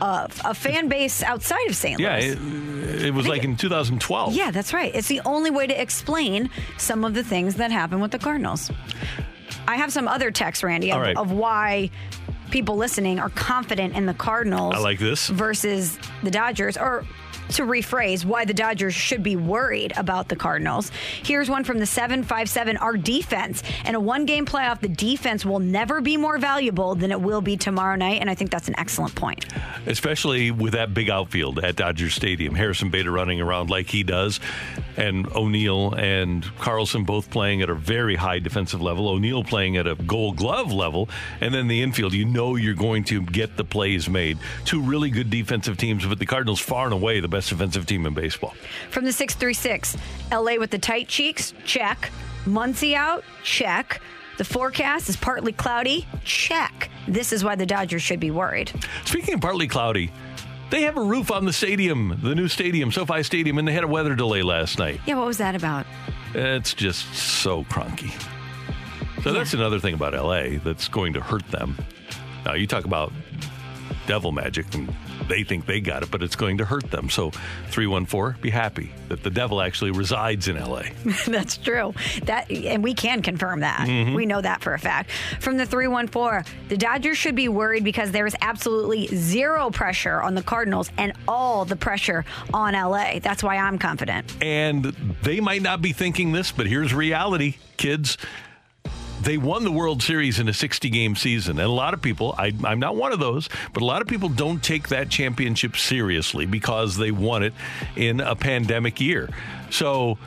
[0.00, 2.00] a, a fan base outside of St.
[2.00, 2.28] Yeah, Louis.
[2.32, 4.34] it, it was like in 2012.
[4.34, 4.94] Yeah, that's right.
[4.94, 8.70] It's the only way to explain some of the things that happen with the Cardinals.
[9.68, 11.16] I have some other texts, Randy, of, right.
[11.16, 11.90] of why
[12.50, 14.74] people listening are confident in the Cardinals.
[14.74, 15.28] I like this.
[15.28, 17.04] Versus the Dodgers, or
[17.56, 20.90] to rephrase, why the Dodgers should be worried about the Cardinals.
[21.22, 23.62] Here's one from the 757 Our defense.
[23.84, 27.40] In a one game playoff, the defense will never be more valuable than it will
[27.40, 28.20] be tomorrow night.
[28.20, 29.46] And I think that's an excellent point.
[29.86, 32.54] especially with that big outfield at Dodger Stadium.
[32.54, 34.40] Harrison Bader running around like he does,
[34.96, 39.08] and O'Neill and Carlson both playing at a very high defensive level.
[39.08, 41.08] O'Neill playing at a Gold Glove level,
[41.40, 42.12] and then the infield.
[42.12, 44.38] You know you're going to get the plays made.
[44.64, 48.06] Two really good defensive teams, but the Cardinals far and away the best defensive team
[48.06, 48.54] in baseball.
[48.90, 49.96] From the 636,
[50.32, 52.10] LA with the tight cheeks, check.
[52.44, 54.00] Muncy out, check.
[54.38, 56.88] The forecast is partly cloudy, check.
[57.06, 58.72] This is why the Dodgers should be worried.
[59.04, 60.10] Speaking of partly cloudy.
[60.70, 63.82] They have a roof on the stadium, the new stadium, SoFi Stadium, and they had
[63.82, 65.00] a weather delay last night.
[65.04, 65.84] Yeah, what was that about?
[66.32, 68.12] It's just so Kroenke.
[69.24, 71.76] So that's another thing about LA that's going to hurt them.
[72.44, 73.12] Now you talk about
[74.10, 74.92] devil magic and
[75.28, 77.08] they think they got it, but it's going to hurt them.
[77.08, 77.30] So
[77.68, 80.82] 314, be happy that the devil actually resides in LA.
[81.28, 81.94] That's true.
[82.24, 83.86] That and we can confirm that.
[83.86, 84.16] Mhm.
[84.16, 85.12] We know that for a fact.
[85.38, 90.34] From the 314, the Dodgers should be worried because there is absolutely zero pressure on
[90.34, 93.20] the Cardinals and all the pressure on LA.
[93.20, 94.34] That's why I'm confident.
[94.42, 94.86] And
[95.22, 98.18] they might not be thinking this, but here's reality, kids.
[99.22, 101.58] They won the World Series in a 60 game season.
[101.58, 104.08] And a lot of people, I, I'm not one of those, but a lot of
[104.08, 107.52] people don't take that championship seriously because they won it
[107.96, 109.28] in a pandemic year.
[109.70, 110.18] So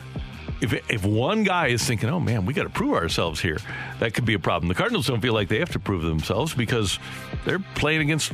[0.61, 3.57] if, if one guy is thinking, oh man, we got to prove ourselves here,
[3.99, 4.69] that could be a problem.
[4.69, 6.99] The Cardinals don't feel like they have to prove themselves because
[7.45, 8.31] they're playing against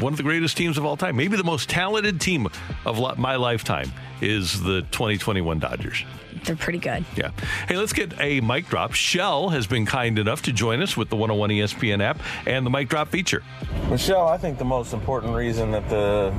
[0.00, 1.16] one of the greatest teams of all time.
[1.16, 2.48] Maybe the most talented team
[2.84, 6.04] of my lifetime is the 2021 Dodgers.
[6.46, 7.04] They're pretty good.
[7.16, 7.32] Yeah.
[7.68, 8.94] Hey, let's get a mic drop.
[8.94, 12.70] Shell has been kind enough to join us with the 101 ESPN app and the
[12.70, 13.42] mic drop feature.
[13.90, 16.32] Michelle, I think the most important reason that the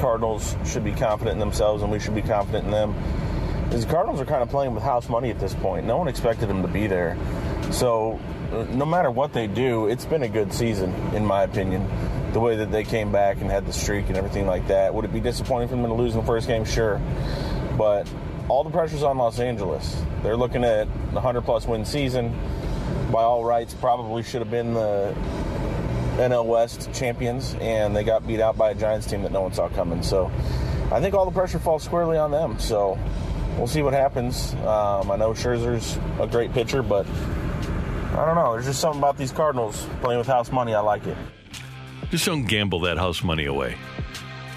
[0.00, 2.94] Cardinals should be confident in themselves and we should be confident in them
[3.72, 5.86] is the Cardinals are kind of playing with house money at this point.
[5.86, 7.16] No one expected them to be there.
[7.70, 8.18] So,
[8.52, 11.88] uh, no matter what they do, it's been a good season, in my opinion.
[12.32, 14.92] The way that they came back and had the streak and everything like that.
[14.92, 16.64] Would it be disappointing for them to lose in the first game?
[16.64, 17.00] Sure.
[17.76, 18.10] But
[18.48, 20.02] all the pressure's on Los Angeles.
[20.22, 22.34] They're looking at the 100 plus win season.
[23.12, 25.14] By all rights, probably should have been the
[26.16, 29.52] NL West champions, and they got beat out by a Giants team that no one
[29.52, 30.02] saw coming.
[30.02, 30.30] So
[30.90, 32.58] I think all the pressure falls squarely on them.
[32.58, 32.98] So
[33.56, 34.54] we'll see what happens.
[34.54, 38.52] Um, I know Scherzer's a great pitcher, but I don't know.
[38.52, 40.74] There's just something about these Cardinals playing with house money.
[40.74, 41.16] I like it.
[42.10, 43.76] Just don't gamble that house money away.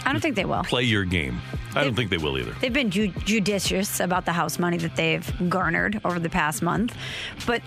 [0.05, 0.63] I don't think they will.
[0.63, 1.41] Play your game.
[1.76, 2.53] I don't think they will either.
[2.59, 6.95] They've been ju- judicious about the house money that they've garnered over the past month.
[7.45, 7.61] But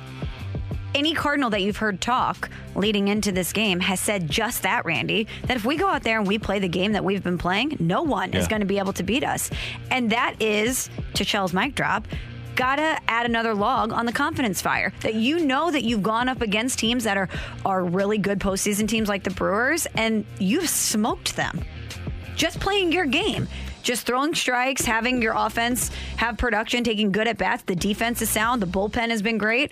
[0.94, 5.26] any Cardinal that you've heard talk leading into this game has said just that, Randy,
[5.46, 7.76] that if we go out there and we play the game that we've been playing,
[7.80, 8.38] no one yeah.
[8.38, 9.50] is going to be able to beat us.
[9.90, 12.06] And that is, to Shell's mic drop,
[12.54, 14.92] gotta add another log on the confidence fire.
[15.00, 17.28] That you know that you've gone up against teams that are
[17.64, 21.60] are really good postseason teams like the Brewers, and you've smoked them.
[22.36, 23.48] Just playing your game
[23.84, 27.62] just throwing strikes, having your offense have production, taking good at bats.
[27.62, 28.60] The defense is sound.
[28.60, 29.70] The bullpen has been great.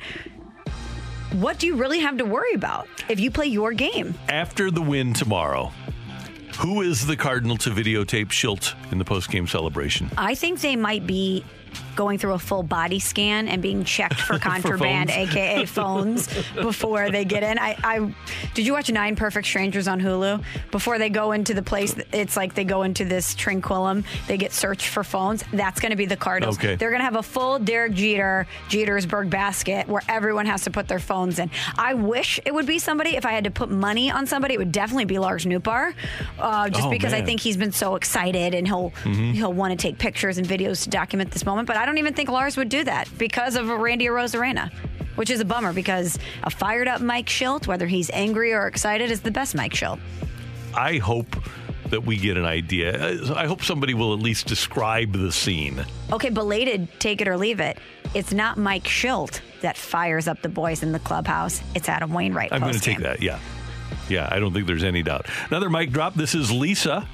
[1.33, 4.15] What do you really have to worry about if you play your game?
[4.29, 5.73] After the win tomorrow,
[6.59, 10.11] who is the Cardinal to videotape Shildt in the postgame celebration?
[10.19, 11.43] I think they might be
[11.95, 17.11] going through a full body scan and being checked for contraband, for aka phones, before
[17.11, 17.59] they get in.
[17.59, 18.15] I, I,
[18.55, 20.43] did you watch Nine Perfect Strangers on Hulu?
[20.71, 24.05] Before they go into the place, it's like they go into this Tranquillum.
[24.27, 25.45] They get searched for phones.
[25.53, 26.59] That's going to be the Cardinals.
[26.59, 26.77] Okay.
[26.77, 30.89] They're going to have a full Derek Jeter Jetersburg basket where everyone has to put
[30.89, 31.51] their phones in.
[31.77, 33.17] I wish it would be somebody.
[33.17, 35.95] If I had to put money on somebody, it would definitely be Lars Nootbaar,
[36.39, 37.23] uh, just oh, because man.
[37.23, 39.33] I think he's been so excited and he'll mm-hmm.
[39.33, 41.62] he'll want to take pictures and videos to document this moment.
[41.65, 44.71] But I don't even think Lars would do that because of Randy Arozarena
[45.17, 49.11] which is a bummer because a fired up Mike Shildt, whether he's angry or excited,
[49.11, 50.01] is the best Mike Shildt.
[50.75, 51.37] I hope
[51.91, 52.95] that we get an idea.
[52.97, 55.85] Uh, I hope somebody will at least describe the scene.
[56.11, 57.79] Okay, belated, take it or leave it.
[58.15, 61.61] It's not Mike Shildt that fires up the boys in the clubhouse.
[61.75, 62.53] It's Adam Wainwright.
[62.53, 63.39] I'm going to take that, yeah.
[64.09, 65.27] Yeah, I don't think there's any doubt.
[65.49, 66.15] Another mic drop.
[66.15, 67.07] This is Lisa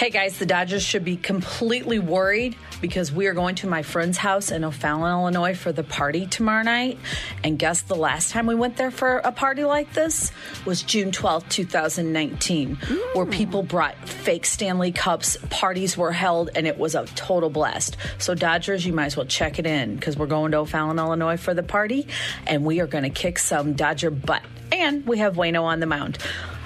[0.00, 4.18] Hey guys, the Dodgers should be completely worried because we are going to my friend's
[4.18, 6.98] house in O'Fallon, Illinois for the party tomorrow night.
[7.44, 10.32] And guess the last time we went there for a party like this
[10.64, 13.14] was June 12th, 2019, mm.
[13.14, 17.96] where people brought fake Stanley Cups, parties were held, and it was a total blast.
[18.18, 21.36] So, Dodgers, you might as well check it in because we're going to O'Fallon, Illinois
[21.36, 22.06] for the party,
[22.46, 24.42] and we are going to kick some Dodger butt.
[24.72, 26.18] And we have Wayno on the mound.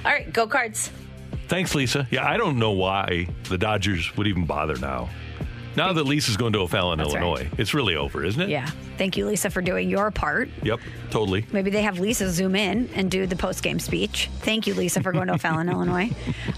[0.04, 0.90] All right, go cards.
[1.48, 2.06] Thanks, Lisa.
[2.10, 5.08] Yeah, I don't know why the Dodgers would even bother now.
[5.76, 7.58] Now that Lisa's going to O'Fallon, That's Illinois, right.
[7.58, 8.48] it's really over, isn't it?
[8.48, 8.70] Yeah.
[8.96, 10.48] Thank you, Lisa, for doing your part.
[10.62, 10.78] Yep,
[11.10, 11.44] totally.
[11.50, 14.30] Maybe they have Lisa zoom in and do the post game speech.
[14.40, 16.10] Thank you, Lisa, for going to O'Fallon, Illinois.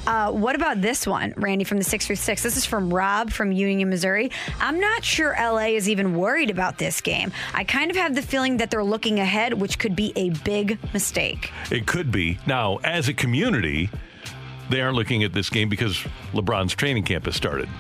[0.07, 2.43] Uh, what about this one, Randy, from the 636?
[2.43, 4.31] This is from Rob from Union, Missouri.
[4.61, 7.33] I'm not sure LA is even worried about this game.
[7.55, 10.79] I kind of have the feeling that they're looking ahead, which could be a big
[10.93, 11.51] mistake.
[11.71, 12.39] It could be.
[12.47, 13.89] Now, as a community,
[14.71, 15.97] they aren't looking at this game because
[16.33, 17.69] LeBron's training camp has started.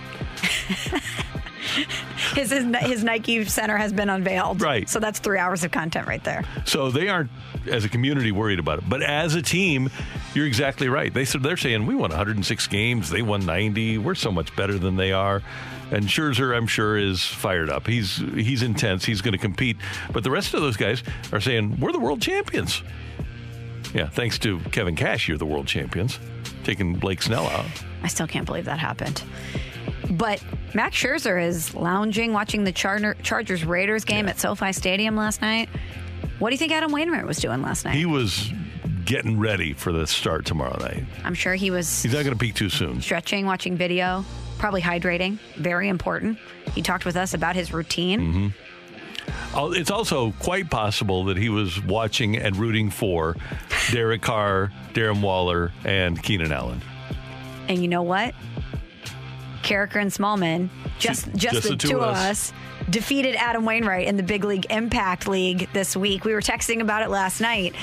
[2.34, 4.60] his, his, his Nike Center has been unveiled.
[4.60, 4.88] Right.
[4.88, 6.44] So that's three hours of content right there.
[6.64, 7.30] So they aren't,
[7.70, 8.88] as a community, worried about it.
[8.88, 9.90] But as a team,
[10.34, 11.12] you're exactly right.
[11.12, 13.10] They said they're saying we won 106 games.
[13.10, 13.98] They won 90.
[13.98, 15.42] We're so much better than they are.
[15.90, 17.86] And Scherzer, I'm sure, is fired up.
[17.86, 19.04] He's he's intense.
[19.04, 19.76] He's going to compete.
[20.12, 22.82] But the rest of those guys are saying we're the world champions.
[23.94, 26.18] Yeah, thanks to Kevin Cash, you're the world champions
[26.64, 27.66] taking Blake Snell out.
[28.02, 29.22] I still can't believe that happened.
[30.10, 30.42] But
[30.74, 34.32] Max Scherzer is lounging, watching the Char- Chargers Raiders game yeah.
[34.32, 35.68] at SoFi Stadium last night.
[36.38, 37.94] What do you think Adam Wainwright was doing last night?
[37.94, 38.52] He was
[39.04, 41.04] getting ready for the start tomorrow night.
[41.24, 42.02] I'm sure he was.
[42.02, 43.00] He's not going to peak too soon.
[43.00, 44.24] Stretching, watching video,
[44.58, 45.38] probably hydrating.
[45.56, 46.38] Very important.
[46.74, 48.20] He talked with us about his routine.
[48.20, 48.48] Mm-hmm.
[49.54, 53.36] Oh, It's also quite possible that he was watching and rooting for
[53.90, 56.82] Derek Carr, Darren Waller, and Keenan Allen.
[57.68, 58.34] And you know what?
[59.62, 60.68] Karraker and Smallman,
[60.98, 62.52] just just, the, two, of us.
[62.88, 66.24] defeated Adam Wainwright in the Big League Impact League this week.
[66.24, 67.74] We were texting about it last night,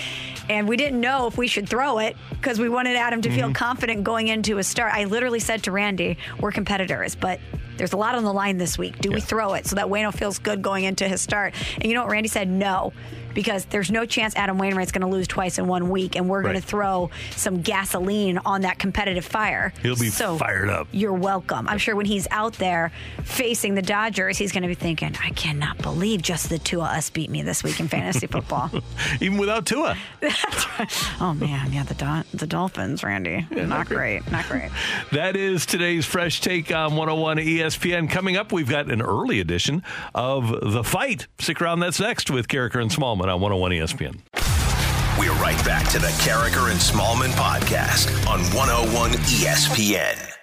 [0.49, 3.47] and we didn't know if we should throw it because we wanted Adam to feel
[3.47, 3.53] mm-hmm.
[3.53, 4.93] confident going into a start.
[4.93, 7.39] I literally said to Randy, "We're competitors, but."
[7.77, 8.99] There's a lot on the line this week.
[8.99, 11.53] Do we throw it so that Wayno feels good going into his start?
[11.75, 12.47] And you know what Randy said?
[12.49, 12.93] No,
[13.33, 16.43] because there's no chance Adam Wainwright's going to lose twice in one week, and we're
[16.43, 19.73] going to throw some gasoline on that competitive fire.
[19.81, 20.87] He'll be So- fired up.
[20.91, 21.67] you're welcome.
[21.67, 22.91] I'm sure when he's out there
[23.23, 26.87] facing the Dodgers, he's going to be thinking, I cannot believe just the two of
[26.87, 28.69] us beat me this week in fantasy football.
[29.19, 29.97] Even without Tua.
[30.19, 30.91] That's right.
[31.19, 31.73] Oh, man.
[31.73, 33.47] Yeah, the, Dol- the Dolphins, Randy.
[33.51, 34.29] not great.
[34.31, 34.69] Not great.
[35.11, 37.62] That is today's fresh take on 101 ESPN.
[37.63, 39.83] Coming up, we've got an early edition
[40.13, 41.27] of The Fight.
[41.39, 44.19] Stick around, that's next with Karraker and Smallman on 101 ESPN.
[45.17, 50.33] We're right back to the Karraker and Smallman podcast on 101 ESPN.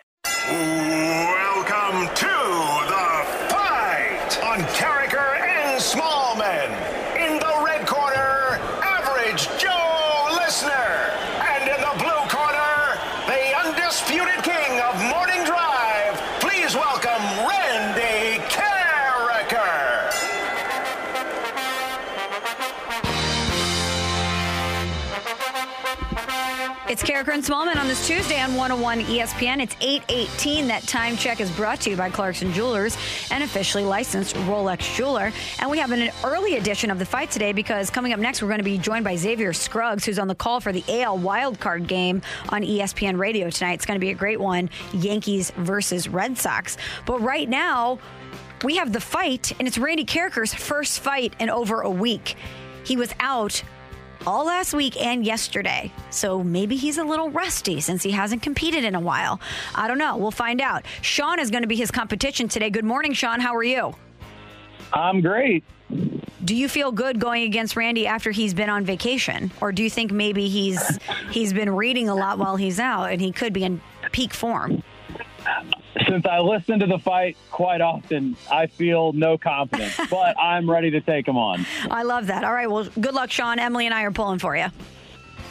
[27.21, 29.61] Karraker and Smallman on this Tuesday on 101 ESPN.
[29.61, 30.67] It's 818.
[30.69, 32.97] That time check is brought to you by Clarkson Jewelers,
[33.31, 35.31] an officially licensed Rolex jeweler.
[35.59, 38.49] And we have an early edition of the fight today because coming up next, we're
[38.49, 41.87] going to be joined by Xavier Scruggs, who's on the call for the AL wildcard
[41.87, 43.75] game on ESPN radio tonight.
[43.75, 46.79] It's going to be a great one Yankees versus Red Sox.
[47.05, 47.99] But right now,
[48.65, 52.37] we have the fight, and it's Randy Karraker's first fight in over a week.
[52.83, 53.63] He was out
[54.27, 55.93] all last week and yesterday.
[56.11, 59.41] So maybe he's a little rusty since he hasn't competed in a while.
[59.75, 60.17] I don't know.
[60.17, 60.85] We'll find out.
[61.03, 62.71] Sean is going to be his competition today.
[62.71, 63.41] Good morning, Sean.
[63.41, 63.95] How are you?
[64.93, 65.65] I'm great.
[66.45, 69.91] Do you feel good going against Randy after he's been on vacation, or do you
[69.91, 70.99] think maybe he's
[71.31, 73.81] he's been reading a lot while he's out and he could be in
[74.13, 74.83] peak form?
[76.07, 80.91] Since I listen to the fight quite often, I feel no confidence, but I'm ready
[80.93, 81.67] to take him on.
[81.91, 82.45] I love that.
[82.45, 82.71] All right.
[82.71, 83.59] Well, good luck, Sean.
[83.59, 84.67] Emily and I are pulling for you.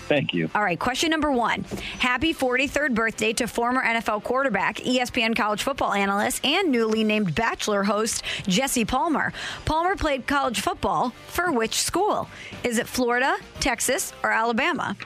[0.09, 0.49] Thank you.
[0.55, 1.63] All right, question number one.
[1.99, 7.83] Happy 43rd birthday to former NFL quarterback, ESPN college football analyst, and newly named Bachelor
[7.83, 9.31] host Jesse Palmer.
[9.65, 12.27] Palmer played college football for which school?
[12.63, 14.97] Is it Florida, Texas, or Alabama?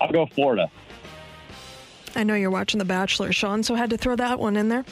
[0.00, 0.70] I'll go Florida.
[2.18, 4.68] I know you're watching The Bachelor, Sean, so I had to throw that one in
[4.68, 4.84] there.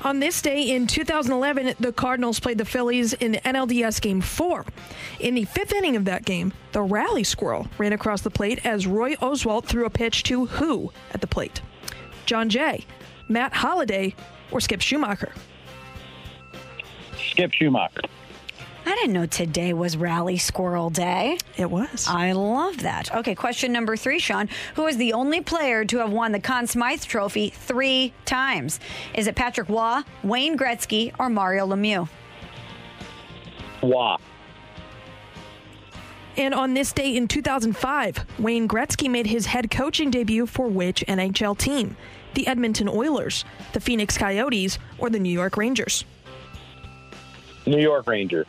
[0.00, 4.64] On this day in 2011, the Cardinals played the Phillies in NLDS Game 4.
[5.20, 8.86] In the fifth inning of that game, the rally squirrel ran across the plate as
[8.86, 11.60] Roy Oswalt threw a pitch to who at the plate?
[12.24, 12.86] Jon Jay,
[13.28, 14.14] Matt Holliday,
[14.50, 15.32] or Skip Schumaker?
[17.18, 18.06] Skip Schumaker.
[18.86, 21.38] I didn't know today was Rally Squirrel Day.
[21.56, 22.06] It was.
[22.08, 23.14] I love that.
[23.14, 24.48] Okay, question number three, Sean.
[24.74, 28.80] Who is the only player to have won the Conn Smythe Trophy three times?
[29.14, 32.08] Is it Patrick Roy, Wayne Gretzky, or Mario Lemieux?
[33.82, 34.16] Roy.
[36.36, 41.04] And on this day in 2005, Wayne Gretzky made his head coaching debut for which
[41.06, 41.96] NHL team?
[42.34, 46.04] The Edmonton Oilers, the Phoenix Coyotes, or the New York Rangers?
[47.66, 48.44] New York Ranger.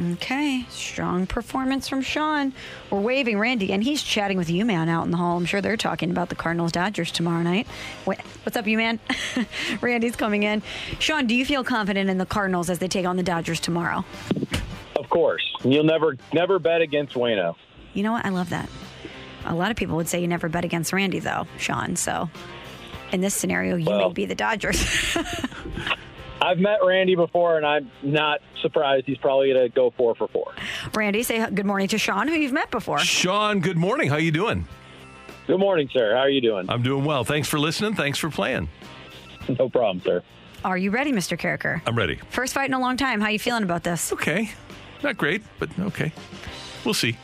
[0.00, 2.52] Okay, strong performance from Sean.
[2.88, 5.36] We're waving Randy, and he's chatting with you, man, out in the hall.
[5.36, 7.66] I'm sure they're talking about the Cardinals Dodgers tomorrow night.
[8.04, 9.00] What's up, you man?
[9.80, 10.62] Randy's coming in.
[11.00, 14.04] Sean, do you feel confident in the Cardinals as they take on the Dodgers tomorrow?
[14.94, 15.42] Of course.
[15.64, 17.56] You'll never never bet against Wayno.
[17.92, 18.24] You know what?
[18.24, 18.68] I love that.
[19.46, 21.96] A lot of people would say you never bet against Randy, though, Sean.
[21.96, 22.30] So
[23.10, 24.80] in this scenario, you may be the Dodgers.
[26.40, 30.28] I've met Randy before, and I'm not surprised he's probably going to go four for
[30.28, 30.52] four.
[30.94, 32.98] Randy, say good morning to Sean, who you've met before.
[33.00, 34.08] Sean, good morning.
[34.08, 34.66] How you doing?
[35.46, 36.14] Good morning, sir.
[36.14, 36.68] How are you doing?
[36.68, 37.24] I'm doing well.
[37.24, 37.94] Thanks for listening.
[37.94, 38.68] Thanks for playing.
[39.58, 40.22] No problem, sir.
[40.62, 41.38] Are you ready, Mr.
[41.38, 41.80] Karraker?
[41.86, 42.16] I'm ready.
[42.28, 43.18] First fight in a long time.
[43.18, 44.12] How you feeling about this?
[44.12, 44.50] Okay.
[45.02, 46.12] Not great, but okay.
[46.84, 47.16] We'll see.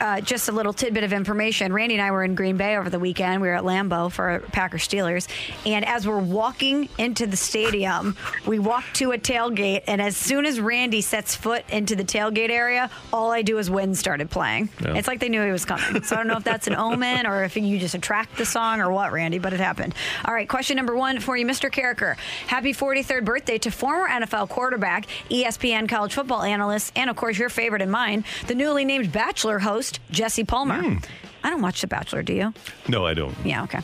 [0.00, 1.72] Uh, just a little tidbit of information.
[1.72, 3.40] Randy and I were in Green Bay over the weekend.
[3.40, 5.28] We were at Lambeau for Packer Steelers.
[5.64, 8.16] And as we're walking into the stadium,
[8.46, 9.84] we walk to a tailgate.
[9.86, 13.70] And as soon as Randy sets foot into the tailgate area, all I do is
[13.70, 14.68] wind started playing.
[14.80, 14.94] Yeah.
[14.94, 16.02] It's like they knew he was coming.
[16.02, 18.80] So I don't know if that's an omen or if you just attract the song
[18.80, 19.94] or what, Randy, but it happened.
[20.24, 21.70] All right, question number one for you, Mr.
[21.70, 22.16] Karraker.
[22.46, 27.48] Happy 43rd birthday to former NFL quarterback, ESPN college football analyst, and of course your
[27.48, 30.98] favorite and mine, the newly named Bachelor host, Jesse Palmer.
[31.42, 32.54] I don't watch The Bachelor, do you?
[32.88, 33.34] No, I don't.
[33.44, 33.80] Yeah, okay.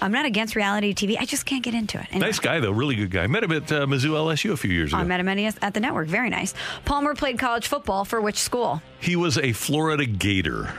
[0.00, 1.16] I'm not against reality TV.
[1.18, 2.06] I just can't get into it.
[2.10, 2.26] Anyway.
[2.26, 2.72] Nice guy, though.
[2.72, 3.26] Really good guy.
[3.26, 5.00] Met him at uh, Mizzou LSU a few years ago.
[5.00, 6.08] I met him at at the network.
[6.08, 6.52] Very nice.
[6.84, 8.82] Palmer played college football for which school?
[9.00, 10.74] He was a Florida Gator.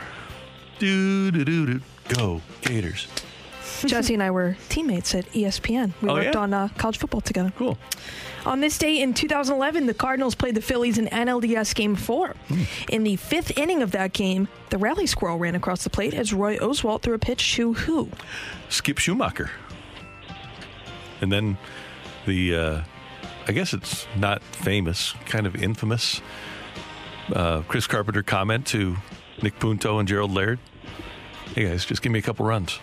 [0.80, 1.82] Do, do, do, do.
[2.09, 3.07] Go, Gators.
[3.86, 5.93] Jesse and I were teammates at ESPN.
[6.01, 6.39] We Oh, worked yeah?
[6.41, 7.51] on uh, college football together.
[7.57, 7.78] Cool.
[8.45, 12.28] On this day in 2011, the Cardinals played the Phillies in NLDS Game 4.
[12.47, 12.61] Hmm.
[12.89, 16.32] In the fifth inning of that game, the rally squirrel ran across the plate as
[16.34, 18.09] Roy Oswalt threw a pitch to who?
[18.69, 19.49] Skip Schumaker.
[21.21, 21.57] And then
[22.26, 22.82] the, uh,
[23.47, 26.21] I guess it's not famous, kind of infamous
[27.34, 28.95] uh, Chris Carpenter comment to
[29.41, 30.59] Nick Punto and Gerald Laird.
[31.55, 32.80] Hey guys, just give me a couple runs.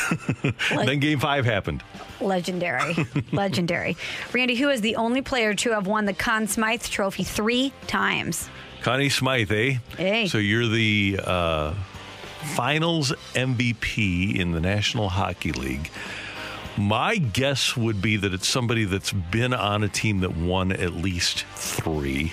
[0.70, 1.82] then game five happened.
[2.20, 2.96] Legendary.
[3.32, 3.96] Legendary.
[4.32, 8.48] Randy, who is the only player to have won the Conn Smythe Trophy three times?
[8.82, 9.78] Connie Smythe, eh?
[9.96, 10.26] Hey.
[10.28, 11.74] So you're the uh,
[12.54, 15.90] finals MVP in the National Hockey League.
[16.76, 20.94] My guess would be that it's somebody that's been on a team that won at
[20.94, 22.32] least three.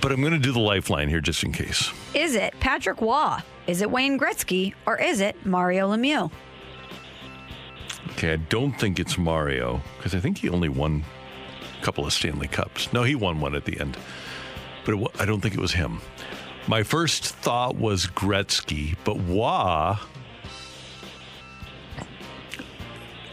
[0.00, 1.90] But I'm going to do the lifeline here just in case.
[2.14, 3.38] Is it Patrick Roy?
[3.70, 4.74] Is it Wayne Gretzky?
[4.84, 6.28] Or is it Mario Lemieux?
[8.10, 11.04] Okay, I don't think it's Mario because I think he only won
[11.80, 12.92] a couple of Stanley Cups.
[12.92, 13.96] No, he won one at the end,
[14.84, 16.00] but it, I don't think it was him.
[16.66, 19.96] My first thought was Gretzky, but Roy.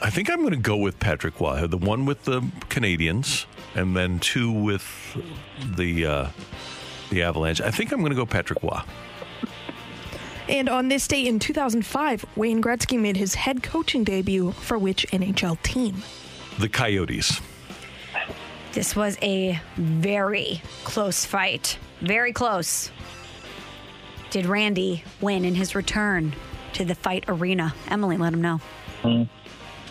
[0.04, 3.98] I think I'm going to go with Patrick Roy, the one with the Canadiens, and
[3.98, 4.86] then two with
[5.76, 6.28] the uh,
[7.10, 7.60] the Avalanche.
[7.60, 8.82] I think I'm going to go Patrick Roy.
[10.50, 15.06] And on this day in 2005, Wayne Gretzky made his head coaching debut for which
[15.12, 16.04] NHL team?
[16.60, 17.42] The Coyotes.
[18.72, 21.78] This was a very close fight.
[22.02, 22.92] Very close.
[24.30, 26.34] Did Randy win in his return
[26.74, 27.74] to the fight arena?
[27.90, 28.62] Emily, let him know.
[29.04, 29.28] Go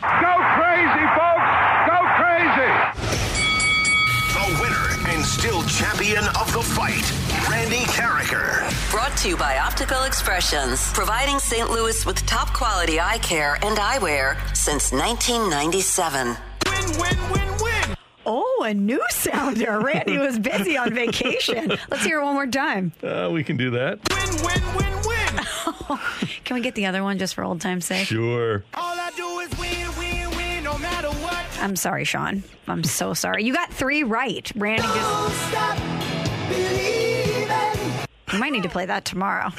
[0.01, 1.51] crazy, folks!
[1.87, 3.36] Go crazy!
[5.17, 7.11] The winner and still champion of the fight,
[7.51, 8.69] Randy Karraker.
[8.91, 11.71] Brought to you by Optical Expressions, providing St.
[11.71, 16.27] Louis with top quality eye care and eyewear since 1997.
[16.67, 17.97] Win, win, win, win.
[18.27, 19.81] Oh, a new sounder.
[19.81, 21.73] Randy was busy on vacation.
[21.91, 22.93] Let's hear it one more time.
[23.03, 24.01] Uh, we can do that.
[24.11, 25.99] Win, win, win, win.
[26.45, 28.07] Can we get the other one just for old time's sake?
[28.07, 28.65] Sure.
[31.67, 32.45] I'm sorry, Sean.
[32.69, 33.43] I'm so sorry.
[33.43, 34.49] You got three right.
[34.55, 35.53] Randy just.
[38.33, 39.51] You might need to play that tomorrow.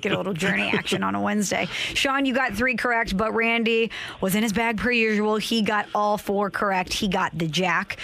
[0.00, 1.66] Get a little journey action on a Wednesday.
[1.92, 3.90] Sean, you got three correct, but Randy
[4.22, 5.36] was in his bag per usual.
[5.36, 6.94] He got all four correct.
[6.94, 7.98] He got the jack.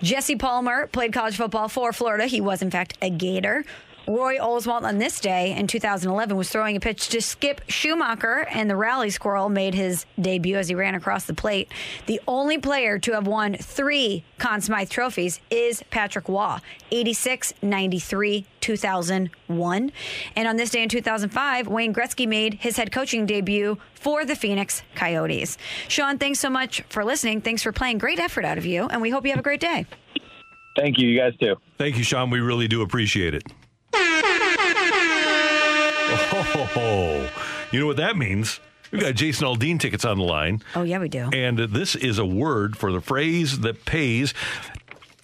[0.00, 2.24] Jesse Palmer played college football for Florida.
[2.24, 3.66] He was, in fact, a Gator.
[4.08, 8.70] Roy Oswalt on this day in 2011 was throwing a pitch to Skip Schumaker, and
[8.70, 11.70] the rally squirrel made his debut as he ran across the plate.
[12.06, 16.56] The only player to have won three Conn Smythe trophies is Patrick Roy
[16.90, 19.92] 86, 93, 2001.
[20.36, 24.36] And on this day in 2005, Wayne Gretzky made his head coaching debut for the
[24.36, 25.58] Phoenix Coyotes.
[25.88, 27.42] Sean, thanks so much for listening.
[27.42, 27.98] Thanks for playing.
[27.98, 29.84] Great effort out of you, and we hope you have a great day.
[30.76, 31.08] Thank you.
[31.08, 31.56] You guys too.
[31.76, 32.30] Thank you, Sean.
[32.30, 33.42] We really do appreciate it.
[36.80, 37.28] Oh,
[37.72, 38.60] you know what that means?
[38.90, 40.62] We've got Jason Aldean tickets on the line.
[40.74, 41.28] Oh, yeah, we do.
[41.32, 44.32] And this is a word for the phrase that pays.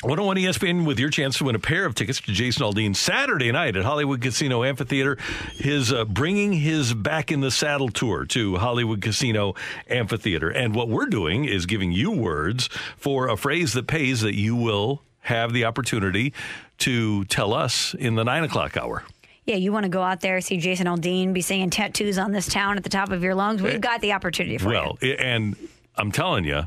[0.03, 3.51] 101 ESPN with your chance to win a pair of tickets to Jason Aldean Saturday
[3.51, 5.17] night at Hollywood Casino Amphitheater.
[5.55, 9.55] His uh, bringing his back in the saddle tour to Hollywood Casino
[9.89, 10.51] Amphitheater.
[10.51, 12.69] And what we're doing is giving you words
[12.99, 16.35] for a phrase that pays that you will have the opportunity
[16.79, 19.05] to tell us in the nine o'clock hour.
[19.45, 22.47] Yeah, you want to go out there, see Jason Aldean, be singing tattoos on this
[22.47, 23.61] town at the top of your lungs.
[23.61, 24.75] We've eh, got the opportunity for you.
[24.75, 25.55] Well, and
[25.97, 26.63] I'm telling you,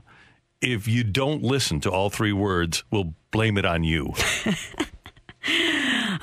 [0.62, 4.14] if you don't listen to all three words, we'll blame it on you.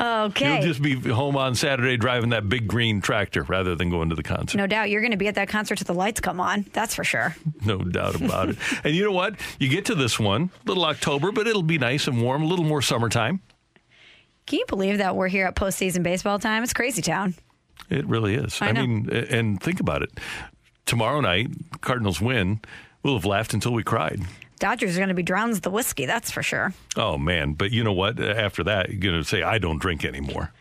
[0.00, 0.54] Okay.
[0.54, 4.14] You'll just be home on Saturday driving that big green tractor rather than going to
[4.14, 4.56] the concert.
[4.56, 6.66] No doubt you're going to be at that concert till the lights come on.
[6.72, 7.36] That's for sure.
[7.64, 8.58] No doubt about it.
[8.84, 9.36] And you know what?
[9.58, 12.64] You get to this one, little October, but it'll be nice and warm, a little
[12.64, 13.40] more summertime.
[14.46, 16.62] Can you believe that we're here at postseason baseball time?
[16.62, 17.34] It's crazy town.
[17.90, 18.60] It really is.
[18.60, 20.10] I I, mean, and think about it.
[20.86, 21.48] Tomorrow night,
[21.80, 22.60] Cardinals win.
[23.02, 24.20] We'll have laughed until we cried.
[24.58, 26.72] Dodgers are going to be drowns the whiskey, that's for sure.
[26.96, 27.54] Oh man!
[27.54, 28.20] But you know what?
[28.20, 30.52] After that, you're going to say, "I don't drink anymore."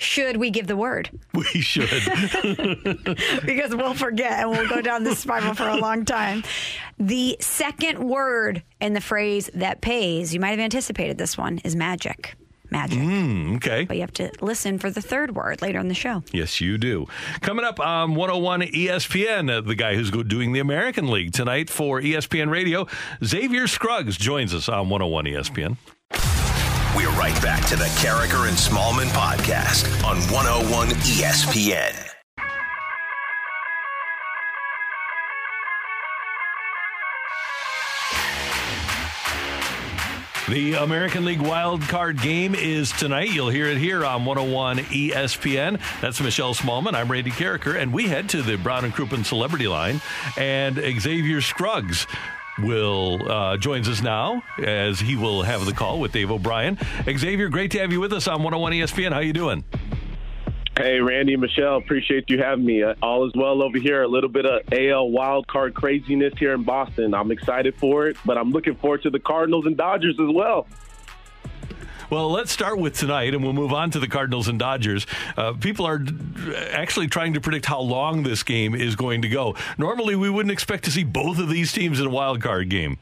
[0.00, 1.10] Should we give the word?
[1.34, 1.90] We should.
[3.44, 6.44] because we'll forget and we'll go down this spiral for a long time.
[6.98, 11.74] The second word in the phrase that pays, you might have anticipated this one, is
[11.74, 12.36] magic.
[12.70, 12.98] Magic.
[12.98, 13.84] Mm, okay.
[13.84, 16.22] But you have to listen for the third word later in the show.
[16.32, 17.06] Yes, you do.
[17.40, 22.00] Coming up on 101 ESPN, uh, the guy who's doing the American League tonight for
[22.00, 22.86] ESPN Radio,
[23.24, 25.76] Xavier Scruggs joins us on 101 ESPN.
[26.96, 32.17] We're right back to the Karraker and Smallman podcast on 101 ESPN.
[40.48, 43.30] The American League wild card game is tonight.
[43.30, 45.78] You'll hear it here on 101 ESPN.
[46.00, 46.94] That's Michelle Smallman.
[46.94, 50.00] I'm Randy Karraker, and we head to the Brown and Crouppen Celebrity Line,
[50.38, 52.06] and Xavier Scruggs
[52.60, 56.78] will uh, joins us now as he will have the call with Dave O'Brien.
[57.04, 59.12] Xavier, great to have you with us on 101 ESPN.
[59.12, 59.64] How you doing?
[60.78, 62.84] Hey, Randy and Michelle, appreciate you having me.
[62.84, 64.04] Uh, all is well over here.
[64.04, 67.14] A little bit of AL wild card craziness here in Boston.
[67.14, 70.68] I'm excited for it, but I'm looking forward to the Cardinals and Dodgers as well.
[72.10, 75.04] Well, let's start with tonight, and we'll move on to the Cardinals and Dodgers.
[75.36, 76.00] Uh, people are
[76.70, 79.56] actually trying to predict how long this game is going to go.
[79.78, 82.98] Normally, we wouldn't expect to see both of these teams in a wild card game.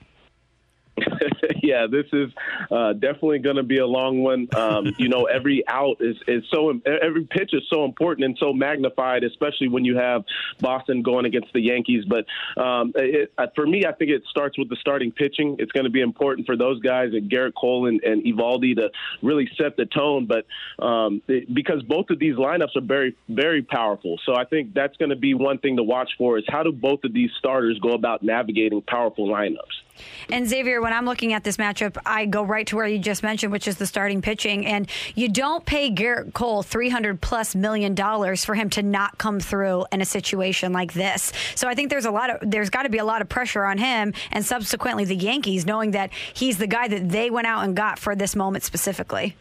[1.62, 2.30] yeah, this is
[2.70, 4.48] uh, definitely going to be a long one.
[4.54, 8.52] Um, you know, every out is, is so every pitch is so important and so
[8.52, 10.24] magnified, especially when you have
[10.60, 12.04] Boston going against the Yankees.
[12.04, 12.26] But
[12.60, 15.56] um, it, uh, for me, I think it starts with the starting pitching.
[15.58, 18.90] It's going to be important for those guys, and Gerrit Cole and, and Eovaldi, to
[19.22, 20.26] really set the tone.
[20.26, 20.46] But
[20.84, 24.96] um, it, because both of these lineups are very, very powerful, so I think that's
[24.96, 27.78] going to be one thing to watch for: is how do both of these starters
[27.80, 29.85] go about navigating powerful lineups.
[30.30, 33.22] And Xavier, when I'm looking at this matchup, I go right to where you just
[33.22, 34.66] mentioned, which is the starting pitching.
[34.66, 39.40] And you don't pay Gerrit Cole 300 plus million dollars for him to not come
[39.40, 41.32] through in a situation like this.
[41.54, 43.64] So I think there's a lot of there's got to be a lot of pressure
[43.64, 47.64] on him and subsequently the Yankees knowing that he's the guy that they went out
[47.64, 49.36] and got for this moment specifically.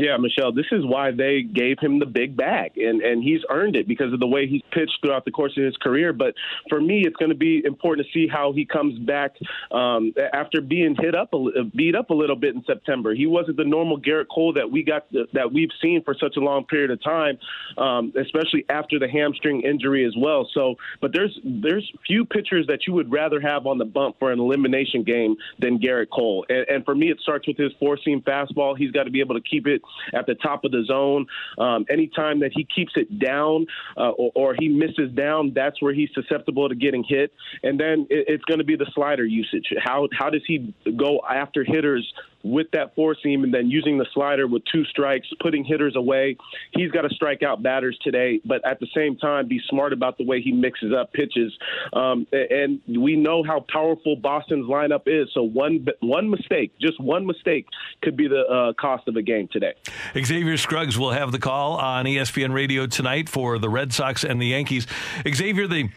[0.00, 3.76] Yeah, Michelle, this is why they gave him the big bag, and, and he's earned
[3.76, 6.14] it because of the way he's pitched throughout the course of his career.
[6.14, 6.32] But
[6.70, 9.34] for me, it's going to be important to see how he comes back
[9.70, 13.14] um, after being hit up, a, beat up a little bit in September.
[13.14, 16.40] He wasn't the normal Gerrit Cole that we got that we've seen for such a
[16.40, 17.38] long period of time,
[17.76, 20.48] um, especially after the hamstring injury as well.
[20.54, 24.32] So, but there's there's few pitchers that you would rather have on the bump for
[24.32, 26.46] an elimination game than Gerrit Cole.
[26.48, 28.78] And, and for me, it starts with his four seam fastball.
[28.78, 29.82] He's got to be able to keep it
[30.14, 31.26] at the top of the zone.
[31.58, 33.66] Um, anytime that he keeps it down
[33.96, 37.32] uh, or, or he misses down, that's where he's susceptible to getting hit.
[37.62, 39.72] And then it, it's going to be the slider usage.
[39.78, 42.12] How how does he go after hitters
[42.42, 46.36] with that four seam and then using the slider with two strikes, putting hitters away?
[46.72, 50.18] He's got to strike out batters today, but at the same time, be smart about
[50.18, 51.52] the way he mixes up pitches.
[51.92, 55.28] Um, and we know how powerful Boston's lineup is.
[55.34, 57.66] So one one mistake, just one mistake,
[58.02, 59.74] could be the uh, cost of a game today.
[60.14, 64.40] Xavier Scruggs will have the call on ESPN Radio tonight for the Red Sox and
[64.40, 64.86] the Yankees.
[65.28, 65.88] Xavier, the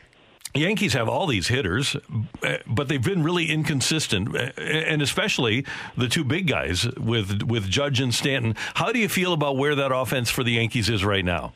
[0.55, 1.95] Yankees have all these hitters,
[2.67, 5.65] but they've been really inconsistent, and especially
[5.97, 8.55] the two big guys with with Judge and Stanton.
[8.75, 11.53] How do you feel about where that offense for the Yankees is right now?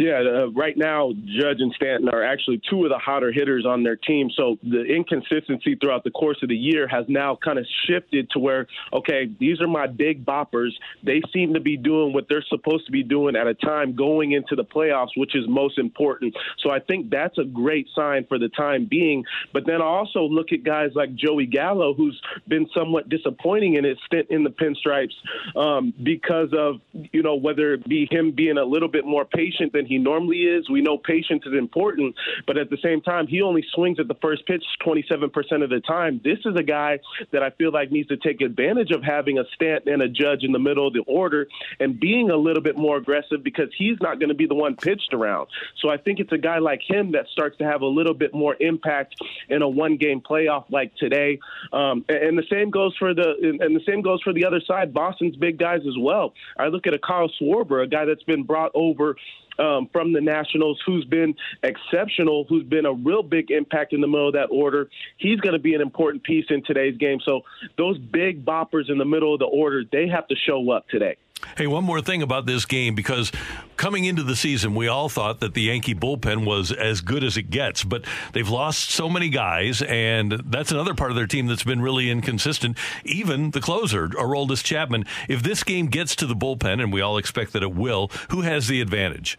[0.00, 3.82] Yeah, uh, right now, Judge and Stanton are actually two of the hotter hitters on
[3.82, 4.30] their team.
[4.34, 8.38] So the inconsistency throughout the course of the year has now kind of shifted to
[8.38, 10.70] where, okay, these are my big boppers.
[11.04, 14.32] They seem to be doing what they're supposed to be doing at a time going
[14.32, 16.34] into the playoffs, which is most important.
[16.60, 19.22] So I think that's a great sign for the time being.
[19.52, 23.84] But then I also look at guys like Joey Gallo, who's been somewhat disappointing in
[23.84, 25.12] his stint in the pinstripes
[25.58, 26.76] um, because of,
[27.12, 30.42] you know, whether it be him being a little bit more patient than he normally
[30.42, 30.70] is.
[30.70, 32.14] We know patience is important,
[32.46, 35.80] but at the same time, he only swings at the first pitch 27% of the
[35.80, 36.20] time.
[36.22, 37.00] This is a guy
[37.32, 40.44] that I feel like needs to take advantage of having a Stanton and a Judge
[40.44, 41.48] in the middle of the order
[41.80, 44.76] and being a little bit more aggressive because he's not going to be the one
[44.76, 45.48] pitched around.
[45.80, 48.32] So I think it's a guy like him that starts to have a little bit
[48.32, 49.16] more impact
[49.48, 51.38] in a one-game playoff like today.
[51.72, 54.94] Um, and, the same goes for the and the same goes for the other side.
[54.94, 56.32] Boston's big guys as well.
[56.56, 59.16] I look at a Kyle Schwarber, a guy that's been brought over
[59.60, 64.06] um, from the Nationals, who's been exceptional, who's been a real big impact in the
[64.06, 64.88] middle of that order.
[65.18, 67.18] He's going to be an important piece in today's game.
[67.24, 67.42] So
[67.76, 71.16] those big boppers in the middle of the order, they have to show up today.
[71.56, 73.32] Hey, one more thing about this game because
[73.76, 77.36] coming into the season, we all thought that the Yankee bullpen was as good as
[77.36, 81.46] it gets, but they've lost so many guys, and that's another part of their team
[81.46, 82.76] that's been really inconsistent.
[83.04, 85.06] Even the closer, Aroldis Chapman.
[85.28, 88.42] If this game gets to the bullpen, and we all expect that it will, who
[88.42, 89.38] has the advantage?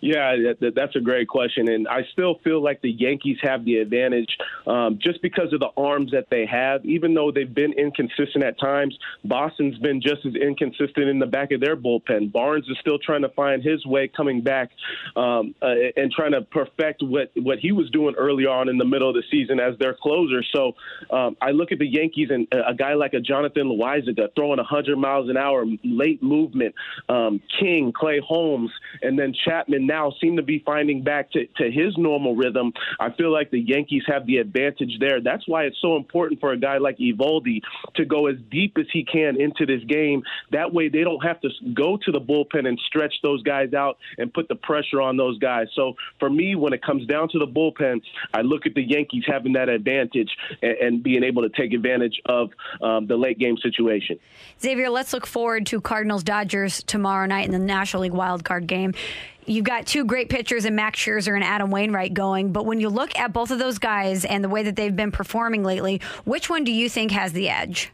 [0.00, 4.36] Yeah, that's a great question, and I still feel like the Yankees have the advantage
[4.66, 6.84] um, just because of the arms that they have.
[6.84, 11.50] Even though they've been inconsistent at times, Boston's been just as inconsistent in the back
[11.50, 12.30] of their bullpen.
[12.30, 14.70] Barnes is still trying to find his way coming back
[15.16, 18.84] um, uh, and trying to perfect what what he was doing early on in the
[18.84, 20.42] middle of the season as their closer.
[20.54, 20.74] So
[21.10, 24.98] um, I look at the Yankees and a guy like a Jonathan Loáisiga throwing 100
[24.98, 26.74] miles an hour, late movement,
[27.08, 28.70] um, King, Clay Holmes,
[29.00, 32.72] and then Chapman now seem to be finding back to, to his normal rhythm.
[33.00, 35.20] I feel like the Yankees have the advantage there.
[35.20, 37.60] That's why it's so important for a guy like Eovaldi
[37.96, 40.22] to go as deep as he can into this game.
[40.52, 43.98] That way, they don't have to go to the bullpen and stretch those guys out
[44.18, 45.68] and put the pressure on those guys.
[45.74, 48.00] So for me, when it comes down to the bullpen,
[48.34, 50.30] I look at the Yankees having that advantage
[50.62, 52.50] and, and being able to take advantage of
[52.82, 54.18] um, the late game situation.
[54.60, 58.66] Xavier, let's look forward to Cardinals Dodgers tomorrow night in the National League wild card
[58.66, 58.94] game
[59.46, 62.52] you've got two great pitchers in Max Scherzer and Adam Wainwright going.
[62.52, 65.12] But when you look at both of those guys and the way that they've been
[65.12, 67.90] performing lately, which one do you think has the edge?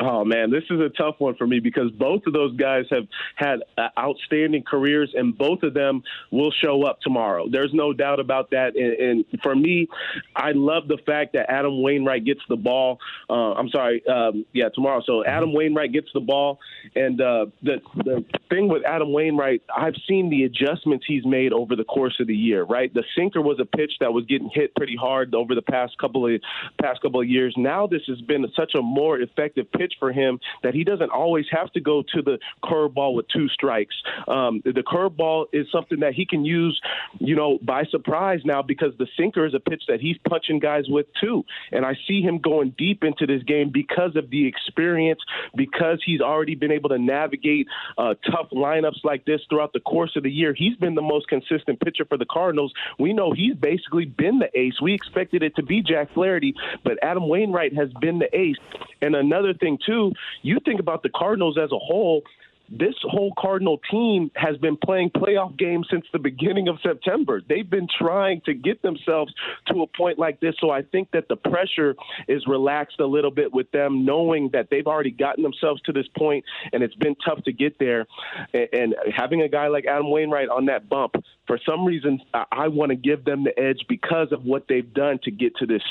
[0.00, 3.04] Oh man, this is a tough one for me because both of those guys have
[3.36, 6.02] had uh, outstanding careers, and both of them
[6.32, 7.46] will show up tomorrow.
[7.48, 8.74] There's no doubt about that.
[8.74, 8.92] And,
[9.30, 9.86] and for me,
[10.34, 12.98] I love the fact that Adam Wainwright gets the ball.
[13.30, 15.00] Uh, I'm sorry, um, yeah, tomorrow.
[15.06, 16.58] So Adam Wainwright gets the ball,
[16.96, 21.76] and uh, the the thing with Adam Wainwright, I've seen the adjustments he's made over
[21.76, 22.64] the course of the year.
[22.64, 25.96] Right, the sinker was a pitch that was getting hit pretty hard over the past
[25.98, 26.40] couple of
[26.82, 27.54] past couple of years.
[27.56, 31.46] Now this has been such a more effective pitch for him that he doesn't always
[31.50, 33.94] have to go to the curveball with two strikes.
[34.28, 36.80] Um, the curveball is something that he can use,
[37.18, 40.84] you know, by surprise now because the sinker is a pitch that he's punching guys
[40.88, 41.44] with too.
[41.72, 45.20] And I see him going deep into this game because of the experience,
[45.56, 47.66] because he's already been able to navigate
[47.98, 50.54] uh, tough lineups like this throughout the course of the year.
[50.56, 52.72] He's been the most consistent pitcher for the Cardinals.
[52.98, 54.80] We know he's basically been the ace.
[54.80, 56.54] We expected it to be Jack Flaherty,
[56.84, 58.56] but Adam Wainwright has been the ace.
[59.02, 62.22] And another thing, too, you think about the Cardinals as a whole
[62.68, 67.42] this whole Cardinal team has been playing playoff games since the beginning of September.
[67.46, 69.34] They've been trying to get themselves
[69.68, 70.54] to a point like this.
[70.60, 71.94] So I think that the pressure
[72.26, 76.06] is relaxed a little bit with them, knowing that they've already gotten themselves to this
[76.16, 78.06] point and it's been tough to get there.
[78.54, 82.90] And having a guy like Adam Wainwright on that bump, for some reason, I want
[82.90, 85.82] to give them the edge because of what they've done to get to this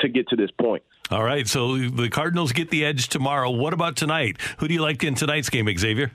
[0.00, 0.82] to get to this point.
[1.10, 3.50] All right, so the Cardinals get the edge tomorrow.
[3.50, 4.38] What about tonight?
[4.58, 6.12] Who do you like in tonight's game, Xavier?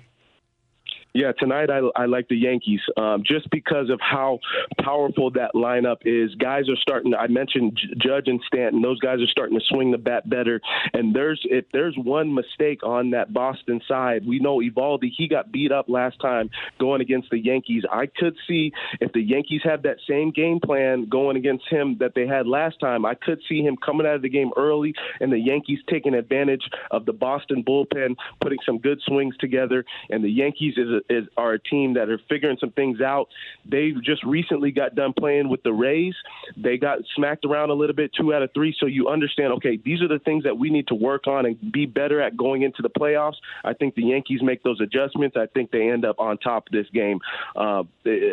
[1.13, 4.39] Yeah, tonight I, I like the Yankees um, just because of how
[4.79, 6.35] powerful that lineup is.
[6.35, 7.13] Guys are starting.
[7.15, 10.61] I mentioned Judge and Stanton; those guys are starting to swing the bat better.
[10.93, 15.51] And there's if there's one mistake on that Boston side, we know Eovaldi he got
[15.51, 17.83] beat up last time going against the Yankees.
[17.91, 18.71] I could see
[19.01, 22.79] if the Yankees have that same game plan going against him that they had last
[22.79, 23.05] time.
[23.05, 26.69] I could see him coming out of the game early, and the Yankees taking advantage
[26.91, 29.83] of the Boston bullpen, putting some good swings together.
[30.09, 33.27] And the Yankees is a, is are a team that are figuring some things out.
[33.65, 36.15] They just recently got done playing with the Rays.
[36.55, 38.75] They got smacked around a little bit, two out of three.
[38.79, 41.71] So you understand, okay, these are the things that we need to work on and
[41.71, 43.35] be better at going into the playoffs.
[43.63, 45.37] I think the Yankees make those adjustments.
[45.37, 47.19] I think they end up on top this game
[47.55, 47.83] uh,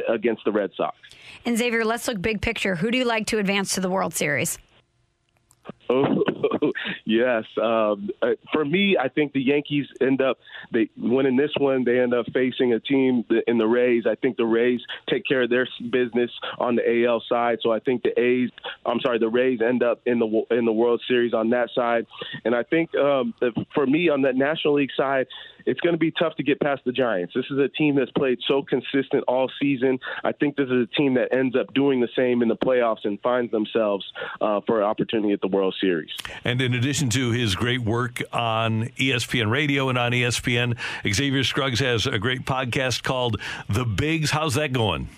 [0.09, 0.97] against the Red Sox.
[1.45, 2.77] And Xavier, let's look big picture.
[2.77, 4.59] Who do you like to advance to the World Series?
[5.91, 6.23] Oh,
[7.05, 7.45] yes.
[7.61, 10.39] Um, uh, for me, I think the Yankees end up
[10.73, 11.85] they winning this one.
[11.85, 14.05] They end up facing a team in the Rays.
[14.07, 17.59] I think the Rays take care of their business on the AL side.
[17.63, 18.51] So I think the A's,
[18.87, 22.07] I'm sorry, the Rays end up in the in the World Series on that side.
[22.45, 23.35] And I think um,
[23.75, 25.27] for me on that National League side,
[25.67, 27.33] it's going to be tough to get past the Giants.
[27.35, 29.99] This is a team that's played so consistent all season.
[30.23, 33.05] I think this is a team that ends up doing the same in the playoffs
[33.05, 34.05] and finds themselves
[34.41, 36.11] uh, for an opportunity at the World Series.
[36.45, 40.77] And in addition to his great work on ESPN Radio and on ESPN,
[41.09, 44.31] Xavier Scruggs has a great podcast called The Bigs.
[44.31, 45.09] How's that going?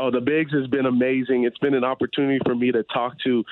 [0.00, 1.44] Oh, the Bigs has been amazing.
[1.44, 3.44] It's been an opportunity for me to talk to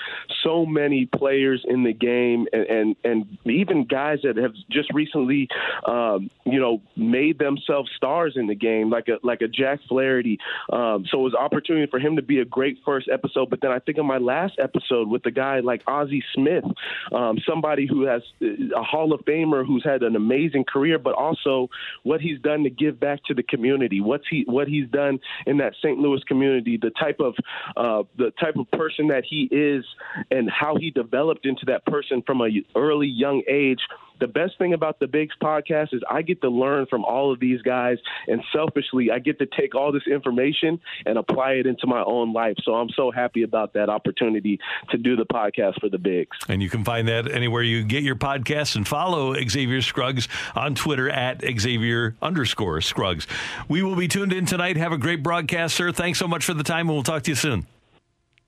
[0.45, 5.49] so many players in the game, and and, and even guys that have just recently,
[5.87, 10.39] um, you know, made themselves stars in the game, like a like a Jack Flaherty.
[10.73, 13.51] Um, so it was an opportunity for him to be a great first episode.
[13.51, 16.65] But then I think in my last episode with the guy like Ozzie Smith,
[17.13, 21.69] um, somebody who has a Hall of Famer who's had an amazing career, but also
[22.05, 24.01] what he's done to give back to the community.
[24.01, 25.99] What's he what he's done in that St.
[25.99, 27.35] Louis community community, the type of
[27.77, 29.85] uh, the type of person that he is,
[30.31, 33.81] and how he developed into that person from a early young age
[34.21, 37.41] the best thing about the Bigs podcast is I get to learn from all of
[37.41, 41.87] these guys, and selfishly, I get to take all this information and apply it into
[41.87, 42.57] my own life.
[42.63, 44.59] So I'm so happy about that opportunity
[44.91, 46.37] to do the podcast for the Bigs.
[46.49, 50.75] And you can find that anywhere you get your podcasts and follow Xavier Scruggs on
[50.75, 53.27] Twitter at Xavier underscore Scruggs.
[53.69, 54.77] We will be tuned in tonight.
[54.77, 55.93] Have a great broadcast, sir.
[55.93, 57.67] Thanks so much for the time, and we'll talk to you soon.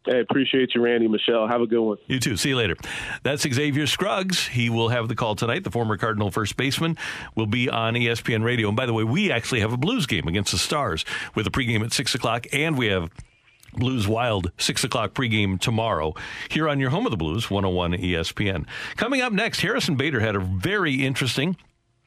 [0.08, 1.46] Hey, appreciate you, Randy, Michelle.
[1.46, 1.98] Have a good one.
[2.06, 2.38] You too.
[2.38, 2.76] See you later.
[3.24, 4.46] That's Xavier Scruggs.
[4.46, 5.64] He will have the call tonight.
[5.64, 6.96] The former Cardinal first baseman
[7.34, 8.68] will be on ESPN Radio.
[8.68, 11.04] And by the way, we actually have a Blues game against the Stars
[11.34, 13.10] with a pregame at 6 o'clock, and we have
[13.74, 16.14] Blues Wild, 6 o'clock pregame tomorrow
[16.48, 18.64] here on your home of the Blues, 101 ESPN.
[18.96, 21.54] Coming up next, Harrison Bader had a very interesting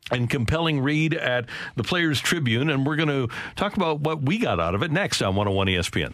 [0.10, 1.46] and compelling read at
[1.76, 4.92] the Players Tribune, and we're going to talk about what we got out of it
[4.92, 6.14] next on 101 ESPN.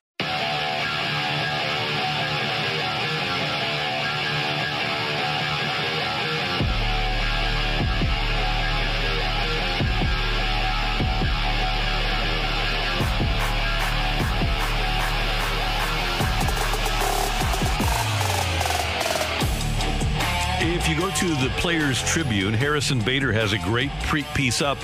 [20.91, 23.91] You go to the Players Tribune, Harrison Bader has a great
[24.33, 24.77] piece up.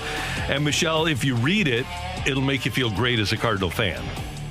[0.49, 1.85] And Michelle, if you read it,
[2.25, 4.01] it'll make you feel great as a Cardinal fan.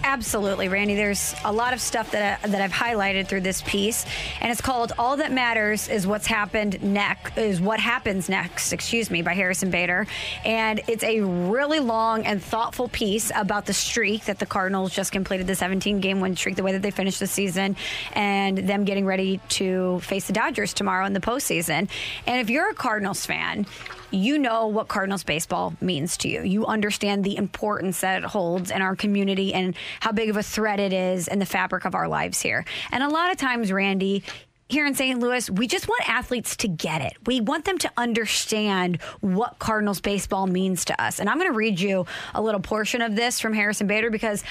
[0.08, 0.94] Absolutely, Randy.
[0.94, 4.06] There's a lot of stuff that I, that I've highlighted through this piece,
[4.40, 8.72] and it's called "All That Matters Is What's Happened Next." Is what happens next?
[8.72, 10.06] Excuse me, by Harrison Bader,
[10.44, 15.10] and it's a really long and thoughtful piece about the streak that the Cardinals just
[15.10, 17.74] completed, the 17 game win streak, the way that they finished the season,
[18.12, 21.88] and them getting ready to face the Dodgers tomorrow in the postseason.
[22.28, 23.66] And if you're a Cardinals fan,
[24.10, 26.42] you know what Cardinals baseball means to you.
[26.42, 30.42] You understand the importance that it holds in our community and how big of a
[30.42, 32.64] threat it is in the fabric of our lives here.
[32.92, 34.22] And a lot of times, Randy,
[34.68, 35.20] here in St.
[35.20, 37.12] Louis, we just want athletes to get it.
[37.24, 41.20] We want them to understand what Cardinals baseball means to us.
[41.20, 44.42] And I'm going to read you a little portion of this from Harrison Bader because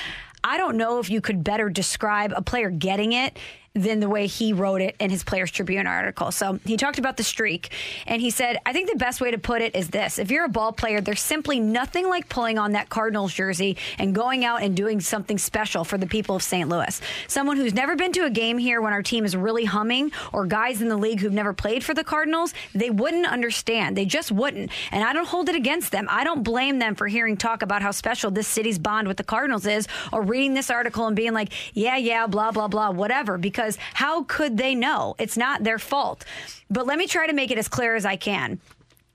[0.44, 3.38] I don't know if you could better describe a player getting it
[3.76, 6.32] than the way he wrote it in his Players Tribune article.
[6.32, 7.72] So he talked about the streak,
[8.08, 10.46] and he said, I think the best way to put it is this if you're
[10.46, 14.64] a ball player, there's simply nothing like pulling on that Cardinals jersey and going out
[14.64, 16.70] and doing something special for the people of St.
[16.70, 17.02] Louis.
[17.28, 20.46] Someone who's never been to a game here when our team is really humming, or
[20.46, 23.98] guys in the league who've never played for the Cardinals, they wouldn't understand.
[23.98, 24.72] They just wouldn't.
[24.92, 26.08] And I don't hold it against them.
[26.10, 29.24] I don't blame them for hearing talk about how special this city's bond with the
[29.24, 33.38] Cardinals is, or reading this article and being like, yeah, yeah, blah, blah, blah, whatever,
[33.38, 35.16] because because how could they know?
[35.18, 36.24] It's not their fault.
[36.70, 38.60] But let me try to make it as clear as I can.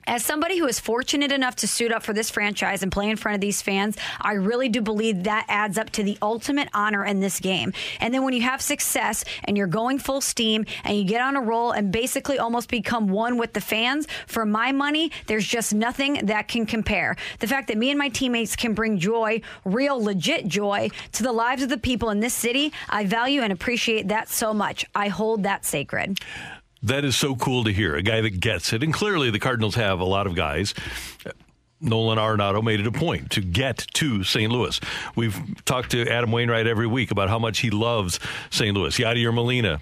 [0.07, 3.17] As somebody who is fortunate enough to suit up for this franchise and play in
[3.17, 7.05] front of these fans, I really do believe that adds up to the ultimate honor
[7.05, 7.75] in this game.
[8.01, 11.37] And then when you have success and you're going full steam and you get on
[11.37, 15.75] a roll and basically almost become one with the fans, for my money, there's just
[15.75, 17.17] nothing that can compare.
[17.39, 21.33] The fact that me and my teammates can bring joy, real legit joy, to the
[21.33, 24.85] lives of the people in this city, I value and appreciate that so much.
[24.95, 26.19] I hold that sacred.
[26.83, 27.95] That is so cool to hear.
[27.95, 28.83] A guy that gets it.
[28.83, 30.75] And clearly, the Cardinals have a lot of guys.
[31.81, 34.53] Nolan Arenado made it a point to get to St.
[34.53, 34.79] Louis.
[35.17, 38.21] We've talked to Adam Wainwright every week about how much he loves
[38.51, 38.77] St.
[38.77, 38.97] Louis.
[38.99, 39.81] Yadier Molina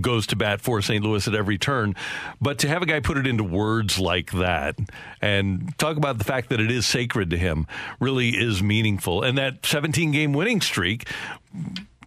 [0.00, 1.04] goes to bat for St.
[1.04, 1.94] Louis at every turn.
[2.40, 4.76] But to have a guy put it into words like that
[5.20, 7.66] and talk about the fact that it is sacred to him
[8.00, 9.22] really is meaningful.
[9.22, 11.08] And that 17 game winning streak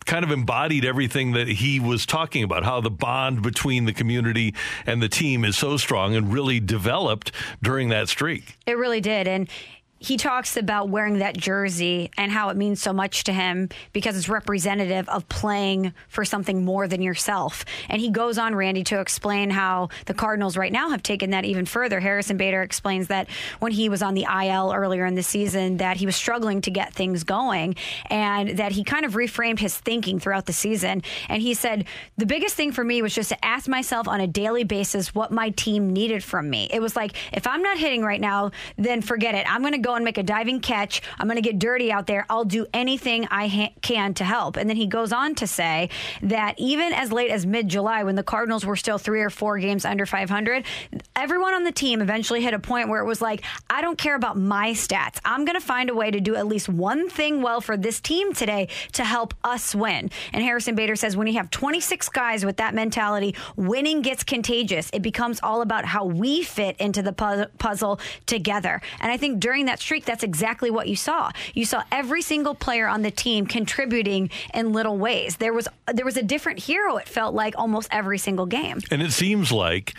[0.09, 4.55] kind of embodied everything that he was talking about, how the bond between the community
[4.87, 7.31] and the team is so strong and really developed
[7.61, 8.57] during that streak.
[8.65, 9.27] It really did.
[9.27, 9.47] And
[9.99, 14.17] he talks about wearing that jersey and how it means so much to him because
[14.17, 17.65] it's representative of playing for something more than yourself.
[17.89, 21.43] And he goes on, Randy, to explain how the Cardinals right now have taken that
[21.43, 21.99] even further.
[21.99, 23.27] Harrison Bader explains that
[23.59, 26.71] when he was on the IL earlier in the season, that he was struggling to
[26.71, 27.75] get things going
[28.09, 31.03] and that he kind of reframed his thinking throughout the season.
[31.27, 31.85] And he said,
[32.17, 35.31] The biggest thing for me was just to ask myself on a daily basis what
[35.31, 36.69] my team needed from me.
[36.71, 39.45] It was like, if I'm not hitting right now, then forget it.
[39.51, 41.01] I'm going to go and make a diving catch.
[41.17, 42.25] I'm going to get dirty out there.
[42.29, 44.57] I'll do anything I ha- can to help.
[44.57, 45.89] And then he goes on to say
[46.23, 49.57] that even as late as mid July, when the Cardinals were still three or four
[49.59, 50.65] games under 500,
[51.15, 54.15] everyone on the team eventually hit a point where it was like, I don't care
[54.15, 55.19] about my stats.
[55.25, 57.99] I'm going to find a way to do at least one thing well for this
[57.99, 60.09] team today to help us win.
[60.33, 64.89] And Harrison Bader says when you have 26 guys with that mentality, winning gets contagious.
[64.93, 68.81] It becomes all about how we fit into the pu- puzzle together.
[68.99, 71.31] And I think during that streak, that's exactly what you saw.
[71.53, 75.37] You saw every single player on the team contributing in little ways.
[75.37, 76.97] There was there was a different hero.
[76.97, 78.79] It felt like almost every single game.
[78.91, 79.95] And it seems like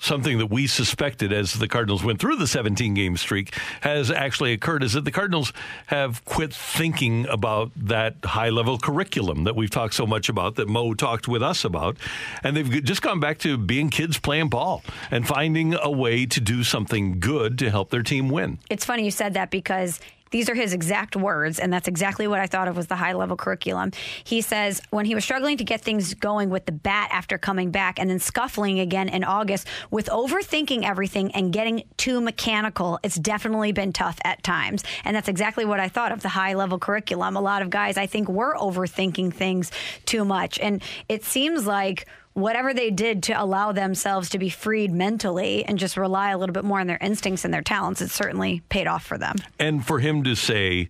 [0.00, 4.52] something that we suspected as the Cardinals went through the 17 game streak has actually
[4.52, 5.52] occurred is that the Cardinals
[5.86, 10.68] have quit thinking about that high level curriculum that we've talked so much about, that
[10.68, 11.96] Mo talked with us about.
[12.42, 16.40] And they've just gone back to being kids playing ball and finding a way to
[16.40, 18.58] do something good to help their team win.
[18.68, 20.00] It's funny you said that because
[20.34, 23.12] these are his exact words, and that's exactly what I thought of was the high
[23.12, 23.92] level curriculum.
[24.24, 27.70] He says when he was struggling to get things going with the bat after coming
[27.70, 33.14] back and then scuffling again in August with overthinking everything and getting too mechanical, it's
[33.14, 34.82] definitely been tough at times.
[35.04, 37.36] And that's exactly what I thought of the high level curriculum.
[37.36, 39.70] A lot of guys, I think, were overthinking things
[40.04, 40.58] too much.
[40.58, 45.78] And it seems like whatever they did to allow themselves to be freed mentally and
[45.78, 48.86] just rely a little bit more on their instincts and their talents, it certainly paid
[48.86, 49.36] off for them.
[49.58, 50.88] And for him to say,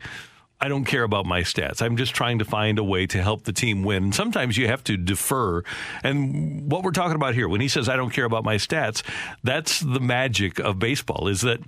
[0.61, 1.83] I don't care about my stats.
[1.83, 4.13] I'm just trying to find a way to help the team win.
[4.13, 5.63] Sometimes you have to defer.
[6.03, 9.03] And what we're talking about here, when he says, I don't care about my stats,
[9.43, 11.61] that's the magic of baseball is that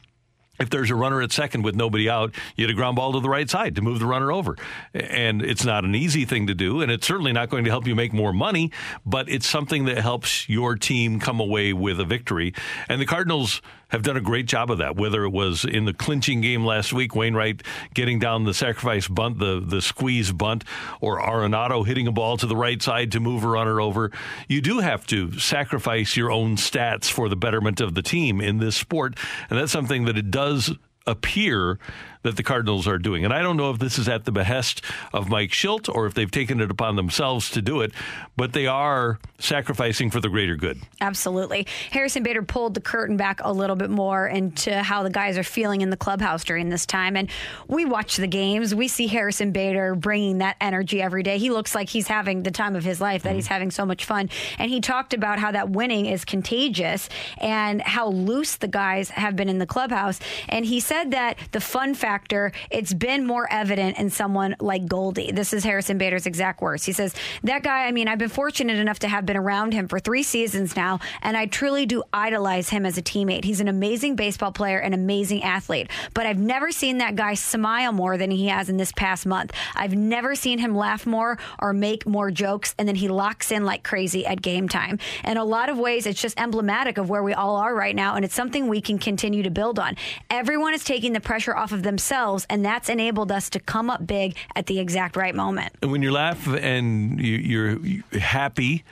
[0.58, 3.20] if there's a runner at second with nobody out, you get a ground ball to
[3.20, 4.56] the right side to move the runner over.
[4.94, 7.86] And it's not an easy thing to do, and it's certainly not going to help
[7.86, 8.72] you make more money,
[9.04, 12.54] but it's something that helps your team come away with a victory.
[12.88, 15.92] And the Cardinals have done a great job of that, whether it was in the
[15.92, 17.62] clinching game last week, Wainwright
[17.94, 20.64] getting down the sacrifice bunt, the, the squeeze bunt,
[21.00, 24.10] or Arenado hitting a ball to the right side to move a runner over.
[24.48, 28.58] You do have to sacrifice your own stats for the betterment of the team in
[28.58, 29.16] this sport.
[29.50, 30.72] And that's something that it does
[31.06, 31.78] appear
[32.26, 33.24] that the Cardinals are doing.
[33.24, 34.82] And I don't know if this is at the behest
[35.12, 37.92] of Mike Shildt or if they've taken it upon themselves to do it,
[38.36, 40.78] but they are sacrificing for the greater good.
[41.00, 41.66] Absolutely.
[41.90, 45.44] Harrison Bader pulled the curtain back a little bit more into how the guys are
[45.44, 47.16] feeling in the clubhouse during this time.
[47.16, 47.30] And
[47.68, 48.74] we watch the games.
[48.74, 51.38] We see Harrison Bader bringing that energy every day.
[51.38, 53.36] He looks like he's having the time of his life, that mm-hmm.
[53.36, 54.30] he's having so much fun.
[54.58, 57.08] And he talked about how that winning is contagious
[57.38, 60.18] and how loose the guys have been in the clubhouse.
[60.48, 64.86] And he said that the fun factor factor, it's been more evident in someone like
[64.86, 65.32] Goldie.
[65.32, 66.82] This is Harrison Bader's exact words.
[66.82, 69.86] He says, That guy, I mean, I've been fortunate enough to have been around him
[69.86, 73.44] for three seasons now, and I truly do idolize him as a teammate.
[73.44, 77.92] He's an amazing baseball player, an amazing athlete, but I've never seen that guy smile
[77.92, 79.52] more than he has in this past month.
[79.74, 83.66] I've never seen him laugh more or make more jokes, and then he locks in
[83.66, 84.98] like crazy at game time.
[85.22, 88.14] In a lot of ways, it's just emblematic of where we all are right now,
[88.14, 89.96] and it's something we can continue to build on.
[90.30, 93.90] Everyone is taking the pressure off of themselves themselves, and that's enabled us to come
[93.90, 95.74] up big at the exact right moment.
[95.82, 98.84] And when you laugh and you, are happy,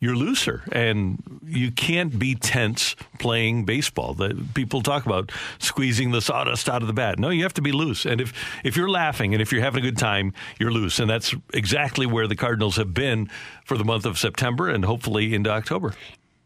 [0.00, 4.14] you're looser and you can't be tense playing baseball.
[4.14, 7.18] That people talk about squeezing the sawdust out of the bat.
[7.18, 8.04] No, you have to be loose.
[8.04, 8.32] And if
[8.64, 10.98] if you're laughing and if you're having a good time, you're loose.
[10.98, 13.30] And that's exactly where the Cardinals have been
[13.64, 15.94] for the month of September and hopefully into October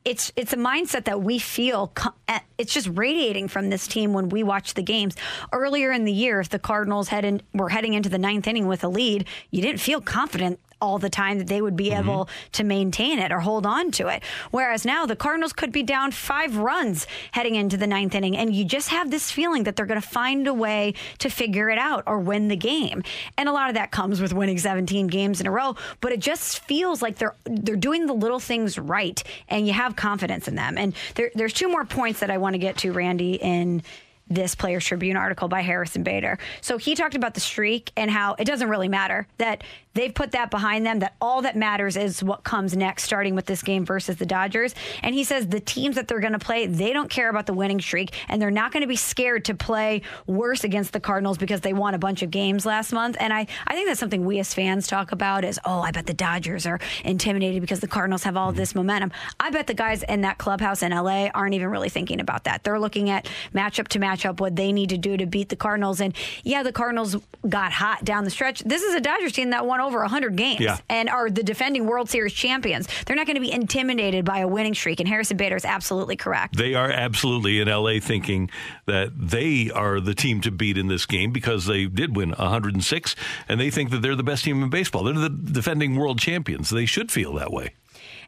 [0.05, 1.93] it's it's a mindset that we feel
[2.29, 5.17] eh, it's just radiating from this team when we watch the games.
[5.53, 8.67] Earlier in the year, if the Cardinals had in, were heading into the ninth inning
[8.67, 12.09] with a lead, you didn't feel confident all the time that they would be mm-hmm.
[12.09, 14.23] able to maintain it or hold on to it.
[14.51, 18.55] Whereas now the Cardinals could be down five runs heading into the ninth inning, and
[18.55, 21.79] you just have this feeling that they're going to find a way to figure it
[21.79, 23.03] out or win the game.
[23.37, 26.21] And a lot of that comes with winning 17 games in a row, but it
[26.21, 30.55] just feels like they're they're doing the little things right, and you have confidence in
[30.55, 30.79] them.
[30.79, 33.83] And there, there's two more points that I want to get to, Randy, in
[34.31, 36.39] this Players Tribune article by Harrison Bader.
[36.61, 39.63] So he talked about the streak and how it doesn't really matter that
[39.95, 43.47] they've put that behind them, that all that matters is what comes next, starting with
[43.47, 44.75] this game versus the Dodgers.
[45.03, 47.53] And he says the teams that they're going to play, they don't care about the
[47.53, 51.37] winning streak, and they're not going to be scared to play worse against the Cardinals
[51.37, 53.17] because they won a bunch of games last month.
[53.19, 56.07] And I, I think that's something we as fans talk about is, oh, I bet
[56.07, 58.59] the Dodgers are intimidated because the Cardinals have all mm-hmm.
[58.59, 59.11] this momentum.
[59.41, 62.63] I bet the guys in that clubhouse in LA aren't even really thinking about that.
[62.63, 66.01] They're looking at matchup to matchup, what they need to do to beat the Cardinals.
[66.01, 66.15] And
[66.45, 67.17] yeah, the Cardinals
[67.49, 68.61] got hot down the stretch.
[68.61, 70.79] This is a Dodgers team that won over 100 games Yeah.
[70.89, 72.89] and are the defending World Series champions.
[73.07, 75.01] They're not going to be intimidated by a winning streak.
[75.01, 76.57] And Harrison Bader is absolutely correct.
[76.57, 78.51] They are absolutely in LA thinking
[78.87, 83.17] that they are the team to beat in this game because they did win 106
[83.49, 85.05] and they think that they're the best team in baseball.
[85.05, 86.71] They're the defending world champions.
[86.71, 87.75] They should feel that way.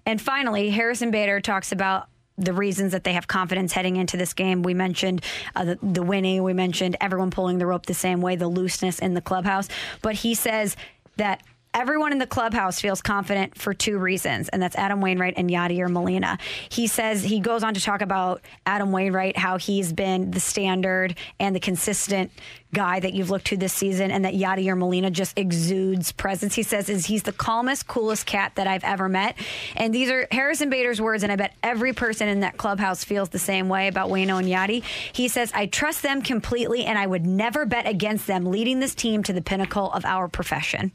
[0.07, 2.09] And finally, Harrison Bader talks about
[2.41, 4.63] the reasons that they have confidence heading into this game.
[4.63, 5.23] We mentioned
[5.55, 8.99] uh, the, the winning, we mentioned everyone pulling the rope the same way, the looseness
[8.99, 9.69] in the clubhouse.
[10.03, 10.77] But he says
[11.17, 11.43] that
[11.73, 15.89] everyone in the clubhouse feels confident for two reasons, and that's Adam Wainwright and Yadier
[15.89, 16.39] Molina.
[16.69, 21.15] He says he goes on to talk about Adam Wainwright, how he's been the standard
[21.39, 22.33] and the consistent
[22.73, 26.55] guy that you've looked to this season, and that Yadier Molina just exudes presence.
[26.55, 29.37] He says is he's the calmest, coolest cat that I've ever met,
[29.77, 33.29] and these are Harrison Bader's words, and I bet every person in that clubhouse feels
[33.29, 34.83] the same way about Wayno and Yadi.
[35.13, 38.95] He says I trust them completely, and I would never bet against them leading this
[38.95, 40.93] team to the pinnacle of our profession.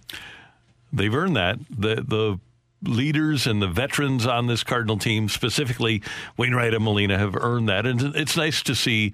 [0.96, 1.60] They've earned that.
[1.70, 2.40] The the
[2.84, 6.02] leaders and the veterans on this Cardinal team, specifically
[6.38, 9.14] Wainwright and Molina, have earned that, and it's nice to see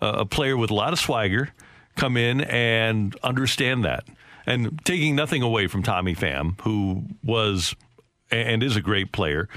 [0.00, 1.50] uh, a player with a lot of swagger
[1.96, 4.04] come in and understand that.
[4.44, 7.76] And taking nothing away from Tommy Pham, who was
[8.30, 9.48] and is a great player,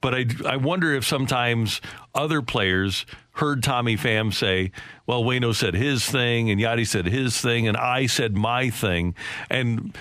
[0.00, 1.80] but I, I wonder if sometimes
[2.14, 4.72] other players heard Tommy Pham say,
[5.06, 9.14] well, Wayno said his thing, and Yadi said his thing, and I said my thing.
[9.48, 9.96] And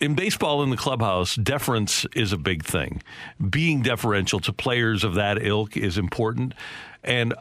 [0.00, 3.02] in baseball in the clubhouse, deference is a big thing.
[3.50, 6.54] Being deferential to players of that ilk is important.
[7.04, 7.34] And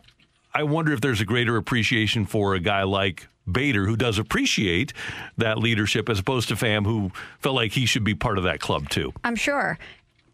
[0.53, 4.93] I wonder if there's a greater appreciation for a guy like Bader, who does appreciate
[5.37, 8.59] that leadership, as opposed to Pham, who felt like he should be part of that
[8.59, 9.13] club too.
[9.23, 9.77] I'm sure.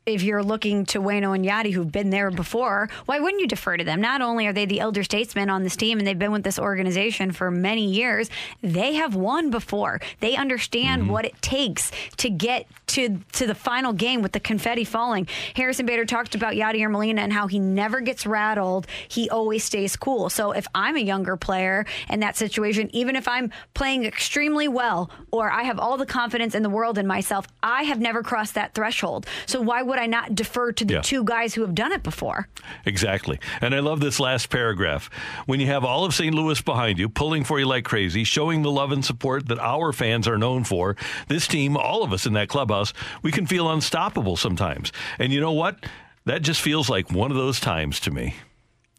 [0.06, 3.78] If you're looking to Wayno and Yadi, who've been there before, why wouldn't you defer
[3.78, 4.02] to them?
[4.02, 6.58] Not only are they the elder statesmen on this team and they've been with this
[6.58, 8.30] organization for many years,
[8.64, 10.02] they have won before.
[10.20, 11.12] They understand mm-hmm.
[11.12, 15.28] what it takes to get to to the final game with the confetti falling.
[15.56, 18.88] Harrison Bader talked about Yadi Yadier Molina and how he never gets rattled.
[19.08, 20.30] He always stays cool.
[20.30, 25.10] So if I'm a younger player in that situation, even if I'm playing extremely well
[25.32, 28.56] or I have all the confidence in the world in myself, I have never crossed
[28.56, 29.26] that threshold.
[29.46, 31.02] So why would I not defer to the Yeah.
[31.02, 32.48] two guys who have done it before?
[32.86, 33.40] Exactly.
[33.62, 35.10] And I love this last paragraph.
[35.46, 36.34] When you have all of St.
[36.34, 39.92] Louis behind you, pulling for you like crazy, showing the love and support that our
[39.94, 40.96] fans are known for,
[41.28, 44.92] this team, all of us in that clubhouse, we can feel unstoppable sometimes.
[45.20, 45.86] And you know what?
[46.26, 48.36] That just feels like one of those times to me.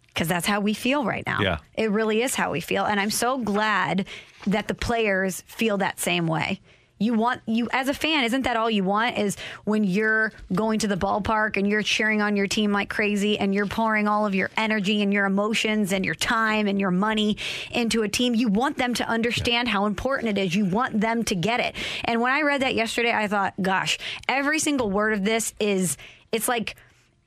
[0.08, 1.40] because that's how we feel right now.
[1.40, 1.58] Yeah.
[1.72, 2.84] It really is how we feel.
[2.84, 4.06] And I'm so glad
[4.46, 6.60] that the players feel that same way.
[7.02, 9.18] You want you as a fan, isn't that all you want?
[9.18, 13.38] Is when you're going to the ballpark and you're cheering on your team like crazy
[13.38, 16.90] and you're pouring all of your energy and your emotions and your time and your
[16.90, 17.36] money
[17.70, 20.54] into a team, you want them to understand how important it is.
[20.54, 21.74] You want them to get it.
[22.04, 23.98] And when I read that yesterday, I thought, gosh,
[24.28, 25.96] every single word of this is
[26.30, 26.76] it's like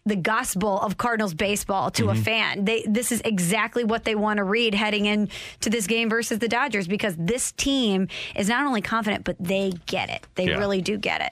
[0.07, 2.21] the gospel of Cardinals baseball to a Mm-hmm.
[2.21, 2.25] Mhm.
[2.25, 2.65] fan.
[2.65, 6.47] They this is exactly what they want to read heading into this game versus the
[6.47, 10.25] Dodgers because this team is not only confident but they get it.
[10.35, 10.57] They Yeah.
[10.59, 11.31] really do get it.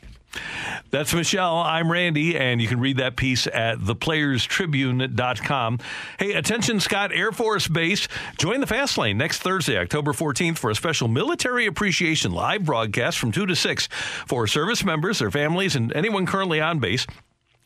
[0.89, 1.57] That's Michelle.
[1.59, 5.79] I'm Randy, and you can read that piece at theplayerstribune.com.
[6.17, 8.07] Hey, attention, Scott Air Force Base.
[8.39, 13.19] Join the Fast Lane next Thursday, October 14th, for a special military appreciation live broadcast
[13.19, 13.87] from 2 to 6
[14.25, 17.05] for service members, their families, and anyone currently on base.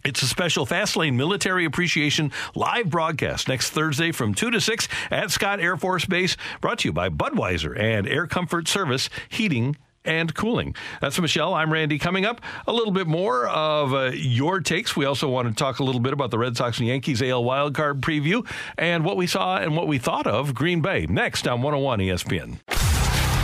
[0.08, 5.32] It's a special Fastlane Military Appreciation live broadcast next Thursday from 2 to 6 at
[5.32, 9.76] Scott Air Force Base, brought to you by Budweiser and Air Comfort Service Heating
[10.06, 10.76] and Cooling.
[11.02, 11.54] That's Michelle.
[11.54, 12.00] I'm Randy.
[12.00, 14.96] Coming up, a little bit more of uh, your takes.
[14.96, 17.44] We also want to talk a little bit about the Red Sox and Yankees AL
[17.44, 21.62] wildcard preview and what we saw and what we thought of Green Bay next on
[21.62, 22.60] 101 ESPN.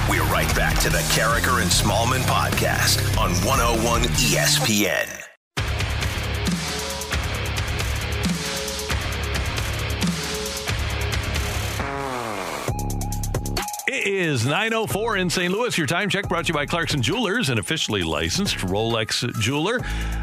[0.09, 5.23] We're right back to the Karraker and Smallman podcast on 101 ESPN.
[13.93, 15.53] It is 904 in St.
[15.53, 15.77] Louis.
[15.77, 19.81] Your time check brought to you by Clarkson Jewelers, an officially licensed Rolex jeweler.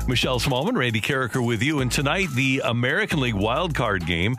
[0.09, 1.79] Michelle Smallman, Randy Karraker with you.
[1.79, 4.37] And tonight, the American League wild card game.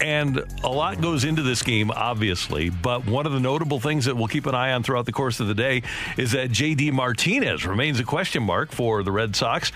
[0.00, 2.70] And a lot goes into this game, obviously.
[2.70, 5.40] But one of the notable things that we'll keep an eye on throughout the course
[5.40, 5.82] of the day
[6.16, 9.72] is that JD Martinez remains a question mark for the Red Sox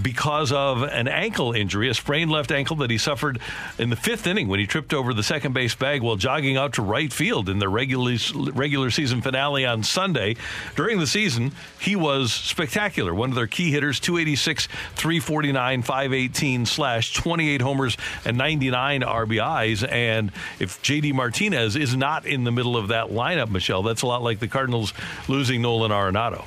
[0.00, 3.38] because of an ankle injury, a sprained left ankle that he suffered
[3.78, 6.74] in the fifth inning when he tripped over the second base bag while jogging out
[6.74, 8.16] to right field in the regular,
[8.52, 10.36] regular season finale on Sunday.
[10.76, 13.14] During the season, he was spectacular.
[13.14, 19.90] One of their key hitters, 286, 349, 518 slash 28 homers and 99 RBIs.
[19.90, 24.06] And if JD Martinez is not in the middle of that lineup, Michelle, that's a
[24.06, 24.92] lot like the Cardinals
[25.28, 26.44] losing Nolan Arenado.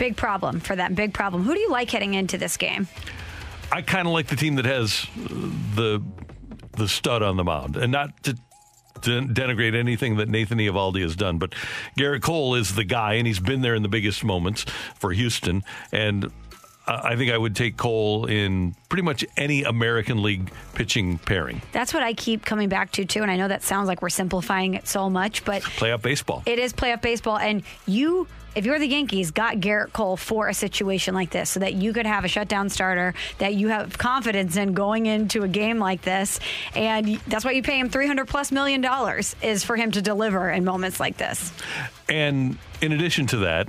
[0.00, 0.94] Big problem for them.
[0.94, 1.42] Big problem.
[1.42, 2.88] Who do you like heading into this game?
[3.70, 5.28] I kind of like the team that has uh,
[5.74, 6.02] the
[6.78, 8.34] the stud on the mound, and not to
[9.02, 11.54] denigrate anything that Nathan Eovaldi has done, but
[11.98, 14.64] Gerrit Cole is the guy, and he's been there in the biggest moments
[14.94, 15.62] for Houston.
[15.92, 16.32] And
[16.86, 21.60] I think I would take Cole in pretty much any American League pitching pairing.
[21.72, 24.08] That's what I keep coming back to too, and I know that sounds like we're
[24.08, 26.42] simplifying it so much, but playoff baseball.
[26.46, 30.54] It is playoff baseball, and you if you're the Yankees, got Gerrit Cole for a
[30.54, 34.56] situation like this so that you could have a shutdown starter that you have confidence
[34.56, 36.40] in going into a game like this.
[36.74, 40.50] And that's why you pay him 300 plus million dollars is for him to deliver
[40.50, 41.52] in moments like this.
[42.08, 43.68] And in addition to that,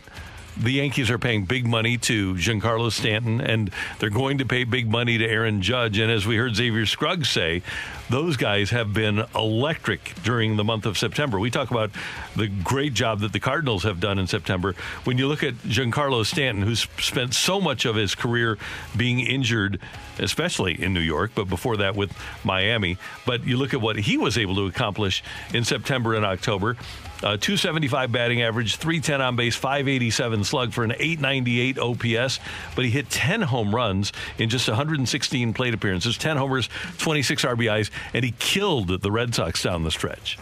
[0.57, 4.89] the Yankees are paying big money to Giancarlo Stanton, and they're going to pay big
[4.89, 5.97] money to Aaron Judge.
[5.97, 7.61] And as we heard Xavier Scruggs say,
[8.09, 11.39] those guys have been electric during the month of September.
[11.39, 11.91] We talk about
[12.35, 14.73] the great job that the Cardinals have done in September.
[15.05, 18.57] When you look at Giancarlo Stanton, who's spent so much of his career
[18.95, 19.79] being injured,
[20.19, 22.11] especially in New York, but before that with
[22.43, 25.23] Miami, but you look at what he was able to accomplish
[25.53, 26.75] in September and October.
[27.23, 32.39] Uh, 275 batting average, 310 on base, 587 slug for an 898 OPS.
[32.75, 36.67] But he hit 10 home runs in just 116 plate appearances, 10 homers,
[36.97, 40.37] 26 RBIs, and he killed the Red Sox down the stretch.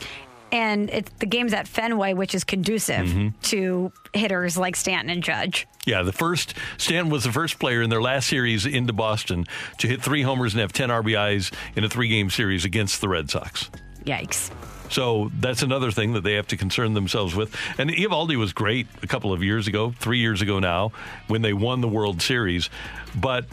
[0.51, 3.39] And it's the game's at Fenway, which is conducive Mm-hmm.
[3.41, 5.67] to hitters like Stanton and Judge.
[5.85, 9.45] Yeah, the first Stanton was the first player in their last series into Boston
[9.77, 13.07] to hit three homers and have 10 RBIs in a three game series against the
[13.09, 13.69] Red Sox.
[14.05, 14.49] Yikes.
[14.89, 17.55] So that's another thing that they have to concern themselves with.
[17.77, 20.91] And Eovaldi was great a couple of years ago, three years ago now,
[21.27, 22.69] when they won the World Series.
[23.15, 23.45] But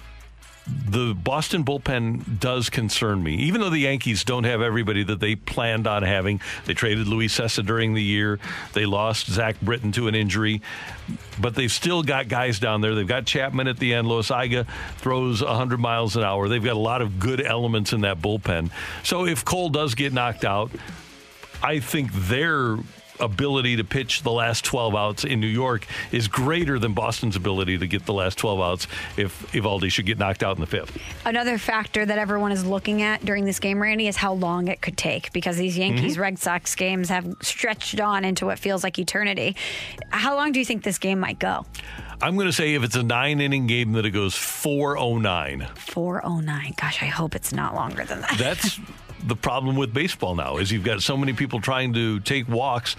[0.66, 3.36] the Boston bullpen does concern me.
[3.36, 7.38] Even though the Yankees don't have everybody that they planned on having, they traded Luis
[7.38, 8.40] Cessa during the year.
[8.72, 10.62] They lost Zach Britton to an injury,
[11.40, 12.94] but they've still got guys down there.
[12.94, 14.08] They've got Chapman at the end.
[14.08, 16.48] Loáisiga throws 100 miles an hour.
[16.48, 18.70] They've got a lot of good elements in that bullpen.
[19.04, 20.72] So if Cole does get knocked out,
[21.62, 22.76] I think their
[23.18, 27.78] ability to pitch the last 12 outs in New York is greater than Boston's ability
[27.78, 30.98] to get the last 12 outs if Eovaldi should get knocked out in the fifth.
[31.24, 34.82] Another factor that everyone is looking at during this game, Randy, is how long it
[34.82, 36.20] could take because these Yankees Mhm.
[36.20, 39.56] Red Sox games have stretched on into what feels like eternity.
[40.10, 41.64] How long do you think this game might go?
[42.20, 45.66] I'm going to say if it's a nine inning game that it goes 409.
[45.74, 46.74] 409.
[46.78, 48.36] Gosh, I hope it's not longer than that.
[48.36, 48.78] That's
[49.26, 52.96] the problem with baseball now is you've got so many people trying to take walks.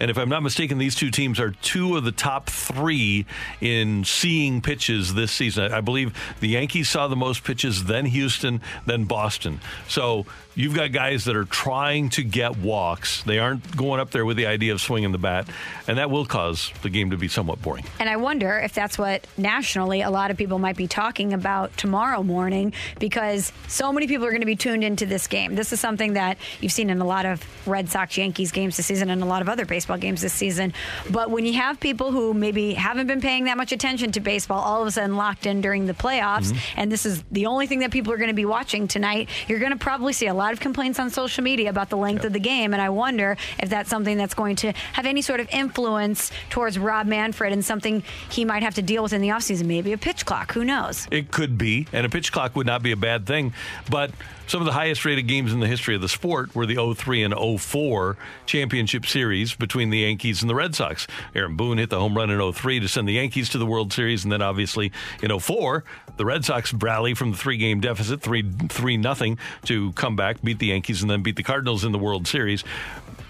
[0.00, 3.26] And if I'm not mistaken, these two teams are two of the top three
[3.60, 5.72] in seeing pitches this season.
[5.72, 9.60] I believe the Yankees saw the most pitches, then Houston, then Boston.
[9.88, 10.24] So
[10.54, 13.22] you've got guys that are trying to get walks.
[13.24, 15.48] They aren't going up there with the idea of swinging the bat,
[15.86, 17.84] and that will cause the game to be somewhat boring.
[17.98, 21.76] And I wonder if that's what nationally a lot of people might be talking about
[21.76, 25.54] tomorrow morning because so many people are going to be tuned into this game.
[25.54, 28.86] This is something that you've seen in a lot of Red Sox Yankees games this
[28.86, 30.72] season and a lot of other baseball games this season.
[31.10, 34.60] But when you have people who maybe haven't been paying that much attention to baseball
[34.60, 36.80] all of a sudden locked in during the playoffs, mm-hmm.
[36.80, 39.58] and this is the only thing that people are going to be watching tonight, you're
[39.58, 42.32] going to probably see a lot of complaints on social media about the length of
[42.32, 42.72] the game.
[42.72, 46.78] And I wonder if that's something that's going to have any sort of influence towards
[46.78, 49.66] Rob Manfred and something he might have to deal with in the offseason.
[49.66, 50.52] Maybe a pitch clock.
[50.52, 51.06] Who knows?
[51.10, 53.52] It could be, and a pitch clock would not be a bad thing.
[53.88, 54.10] But
[54.50, 57.22] some of the highest rated games in the history of the sport were the 03
[57.22, 58.16] and 04
[58.46, 61.06] championship series between the Yankees and the Red Sox.
[61.36, 63.92] Aaron Boone hit the home run in 03 to send the Yankees to the World
[63.92, 64.90] Series, and then obviously
[65.22, 65.84] in 04,
[66.16, 70.42] the Red Sox rally from the three game deficit, 3 3 nothing, to come back,
[70.42, 72.64] beat the Yankees, and then beat the Cardinals in the World Series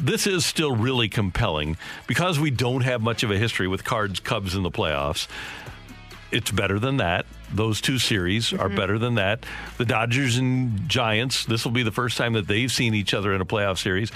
[0.03, 1.77] this is still really compelling
[2.07, 5.29] because we don't have much of a history with Cards Cubs in the playoffs.
[6.31, 7.27] It's better than that.
[7.53, 8.77] Those two series are mm-hmm.
[8.77, 9.45] better than that.
[9.79, 13.35] The Dodgers and Giants, this will be the first time that they've seen each other
[13.35, 14.13] in a playoff series.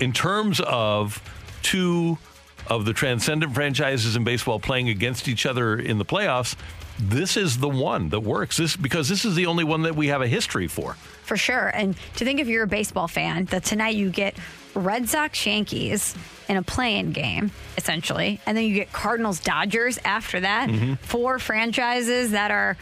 [0.00, 1.22] In terms of
[1.62, 2.18] two
[2.68, 6.56] of the transcendent franchises in baseball playing against each other in the playoffs,
[6.98, 8.56] this is the one that works.
[8.56, 10.94] This because this is the only one that we have a history for.
[11.22, 11.68] For sure.
[11.68, 14.36] And to think if you're a baseball fan, that tonight you get
[14.74, 16.14] Red Sox Yankees
[16.48, 20.68] in a play-in game, essentially, and then you get Cardinals Dodgers after that.
[20.68, 20.98] Mhm.
[20.98, 22.76] Four franchises that are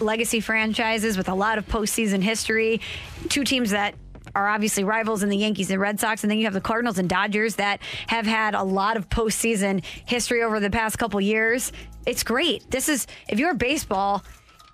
[0.00, 2.80] legacy franchises with a lot of postseason history.
[3.28, 3.94] Two teams that
[4.34, 6.98] are obviously rivals in the Yankees and Red Sox, and then you have the Cardinals
[6.98, 11.70] and Dodgers that have had a lot of postseason history over the past couple years.
[12.06, 12.68] It's great.
[12.70, 14.24] This is if you're baseball,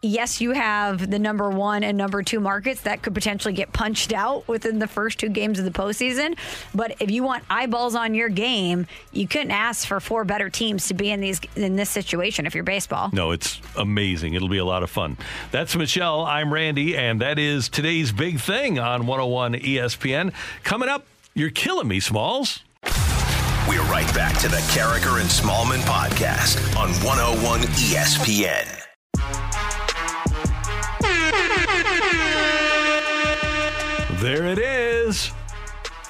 [0.03, 4.13] yes, you have the number one and number two markets that could potentially get punched
[4.13, 6.37] out within the first two games of the postseason.
[6.75, 10.89] But if you want eyeballs on your game, you couldn't ask for four better teams
[10.89, 13.11] to be in these in this situation if you're baseball.
[13.13, 14.35] No, it's amazing.
[14.35, 15.17] It'll be a lot of fun.
[15.51, 16.25] That's Michelle.
[16.25, 20.33] I'm Randy, and that is today's big thing on 101 ESPN.
[20.63, 22.61] Coming up, you're killing me, Smalls.
[23.69, 28.79] We're right back to the Karraker and Smallman podcast on 101 ESPN.
[34.21, 35.31] There it is.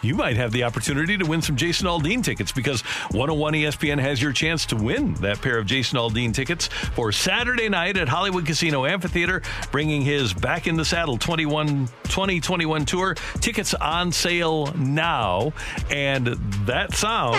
[0.01, 2.81] You might have the opportunity to win some Jason Aldean tickets because
[3.11, 7.69] 101 ESPN has your chance to win that pair of Jason Aldean tickets for Saturday
[7.69, 13.15] night at Hollywood Casino Amphitheater, bringing his Back in the Saddle 21, 2021 tour.
[13.41, 15.53] Tickets on sale now.
[15.91, 16.29] And
[16.65, 17.37] that sound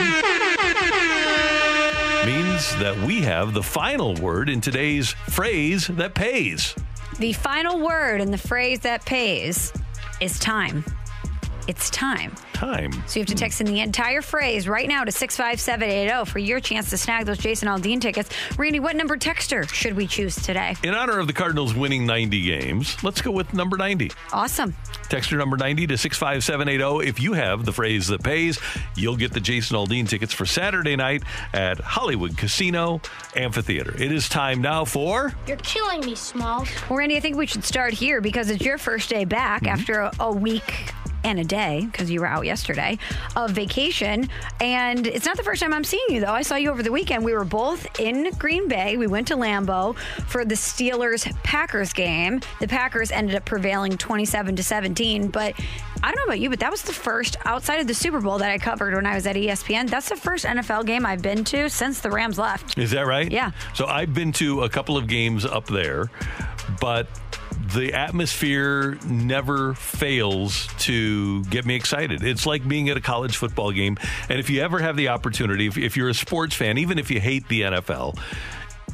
[2.28, 6.76] means that we have the final word in today's phrase that pays.
[7.18, 9.74] The final word in the phrase that pays
[10.20, 10.84] is time.
[11.68, 12.36] It's time.
[12.60, 12.92] Time.
[13.08, 16.60] So you have to text in the entire phrase right now to 65780 for your
[16.60, 18.30] chance to snag those Jason Aldean tickets.
[18.58, 20.76] Randy, what number texter should we choose today?
[20.84, 24.12] In honor of the Cardinals winning 90 games, let's go with number 90.
[24.34, 24.76] Awesome.
[25.04, 27.08] Texter number 90 to 65780.
[27.08, 28.60] If you have the phrase that pays,
[28.94, 31.24] you'll get the Jason Aldean tickets for Saturday night
[31.54, 33.00] at Hollywood Casino
[33.38, 33.96] Amphitheater.
[33.96, 35.34] It is time now for.
[35.48, 36.68] You're killing me, Smalls.
[36.90, 39.80] Well, Randy, I think we should start here because it's your first day back mm-hmm.
[39.80, 40.92] after a, a week
[41.24, 42.98] and a day because you were out yesterday
[43.36, 44.30] of vacation.
[44.62, 46.32] And it's not the first time i'm seeing you though.
[46.32, 47.24] I saw you over the weekend.
[47.24, 48.98] We were both in green bay.
[48.98, 49.98] We went to lambeau
[50.28, 52.42] for the steelers packers game.
[52.60, 55.54] The packers ended up prevailing 27 to 17 but
[56.02, 58.38] i don't know about you but that was the first outside of the super bowl
[58.38, 61.44] that i covered when i was at espn that's the first nfl game i've been
[61.44, 62.78] to since the rams left.
[62.78, 63.32] Is that right?
[63.32, 63.52] Yeah.
[63.74, 66.10] So I've been to a couple of games up there,
[66.80, 67.08] but
[67.60, 72.24] the atmosphere never fails to get me excited.
[72.24, 73.98] It's like being at a college football game.
[74.30, 77.12] And if you ever have the opportunity, if, if you're a sports fan, even if
[77.12, 78.18] you hate the NFL,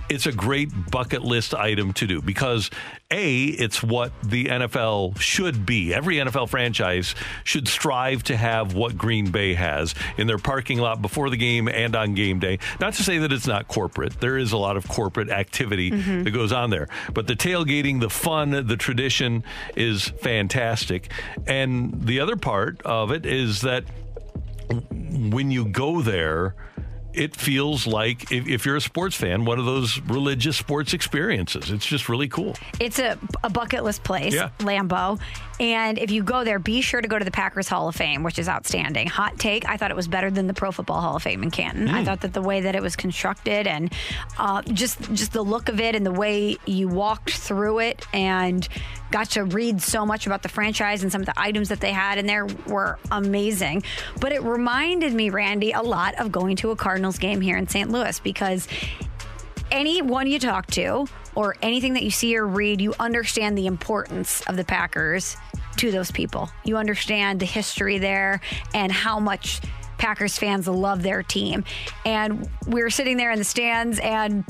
[0.09, 2.69] it's a great bucket list item to do because
[3.11, 5.93] a it's what the NFL should be.
[5.93, 7.13] Every NFL franchise
[7.43, 11.67] should strive to have what Green Bay has in their parking lot before the game
[11.67, 12.59] and on game day.
[12.79, 14.19] Not to say that it's not corporate.
[14.19, 16.23] There is a lot of corporate activity Mhm.
[16.23, 16.87] that goes on there.
[17.13, 19.43] But the tailgating, the fun, the tradition
[19.75, 21.11] is fantastic.
[21.47, 23.83] And the other part of it is that
[24.69, 26.55] when you go there,
[27.17, 31.71] it feels like if, if you're a sports fan, one of those religious sports experiences.
[31.71, 32.55] It's just really cool.
[32.79, 34.49] It's a, a bucket list place, Yeah.
[34.59, 35.19] Lambeau.
[35.57, 38.23] And if you go there, be sure to go to the Packers Hall of Fame,
[38.23, 39.07] which is outstanding.
[39.07, 41.51] Hot take, I thought it was better than the Pro Football Hall of Fame in
[41.51, 41.87] Canton.
[41.87, 42.05] I Mm.
[42.05, 43.91] thought that the way that it was constructed and
[44.37, 48.67] uh, just just the look of it and the way you walked through it and
[49.11, 51.91] got to read so much about the franchise and some of the items that they
[51.91, 53.81] had in there were amazing.
[54.19, 56.75] But it reminded me, Randy, a lot of going to a
[57.05, 57.91] Cardinals game here in St.
[57.91, 58.67] Louis because
[59.69, 61.05] anyone you talk to
[61.35, 65.37] or anything that you see or read, you understand the importance of the Packers
[65.77, 66.49] to those people.
[66.63, 68.41] You understand the history there
[68.73, 69.61] and how much
[69.99, 71.63] Packers fans love their team.
[72.07, 74.43] And we were sitting there in the stands and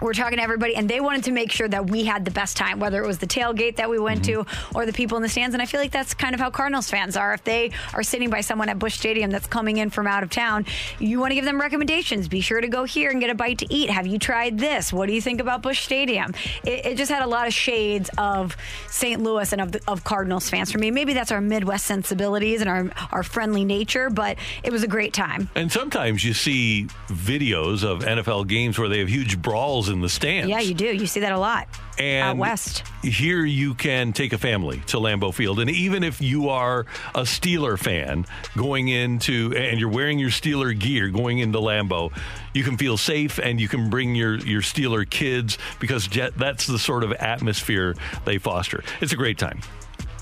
[0.00, 2.56] we're talking to everybody, and they wanted to make sure that we had the best
[2.56, 4.76] time, whether it was the tailgate that we went to mm-hmm.
[4.76, 5.54] or the people in the stands.
[5.54, 7.34] And I feel like that's kind of how Cardinals fans are.
[7.34, 10.30] If they are sitting by someone at Busch Stadium that's coming in from out of
[10.30, 10.66] town,
[10.98, 12.28] you want to give them recommendations.
[12.28, 13.90] Be sure to go here and get a bite to eat.
[13.90, 14.92] Have you tried this?
[14.92, 16.34] What do you think about Busch Stadium?
[16.64, 18.56] It, it just had a lot of shades of
[18.88, 19.22] St.
[19.22, 20.90] Louis and of, the, of Cardinals fans for me.
[20.90, 25.12] Maybe that's our Midwest sensibilities and our, our friendly nature, but it was a great
[25.12, 25.48] time.
[25.54, 30.08] And sometimes you see videos of NFL games where they have huge brawls in the
[30.08, 30.48] stands.
[30.48, 30.86] Yeah, you do.
[30.86, 32.84] You see that a lot and out west.
[33.02, 37.22] Here you can take a family to Lambeau Field, and even if you are a
[37.22, 42.12] Steeler fan going into and you're wearing your Steeler gear going into Lambeau,
[42.54, 46.66] you can feel safe and you can bring your your Steeler kids because jet, that's
[46.66, 47.94] the sort of atmosphere
[48.24, 48.82] they foster.
[49.00, 49.60] It's a great time.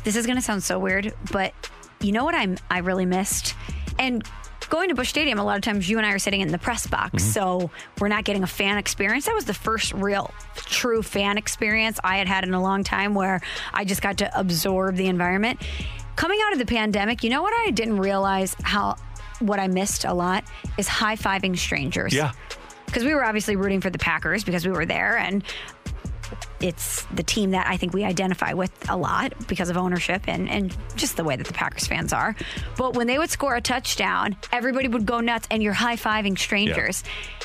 [0.04, 1.52] This is going to sound so weird, but
[2.00, 3.54] you know what I'm I really missed?
[3.98, 4.22] And
[4.68, 6.58] going to Busch Stadium, a lot of times you and I are sitting in the
[6.58, 7.30] press box, Mm-hmm.
[7.32, 7.70] so
[8.00, 9.26] we're not getting a fan experience.
[9.26, 13.14] That was the first real, true fan experience I had had in a long time
[13.14, 13.40] where
[13.72, 15.60] I just got to absorb the environment.
[16.16, 18.96] Coming out of the pandemic, you know what I didn't realize how
[19.40, 20.44] what I missed a lot
[20.78, 22.14] is high fiving strangers.
[22.14, 22.32] Yeah.
[22.86, 25.42] Because we were obviously rooting for the Packers because we were there and
[26.60, 30.48] it's the team that I think we identify with a lot because of ownership and,
[30.48, 32.34] and just the way that the Packers fans are.
[32.76, 36.38] But when they would score a touchdown, everybody would go nuts and you're high fiving
[36.38, 37.04] strangers.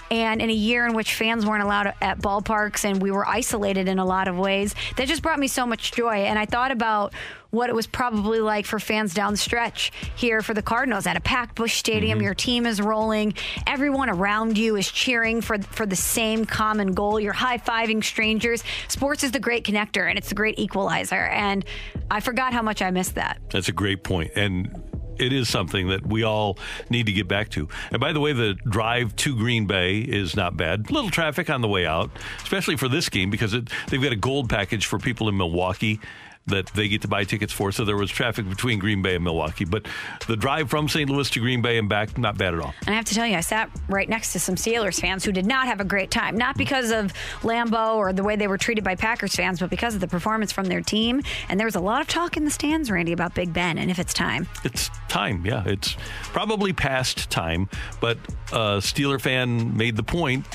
[0.10, 3.88] And in a year in which fans weren't allowed at ballparks and we were isolated
[3.88, 6.24] in a lot of ways, that just brought me so much joy.
[6.24, 7.14] And I thought about
[7.52, 11.16] what it was probably like for fans down the stretch here for the Cardinals at
[11.16, 12.18] a packed Busch Stadium.
[12.18, 12.26] Mm-hmm.
[12.26, 13.34] Your team is rolling.
[13.68, 17.20] Everyone around you is cheering for for the same common goal.
[17.20, 18.64] You're high fiving strangers.
[18.88, 21.16] Sports is the great connector and it's the great equalizer.
[21.16, 21.66] And
[22.10, 23.40] I forgot how much I missed that.
[23.50, 24.32] That's a great point.
[24.36, 24.84] And
[25.18, 26.58] it is something that we all
[26.90, 27.68] need to get back to.
[27.92, 30.90] And by the way, the drive to Green Bay is not bad.
[30.90, 32.10] Little traffic on the way out,
[32.42, 36.00] especially for this game because it, they've got a gold package for people in Milwaukee
[36.48, 37.72] that they get to buy tickets for.
[37.72, 39.66] So there was traffic between Green Bay and Milwaukee.
[39.66, 39.88] But
[40.28, 41.10] the drive from St.
[41.10, 42.74] Louis to Green Bay and back, not bad at all.
[42.82, 45.32] And I have to tell you, I sat right next to some Steelers fans who
[45.32, 46.36] did not have a great time.
[46.36, 49.96] Not because of Lambeau or the way they were treated by Packers fans, but because
[49.96, 51.22] of the performance from their team.
[51.50, 53.92] And there was a lot of talk in the stands, Randy, about Big Ben and
[53.92, 54.48] if it's time.
[54.64, 55.64] It's time, yeah.
[55.66, 55.96] It's
[56.34, 57.70] probably past time,
[58.00, 58.18] but
[58.52, 60.46] a Steeler fan made the point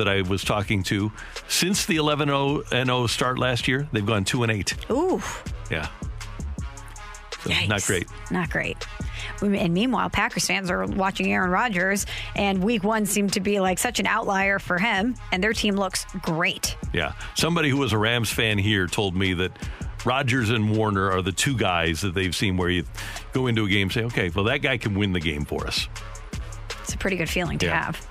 [0.00, 1.12] that I was talking to.
[1.46, 4.74] Since the 11 0 0 start last year, they've gone 2 and 8.
[4.90, 5.22] Ooh.
[5.70, 5.88] Yeah.
[7.44, 8.06] So not great.
[8.30, 8.76] Not great.
[9.42, 12.04] And meanwhile, Packers fans are watching Aaron Rodgers,
[12.36, 15.74] and week one seemed to be like such an outlier for him, and their team
[15.76, 16.76] looks great.
[16.92, 17.12] Yeah.
[17.36, 19.52] Somebody who was a Rams fan here told me that
[20.04, 22.84] Rodgers and Warner are the two guys that they've seen where you
[23.32, 25.66] go into a game and say, okay, well, that guy can win the game for
[25.66, 25.88] us.
[26.82, 27.84] It's a pretty good feeling to Yeah.
[27.84, 28.06] have.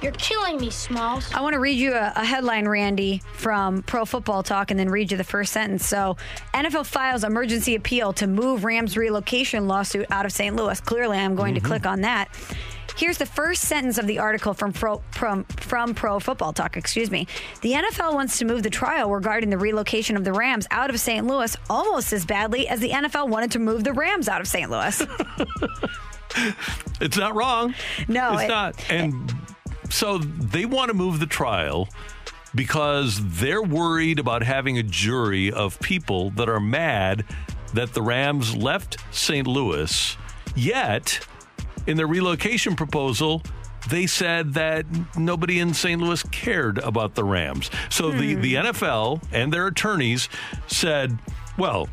[0.00, 1.28] You're killing me, Smalls.
[1.34, 4.88] I want to read you a, a headline, Randy, from Pro Football Talk, and then
[4.90, 5.86] read you the first sentence.
[5.86, 6.16] So,
[6.54, 10.54] NFL files emergency appeal to move Rams relocation lawsuit out of St.
[10.54, 10.80] Louis.
[10.80, 11.66] Clearly, I'm going to mm-hmm.
[11.66, 12.28] click on that.
[12.96, 16.76] Here's the first sentence of the article from Pro, from, from Pro Football Talk.
[16.76, 17.26] Excuse me.
[17.62, 20.98] The NFL wants to move the trial regarding the relocation of the Rams out of
[20.98, 21.26] St.
[21.26, 24.70] Louis almost as badly as the NFL wanted to move the Rams out of St.
[24.70, 25.02] Louis.
[27.00, 27.74] It's not wrong.
[28.06, 28.90] No, it's it- not.
[28.90, 29.34] And
[29.90, 31.88] so they want to move the trial
[32.54, 37.24] because they're worried about having a jury of people that are mad
[37.74, 39.46] that the Rams left St.
[39.46, 40.16] Louis.
[40.56, 41.26] Yet,
[41.86, 43.42] in their relocation proposal,
[43.88, 44.86] they said that
[45.16, 46.00] nobody in St.
[46.00, 47.70] Louis cared about the Rams.
[47.90, 48.40] So the, hmm.
[48.40, 50.28] the NFL and their attorneys
[50.66, 51.18] said,
[51.56, 51.88] well,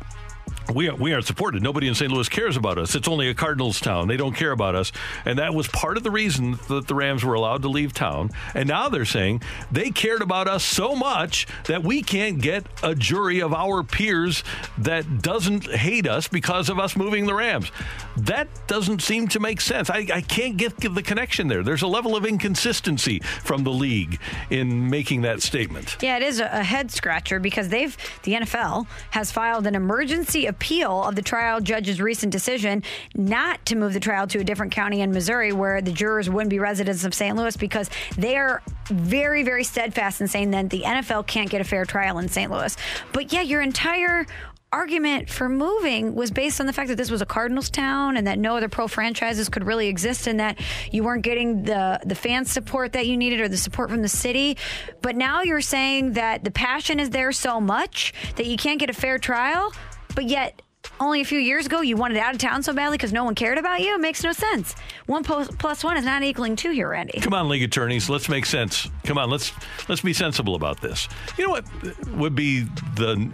[0.74, 1.62] we, are, we aren't supported.
[1.62, 2.10] Nobody in St.
[2.10, 2.94] Louis cares about us.
[2.94, 4.08] It's only a Cardinals town.
[4.08, 4.92] They don't care about us.
[5.24, 8.30] And that was part of the reason that the Rams were allowed to leave town.
[8.54, 12.94] And now they're saying they cared about us so much that we can't get a
[12.94, 14.42] jury of our peers
[14.78, 17.70] that doesn't hate us because of us moving the Rams.
[18.16, 19.90] That doesn't seem to make sense.
[19.90, 21.62] I, I can't get the connection there.
[21.62, 24.18] There's a level of inconsistency from the league
[24.50, 25.96] in making that statement.
[26.00, 30.55] Yeah, it is a, head scratcher because they've the NFL has filed an emergency appeal
[30.60, 32.82] of the trial judge's recent decision
[33.14, 36.50] not to move the trial to a different county in Missouri where the jurors wouldn't
[36.50, 37.36] be residents of St.
[37.36, 41.64] Louis because they are very, very steadfast in saying that the NFL can't get a
[41.64, 42.50] fair trial in St.
[42.50, 42.76] Louis.
[43.12, 44.26] But yeah, your entire
[44.72, 48.26] argument for moving was based on the fact that this was a Cardinals town and
[48.26, 50.58] that no other pro franchises could really exist and that
[50.90, 54.08] you weren't getting the the fan support that you needed or the support from the
[54.08, 54.56] city.
[55.02, 58.90] But now you're saying that the passion is there so much that you can't get
[58.90, 59.72] a fair trial,
[60.16, 60.60] but yet
[61.00, 63.34] only a few years ago you wanted out of town so badly because no one
[63.34, 63.94] cared about you.
[63.94, 64.74] It makes no sense.
[65.06, 67.20] One plus, plus one is not equaling two here, Randy.
[67.20, 68.88] Come on, league attorneys, let's make sense.
[69.04, 69.52] Come on, let's
[69.88, 71.08] let's be sensible about this.
[71.38, 72.62] You know what would be
[72.96, 73.30] the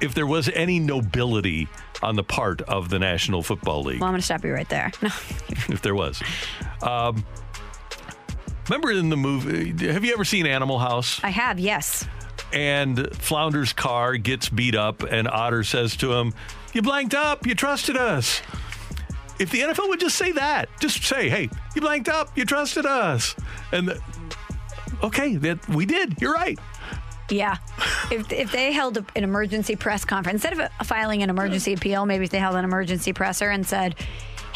[0.00, 1.68] if there was any nobility
[2.02, 4.68] on the part of the National Football League, Well, I'm going to stop you right
[4.68, 4.92] there.
[5.02, 5.08] No.
[5.48, 6.22] if there was.
[6.82, 7.24] Um,
[8.68, 9.86] remember in the movie?
[9.90, 11.18] Have you ever seen Animal House?
[11.24, 12.06] I have, yes.
[12.52, 16.32] And Flounder's car gets beat up, and Otter says to him,
[16.72, 17.46] "You blanked up.
[17.46, 18.40] You trusted us."
[19.38, 22.36] If the NFL would just say that, just say, "Hey, you blanked up.
[22.36, 23.34] You trusted us,"
[23.72, 24.00] and the,
[25.02, 26.20] okay, that we did.
[26.20, 26.58] You're right.
[27.30, 27.56] Yeah.
[28.10, 32.24] if, if they held an emergency press conference, instead of filing an emergency appeal, maybe
[32.24, 33.96] if they held an emergency presser and said,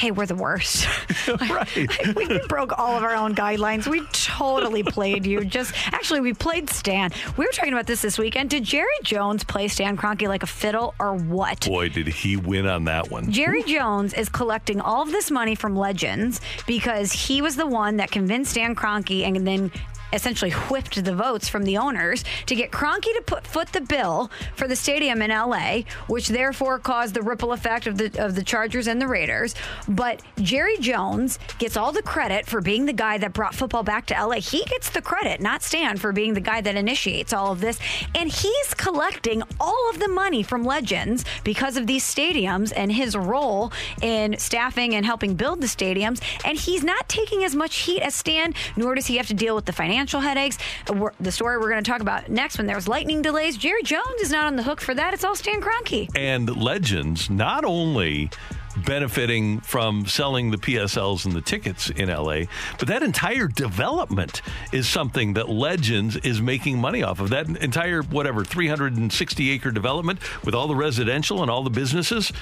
[0.01, 0.89] hey, we're the worst.
[1.28, 1.68] right.
[1.77, 1.86] we,
[2.16, 3.86] we broke all of our own guidelines.
[3.86, 5.44] We totally played you.
[5.44, 7.10] Just actually, we played Stan.
[7.36, 8.48] We were talking about this this weekend.
[8.48, 11.66] Did Jerry Jones play Stan Kroenke like a fiddle or what?
[11.66, 13.31] Boy, did he win on that one.
[13.31, 17.98] Jerry Jones is collecting all of this money from Legends because he was the one
[17.98, 19.70] that convinced Stan Kroenke and then
[20.12, 24.31] essentially whipped the votes from the owners to get Kroenke to put foot the bill
[24.55, 28.43] for the stadium in LA, which therefore caused the ripple effect of the of the
[28.43, 29.55] Chargers and the Raiders.
[29.89, 34.07] But Jerry Jones gets all the credit for being the guy that brought football back
[34.07, 34.41] to LA.
[34.41, 37.78] He gets the credit, not Stan, for being the guy that initiates all of this.
[38.15, 43.16] And he's collecting all of the money from Legends because of these stadiums and his
[43.16, 43.73] role
[44.03, 46.20] in staffing and helping build the stadiums.
[46.45, 49.55] And he's not taking as much heat as Stan, nor does he have to deal
[49.55, 50.59] with the financial headaches.
[50.93, 54.20] We're, the story we're going to talk about next, when there's lightning delays, Jerry Jones
[54.20, 55.14] is not on the hook for that.
[55.14, 56.09] It's all Stan Kroenke.
[56.14, 58.31] And Legends not only
[58.77, 62.43] benefiting from selling the PSLs and the tickets in LA,
[62.78, 67.31] but that entire development is something that Legends is making money off of.
[67.31, 72.32] That entire, whatever, 360 acre development with all the residential and all the businesses,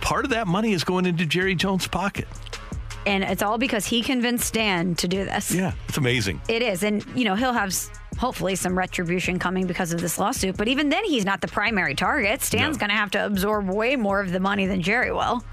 [0.00, 2.28] part of that money is going into Jerry Jones' pocket.
[3.06, 5.52] And it's all because he convinced Dan to do this.
[5.52, 6.40] Yeah, it's amazing.
[6.48, 6.82] It is.
[6.84, 7.74] And, you know, he'll have
[8.18, 10.56] hopefully some retribution coming because of this lawsuit.
[10.56, 12.42] But even then, he's not the primary target.
[12.42, 12.80] Stan's No.
[12.80, 15.44] going to have to absorb way more of the money than Jerry will.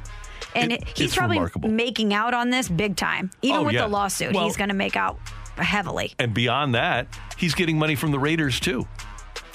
[0.56, 1.70] And It- he's probably remarkable.
[1.70, 3.32] making out on this big time.
[3.42, 3.82] Even Oh, with yeah.
[3.82, 5.20] the lawsuit, Well- he's going to make out
[5.58, 6.14] heavily.
[6.20, 7.08] And beyond that,
[7.38, 8.88] he's getting money from the Raiders too.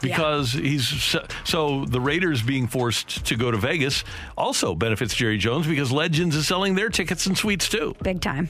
[0.01, 4.05] Because he's so, so the Raiders being forced to go to Vegas
[4.37, 7.95] also benefits Jerry Jones because Legends is selling their tickets and suites too.
[8.03, 8.49] Big time.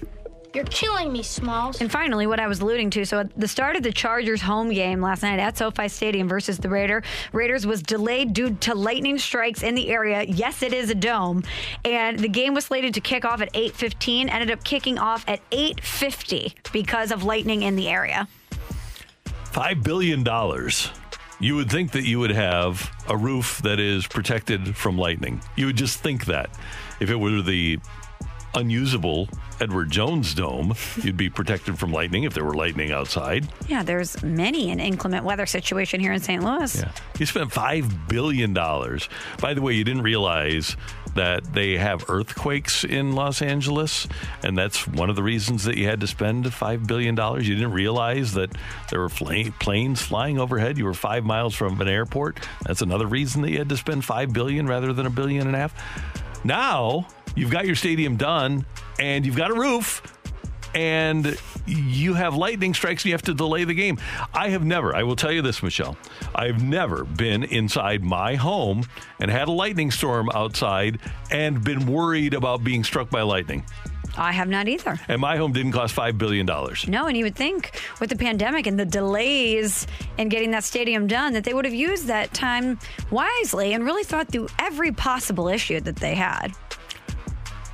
[0.55, 1.81] You're killing me, Smalls.
[1.81, 4.71] And finally, what I was alluding to, so at the start of the Chargers home
[4.71, 7.03] game last night at SoFi Stadium versus the Raider,
[7.33, 10.23] Raiders was delayed due to lightning strikes in the area.
[10.23, 11.43] Yes, it is a dome,
[11.85, 14.29] and the game was slated to kick off at 8:15.
[14.29, 18.29] Ended up kicking off at 8:50 because of lightning in the area.
[19.51, 20.91] Five billion dollars.
[21.41, 25.43] You would think that you would have a roof that is protected from lightning.
[25.57, 26.51] You would just think that.
[27.01, 27.79] If it were the
[28.55, 29.29] unusable
[29.61, 33.49] Edward Jones dome, you'd be protected from lightning if there were lightning outside.
[33.67, 36.43] Yeah, there's many an inclement weather situation here in St.
[36.43, 36.77] Louis.
[36.77, 36.93] Yeah.
[37.19, 38.53] You spent $5 billion.
[38.55, 40.77] By the way, you didn't realize
[41.15, 44.07] that they have earthquakes in Los Angeles,
[44.43, 47.17] and that's one of the reasons that you had to spend $5 billion.
[47.17, 48.51] You didn't realize that
[48.91, 50.79] there were fla- planes flying overhead.
[50.79, 52.47] You were five miles from an airport.
[52.65, 55.57] That's another reason that you had to spend 5 billion rather than a billion and
[55.57, 56.45] a half.
[56.45, 58.67] Now, you've got your stadium done,
[58.99, 60.03] and you've got a roof
[60.75, 61.37] and
[61.67, 63.99] you have lightning strikes and you have to delay the game.
[64.33, 65.97] I have never, I will tell you this, Michelle,
[66.35, 68.85] I've never been inside my home
[69.21, 70.99] and had a lightning storm outside
[71.31, 73.65] and been worried about being struck by lightning.
[74.17, 74.99] I have not either.
[75.09, 76.47] And my home didn't cost $5 billion.
[76.47, 79.87] No, and you would think with the pandemic and the delays
[80.19, 82.79] in getting that stadium done that they would have used that time
[83.11, 86.53] wisely and really thought through every possible issue that they had.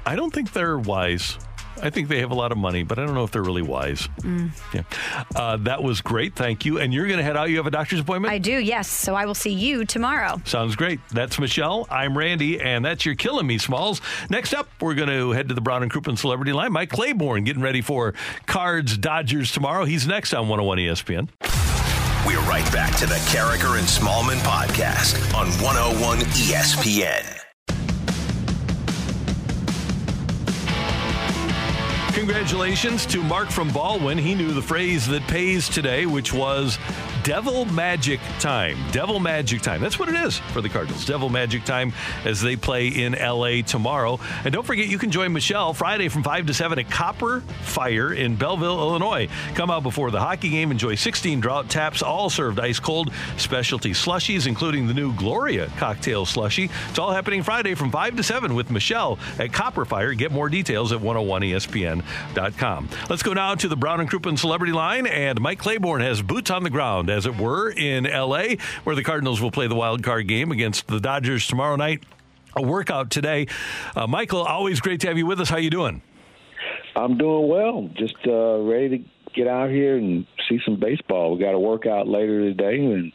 [0.07, 1.37] I don't think they're wise.
[1.83, 3.63] I think they have a lot of money, but I don't know if they're really
[3.63, 4.09] wise.
[4.21, 4.51] Mm.
[4.75, 4.83] Yeah.
[5.35, 6.35] Uh, that was great.
[6.35, 6.79] Thank you.
[6.79, 7.51] And you're going to head out.
[7.51, 8.33] You have a doctor's appointment?
[8.33, 8.89] I do, yes.
[8.89, 10.41] So I will see you tomorrow.
[10.45, 11.01] Sounds great.
[11.13, 11.87] That's Michelle.
[11.91, 14.01] I'm Randy, and that's You're Killing Me, Smalls.
[14.29, 16.73] Next up, we're going to head to the Brown and Crouppen Celebrity Line.
[16.73, 18.15] Mike Claiborne getting ready for
[18.47, 19.85] Cards Dodgers tomorrow.
[19.85, 21.29] He's next on 101 ESPN.
[22.27, 27.50] We're right back to the Karraker and Smallman podcast on 101 ESPN.
[32.13, 34.19] Congratulations to Mark from Baldwin.
[34.19, 36.79] He knew the phrase that pays today, which was
[37.23, 38.79] Devil Magic Time.
[38.93, 39.81] Devil Magic Time.
[39.81, 41.05] That's what it is for the Cardinals.
[41.05, 41.93] Devil Magic Time
[42.25, 44.19] as they play in LA tomorrow.
[44.45, 48.13] And don't forget, you can join Michelle Friday from 5 to 7 at Copper Fire
[48.13, 49.29] in Belleville, Illinois.
[49.55, 53.91] Come out before the hockey game, enjoy 16 drought taps, all served ice cold, specialty
[53.91, 56.71] slushies, including the new Gloria cocktail slushie.
[56.89, 60.15] It's all happening Friday from 5 to 7 with Michelle at Copper Fire.
[60.15, 62.89] Get more details at 101ESPN.com.
[63.09, 66.51] Let's go now to the Brown and Crouppen Celebrity Line, and Mike Claiborne has boots
[66.51, 70.03] on the ground, as it were, in LA, where the Cardinals will play the wild
[70.03, 72.03] card game against the Dodgers tomorrow night.
[72.57, 73.47] A workout today.
[73.95, 75.49] Uh, Michael, always great to have you with us.
[75.49, 76.03] How you doing?
[76.97, 77.89] I'm doing well.
[77.97, 81.35] Just uh, ready to get out here and see some baseball.
[81.37, 83.13] We got a workout later today, and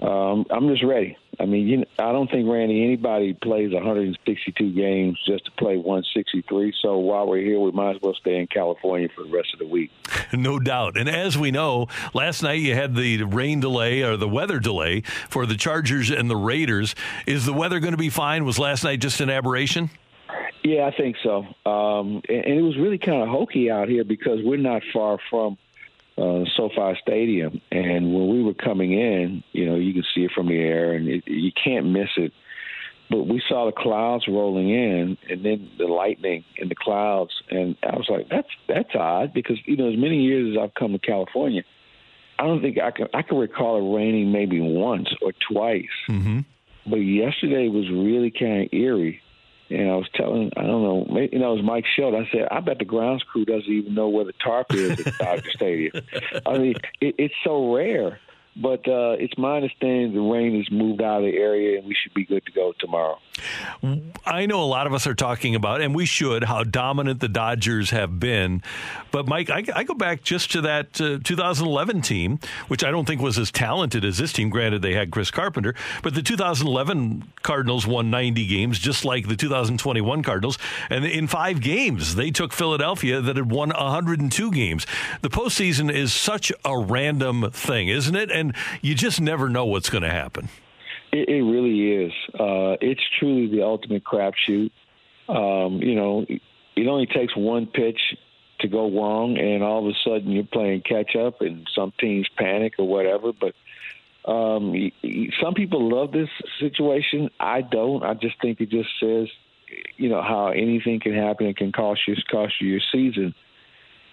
[0.00, 1.16] um, I'm just ready.
[1.40, 5.76] I mean, you know, I don't think Randy anybody plays 162 games just to play
[5.76, 6.74] 163.
[6.80, 9.58] So while we're here, we might as well stay in California for the rest of
[9.58, 9.90] the week.
[10.32, 10.96] No doubt.
[10.96, 15.02] And as we know, last night you had the rain delay or the weather delay
[15.28, 16.96] for the Chargers and the Raiders.
[17.24, 18.44] Is the weather going to be fine?
[18.44, 19.90] Was last night just an aberration?
[20.64, 21.44] Yeah, I think so.
[21.70, 25.18] Um, and, and it was really kind of hokey out here because we're not far
[25.30, 25.56] from
[26.16, 30.30] uh, SoFi Stadium, and when we were coming in, you know, you could see it
[30.32, 32.32] from the air, and it, you can't miss it.
[33.10, 37.76] But we saw the clouds rolling in, and then the lightning in the clouds, and
[37.82, 40.92] I was like, "That's that's odd," because you know, as many years as I've come
[40.92, 41.64] to California,
[42.38, 45.84] I don't think I can I can recall it raining maybe once or twice.
[46.08, 46.40] Mm-hmm.
[46.86, 49.20] But yesterday was really kind of eerie.
[49.70, 52.14] And I was telling, I don't know, maybe, you know, it was Mike Shildt.
[52.14, 55.18] I said, I bet the grounds crew doesn't even know where the tarp is at
[55.18, 55.92] Dodger Stadium.
[56.46, 58.20] I mean, it, it's so rare.
[58.56, 61.94] But uh, it's my understanding the rain has moved out of the area and we
[61.94, 63.18] should be good to go tomorrow.
[64.24, 67.28] I know a lot of us are talking about, and we should, how dominant the
[67.28, 68.62] Dodgers have been.
[69.10, 73.06] But, Mike, I, I go back just to that uh, 2011 team, which I don't
[73.06, 74.50] think was as talented as this team.
[74.50, 79.36] Granted, they had Chris Carpenter, but the 2011 Cardinals won 90 games, just like the
[79.36, 80.58] 2021 Cardinals.
[80.88, 84.86] And in five games, they took Philadelphia that had won 102 games.
[85.22, 88.30] The postseason is such a random thing, isn't it?
[88.30, 88.43] And
[88.82, 90.48] you just never know what's going to happen.
[91.12, 92.12] It, it really is.
[92.34, 94.70] Uh, it's truly the ultimate crapshoot.
[95.28, 96.26] Um, you know,
[96.76, 98.00] it only takes one pitch
[98.60, 102.28] to go wrong, and all of a sudden you're playing catch up, and some teams
[102.36, 103.32] panic or whatever.
[103.32, 103.54] But
[104.30, 104.90] um,
[105.42, 107.30] some people love this situation.
[107.38, 108.02] I don't.
[108.02, 109.28] I just think it just says,
[109.96, 113.34] you know, how anything can happen and can cost you cost you your season.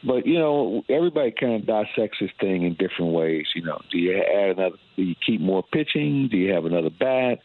[0.04, 3.46] But you know, everybody kind of dissects this thing in different ways.
[3.56, 4.78] You know, do you add another?
[4.96, 6.28] Do you keep more pitching?
[6.30, 7.40] Do you have another bat?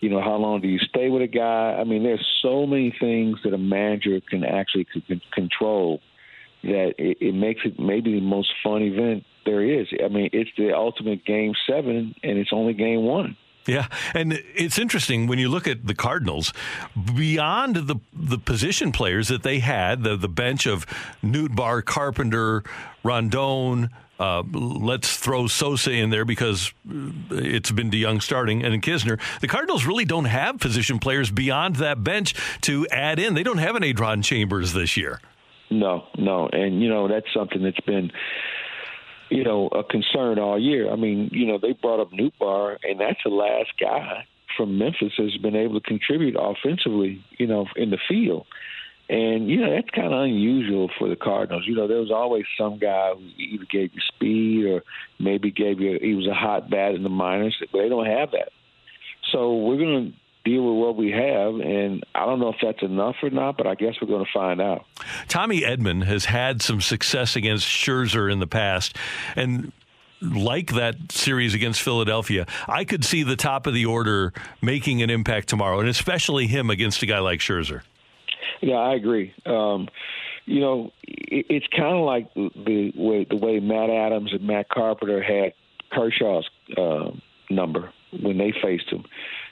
[0.00, 1.78] You know, how long do you stay with a guy?
[1.80, 6.00] I mean, there's so many things that a manager can actually c- control
[6.64, 9.86] that it, it makes it maybe the most fun event there is.
[10.04, 13.36] I mean, it's the ultimate game seven, and it's only game one.
[13.66, 16.52] Yeah, and it's interesting when you look at the Cardinals
[17.14, 20.84] beyond the the position players that they had, the the bench of
[21.22, 22.64] Nootbaar, Carpenter,
[23.04, 23.90] Rondon.
[24.18, 26.72] Uh, let's throw Sosa in there because
[27.30, 29.20] it's been DeJong starting and Knizner.
[29.40, 33.34] The Cardinals really don't have position players beyond that bench to add in.
[33.34, 35.20] They don't have an Adron Chambers this year.
[35.70, 38.12] No, no, and you know that's something that's been
[39.32, 40.90] you know, a concern all year.
[40.90, 44.26] I mean, you know, they brought up Nootbaar, and that's the last guy
[44.56, 48.46] from Memphis has been able to contribute offensively, you know, in the field.
[49.08, 51.64] And, you know, that's kind of unusual for the Cardinals.
[51.66, 54.82] You know, there was always some guy who either gave you speed or
[55.18, 58.30] maybe gave you, he was a hot bat in the minors, but they don't have
[58.32, 58.50] that.
[59.30, 61.54] So we're going to deal with what we have.
[61.54, 64.30] And I don't know if that's enough or not, but I guess we're going to
[64.32, 64.84] find out.
[65.28, 68.96] Tommy Edman has had some success against Scherzer in the past.
[69.36, 69.72] And
[70.20, 75.10] like that series against Philadelphia, I could see the top of the order making an
[75.10, 77.82] impact tomorrow, and especially him against a guy like Scherzer.
[78.60, 79.34] Yeah, I agree.
[79.44, 79.88] Um,
[80.44, 84.46] you know, it, it's kind of like the, the way the way Matt Adams and
[84.46, 85.54] Matt Carpenter had
[85.92, 87.10] Kershaw's uh,
[87.50, 87.92] number
[88.22, 89.04] when they faced him.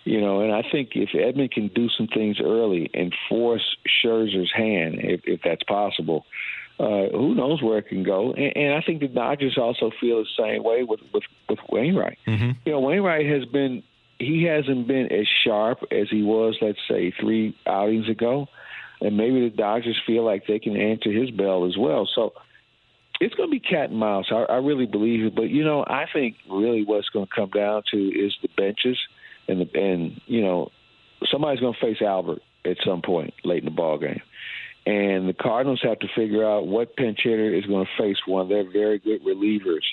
[0.05, 4.51] You know, and I think if Edman can do some things early and force Scherzer's
[4.55, 6.25] hand, if, if that's possible,
[6.79, 8.33] uh, who knows where it can go?
[8.33, 12.19] And, and I think the Dodgers also feel the same way with with, with Wainwright.
[12.27, 12.51] Mm-hmm.
[12.65, 13.83] You know, Wainwright has been
[14.19, 18.49] he hasn't been as sharp as he was, let's say, three outings ago,
[19.03, 22.09] and maybe the Dodgers feel like they can answer his bell as well.
[22.15, 22.33] So
[23.21, 24.27] it's going to be cat and mouse.
[24.31, 25.35] I, I really believe it.
[25.35, 28.99] But you know, I think really what's going to come down to is the benches
[29.51, 30.71] and the, and you know
[31.31, 34.21] somebody's going to face Albert at some point late in the ball game,
[34.87, 38.43] and the Cardinals have to figure out what pinch hitter is going to face one
[38.43, 39.85] of their very good relievers.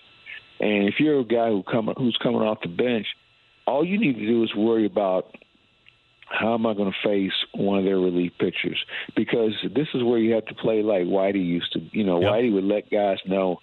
[0.59, 3.07] And if you're a guy who come who's coming off the bench,
[3.65, 5.35] all you need to do is worry about
[6.29, 8.83] how am I going to face one of their relief pitchers?
[9.15, 11.79] Because this is where you have to play like Whitey used to.
[11.91, 12.31] You know, yep.
[12.31, 13.57] Whitey would let guys know,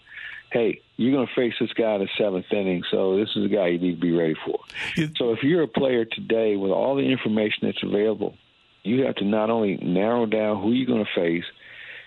[0.55, 3.49] hey, you're going to face this guy in the seventh inning, so this is a
[3.49, 4.61] guy you need to be ready for.
[5.17, 8.37] So if you're a player today with all the information that's available,
[8.85, 11.45] you have to not only narrow down who you're going to face,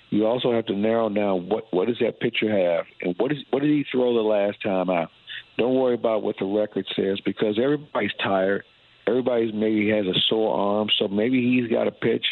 [0.09, 3.39] you also have to narrow down what what does that pitcher have and what is
[3.49, 5.11] what did he throw the last time out.
[5.57, 8.63] Don't worry about what the record says because everybody's tired.
[9.05, 12.25] Everybody's maybe has a sore arm, so maybe he's got a pitch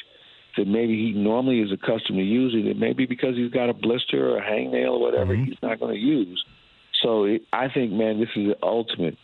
[0.58, 2.78] that maybe he normally is accustomed to using it.
[2.78, 5.46] Maybe because he's got a blister or a hangnail or whatever, mm-hmm.
[5.46, 6.44] he's not going to use.
[7.02, 9.18] So it, I think, man, this is the ultimate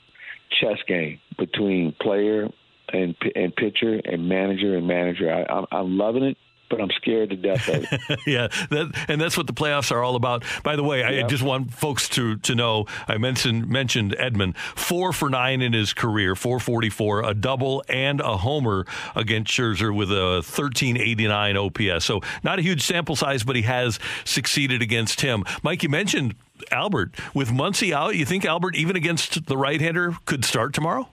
[0.49, 2.49] chess game between player
[2.91, 5.31] and and pitcher and manager and manager.
[5.31, 6.37] I, I'm, I'm loving it.
[6.72, 8.19] But I'm scared to death of it.
[8.26, 10.43] yeah, that, and that's what the playoffs are all about.
[10.64, 12.85] By the way, I just want folks to to know.
[13.07, 17.84] I mentioned mentioned Edman four for nine in his career, four forty four, a double
[17.89, 18.85] and a homer
[19.15, 22.06] against Scherzer with a thirteen eighty nine OPS.
[22.06, 25.43] So not a huge sample size, but he has succeeded against him.
[25.64, 26.35] Mike, you mentioned
[26.72, 28.15] Albert with Muncy out.
[28.15, 31.10] You think Albert, even against the right hander, could start tomorrow?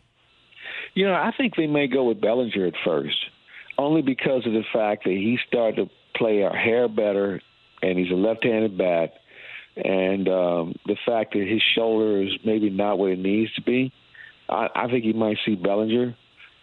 [0.94, 3.26] You know, I think they may go with Bellinger at first,
[3.78, 7.40] only because of the fact that he started to play a hair better,
[7.82, 9.14] and he's a left-handed bat,
[9.76, 13.92] and um, the fact that his shoulder is maybe not what it needs to be.
[14.48, 16.16] I, I think you might see Bellinger,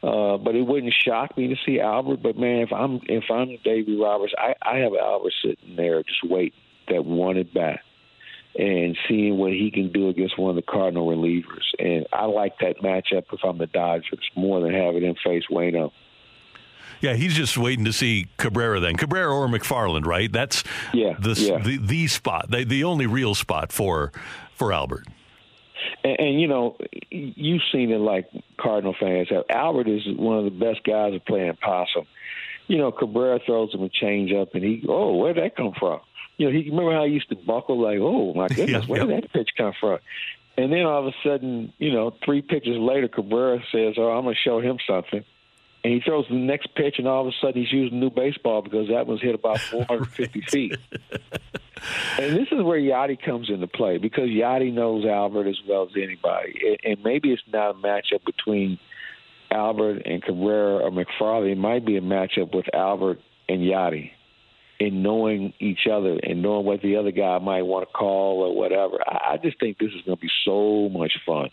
[0.04, 2.22] uh, but it wouldn't shock me to see Albert.
[2.22, 6.30] But man, if I'm if I'm Davey Roberts, I, I have Albert sitting there just
[6.30, 6.60] waiting
[6.90, 7.80] that one at bat
[8.58, 11.66] and seeing what he can do against one of the Cardinal relievers.
[11.78, 15.92] And I like that matchup if I'm the Dodgers more than having him face Wayno.
[17.06, 18.96] Yeah, he's just waiting to see Cabrera then.
[18.96, 20.32] Cabrera or McFarland, right?
[20.32, 20.64] That's
[20.94, 21.60] Yeah, the yeah.
[21.60, 24.12] the, the spot, the, the only real spot for
[24.56, 25.06] for Albert.
[26.04, 26.78] And, and you know,
[27.12, 28.28] you've seen it like
[28.60, 29.44] Cardinal fans have.
[29.50, 32.06] Albert is one of the best guys at playing possum.
[32.68, 36.00] You know, Cabrera throws him a change up, and he, oh, where'd that come from?
[36.38, 39.02] You know, he remember how he used to buckle like, oh my goodness, Yeah, where
[39.08, 39.16] yeah.
[39.22, 40.00] did that pitch come from?
[40.58, 44.24] And then all of a sudden, you know, three pitches later, Cabrera says, "Oh, I'm
[44.24, 45.24] going to show him something."
[45.86, 48.64] And he throws the next pitch, and all of a sudden he's using new baseball
[48.64, 50.76] because that one's hit about 450 feet.
[52.18, 55.90] And this is where Yadi comes into play because Yadi knows Albert as well as
[55.96, 56.78] anybody.
[56.84, 58.80] And- maybe it's not a matchup between
[59.52, 61.52] Albert and Cabrera or McFarland.
[61.52, 64.10] It might be a matchup with Albert and Yadi
[64.80, 68.56] in knowing each other and knowing what the other guy might want to call or
[68.56, 68.98] whatever.
[69.08, 71.52] I just think this is going to be so much fun.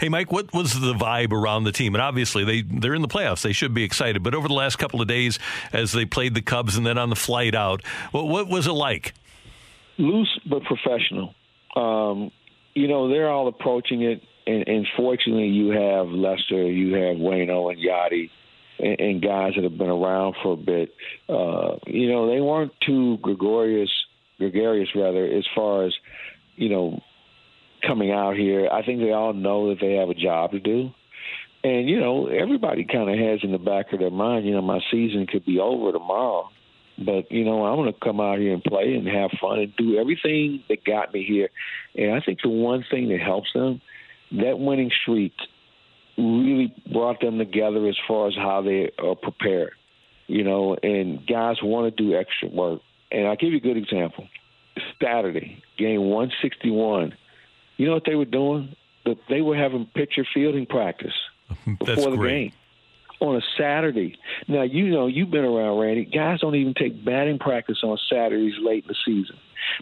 [0.00, 1.94] Hey, Mike, what was the vibe around the team?
[1.94, 4.22] And obviously, they they're in the playoffs; they should be excited.
[4.22, 5.38] But over the last couple of days,
[5.72, 8.72] as they played the Cubs and then on the flight out, what what was it
[8.72, 9.14] like?
[9.98, 11.34] loose but professional.
[11.74, 12.30] Um,
[12.74, 17.72] you know, they're all approaching it, and, and fortunately, you have Lester, you have Wayno
[17.72, 18.30] and Yadi,
[18.78, 20.94] and, and guys that have been around for a bit.
[21.28, 23.90] Uh, you know, they weren't too gregarious,
[24.38, 25.94] gregarious rather, as far as
[26.56, 27.00] you know,
[27.82, 28.68] coming out here.
[28.70, 30.90] I think they all know that they have a job to do.
[31.64, 34.62] And, you know, everybody kind of has in the back of their mind, you know,
[34.62, 36.48] my season could be over tomorrow.
[36.98, 39.76] But, you know, I'm going to come out here and play and have fun and
[39.76, 41.48] do everything that got me here.
[41.96, 43.80] And I think the one thing that helps them,
[44.32, 45.34] that winning streak
[46.16, 49.72] really brought them together as far as how they are prepared.
[50.28, 52.80] You know, and guys want to do extra work.
[53.12, 54.28] And I'll give you a good example.
[55.02, 57.14] Saturday, game 161.
[57.76, 58.74] You know what they were doing?
[59.28, 61.14] They were having pitcher fielding practice
[61.78, 62.50] before the great.
[62.50, 62.52] game
[63.20, 64.18] on a Saturday.
[64.48, 66.04] Now you know you've been around Randy.
[66.04, 69.36] Guys don't even take batting practice on Saturdays late in the season,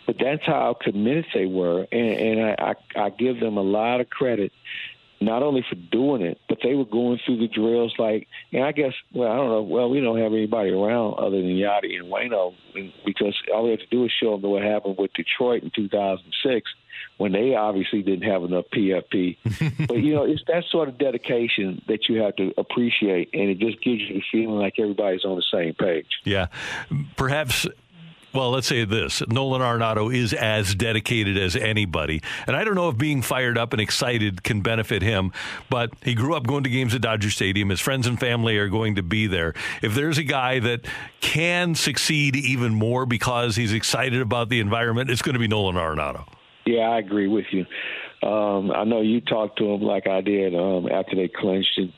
[0.06, 4.00] but that's how committed they were, and, and I, I, I give them a lot
[4.00, 4.52] of credit.
[5.20, 8.72] Not only for doing it, but they were going through the drills like, and I
[8.72, 9.62] guess, well, I don't know.
[9.62, 12.52] Well, we don't have anybody around other than Yadi and Wayno
[13.06, 16.70] because all we have to do is show them what happened with Detroit in 2006
[17.16, 19.36] when they obviously didn't have enough PFP.
[19.86, 23.58] but you know, it's that sort of dedication that you have to appreciate, and it
[23.58, 26.06] just gives you the feeling like everybody's on the same page.
[26.24, 26.46] Yeah,
[27.16, 27.66] perhaps.
[28.32, 32.88] Well, let's say this: Nolan Arenado is as dedicated as anybody, and I don't know
[32.88, 35.30] if being fired up and excited can benefit him.
[35.70, 37.68] But he grew up going to games at Dodger Stadium.
[37.68, 39.54] His friends and family are going to be there.
[39.82, 40.84] If there's a guy that
[41.20, 45.76] can succeed even more because he's excited about the environment, it's going to be Nolan
[45.76, 46.26] Arenado.
[46.66, 47.66] Yeah, I agree with you.
[48.26, 51.92] Um, I know you talked to him like I did um, after they clinched, and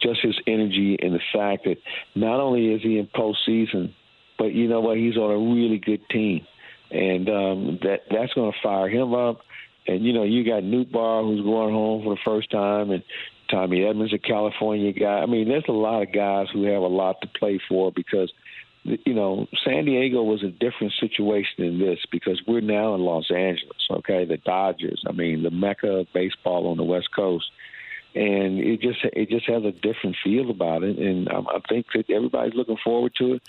[0.00, 1.78] just his energy and the fact that
[2.14, 3.92] not only is he in postseason,
[4.38, 6.46] but you know what, he's on a really good team,
[6.90, 9.40] and um, that that's going to fire him up.
[9.86, 13.02] And you know, you got Nootbaar who's going home for the first time, and
[13.50, 15.20] Tommy Edman's, a California guy.
[15.20, 18.32] I mean, there's a lot of guys who have a lot to play for because
[18.84, 23.30] you know, San Diego was a different situation than this because we're now in Los
[23.30, 24.24] Angeles, okay?
[24.24, 27.44] The Dodgers, I mean, the mecca of baseball on the West Coast,
[28.14, 31.86] and it just it just has a different feel about it, and I, I think
[31.94, 33.42] that everybody's looking forward to it.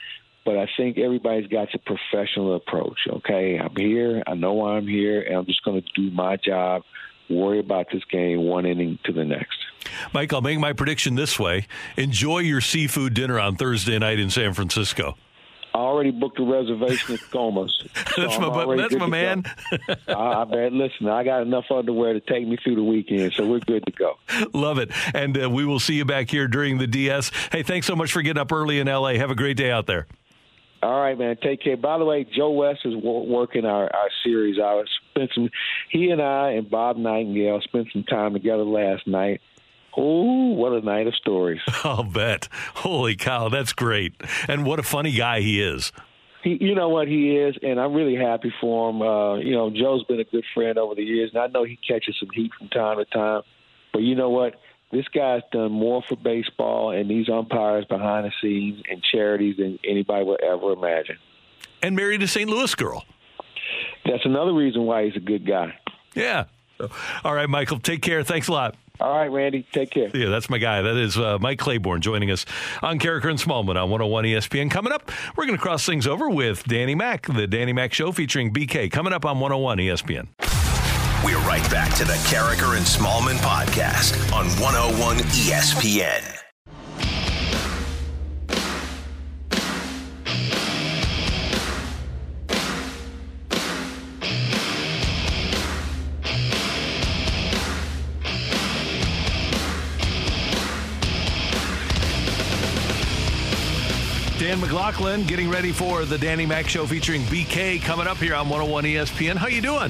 [0.45, 2.99] But I think everybody's got a professional approach.
[3.09, 4.21] Okay, I'm here.
[4.27, 6.83] I know why I'm here, and I'm just going to do my job.
[7.29, 9.57] Worry about this game one inning to the next.
[10.13, 11.65] Mike, I'll make my prediction this way:
[11.97, 15.15] Enjoy your seafood dinner on Thursday night in San Francisco.
[15.75, 17.83] I already booked a reservation at Comas.
[18.15, 19.43] That's so my I'm bu- that's my man.
[20.07, 20.71] I, I bet.
[20.71, 23.91] Listen, I got enough underwear to take me through the weekend, so we're good to
[23.91, 24.17] go.
[24.53, 24.91] Love it.
[25.15, 27.31] And uh, we will see you back here during the DS.
[27.51, 29.13] Hey, thanks so much for getting up early in LA.
[29.15, 30.05] Have a great day out there.
[30.83, 31.37] All right, man.
[31.41, 31.77] Take care.
[31.77, 34.59] By the way, Joe West is wo- working our, our series.
[34.61, 35.49] I spent some.
[35.89, 39.41] He and I and Bob Nightingale spent some time together last night.
[39.95, 41.61] Oh, what a night of stories!
[41.83, 42.49] I'll bet.
[42.75, 44.13] Holy cow, that's great.
[44.47, 45.91] And what a funny guy he is.
[46.43, 49.01] He, you know what he is, and I'm really happy for him.
[49.01, 51.77] Uh, you know, Joe's been a good friend over the years, and I know he
[51.87, 53.43] catches some heat from time to time.
[53.93, 54.55] But you know what?
[54.91, 59.79] This guy's done more for baseball and these umpires behind the scenes and charities than
[59.83, 61.17] anybody would ever imagine.
[61.81, 62.49] And married a St.
[62.49, 63.03] Louis girl.
[64.05, 65.73] That's another reason why he's a good guy.
[66.13, 66.45] Yeah.
[67.23, 67.79] All right, Michael.
[67.79, 68.23] Take care.
[68.23, 68.75] Thanks a lot.
[68.99, 69.65] All right, Randy.
[69.71, 70.09] Take care.
[70.15, 70.81] Yeah, that's my guy.
[70.81, 72.45] That is uh, Mike Claiborne joining us
[72.81, 74.69] on Karraker and Smallman on 101 ESPN.
[74.69, 78.11] Coming up, we're going to cross things over with Danny Mac, the Danny Mac Show
[78.11, 78.91] featuring BK.
[78.91, 80.27] Coming up on 101 ESPN.
[81.25, 86.42] We're right back to the Karraker and Smallman podcast on 101 ESPN.
[104.53, 108.49] Dan McLaughlin getting ready for the Danny Mac Show featuring BK coming up here on
[108.49, 109.35] 101 ESPN.
[109.35, 109.89] How you doing?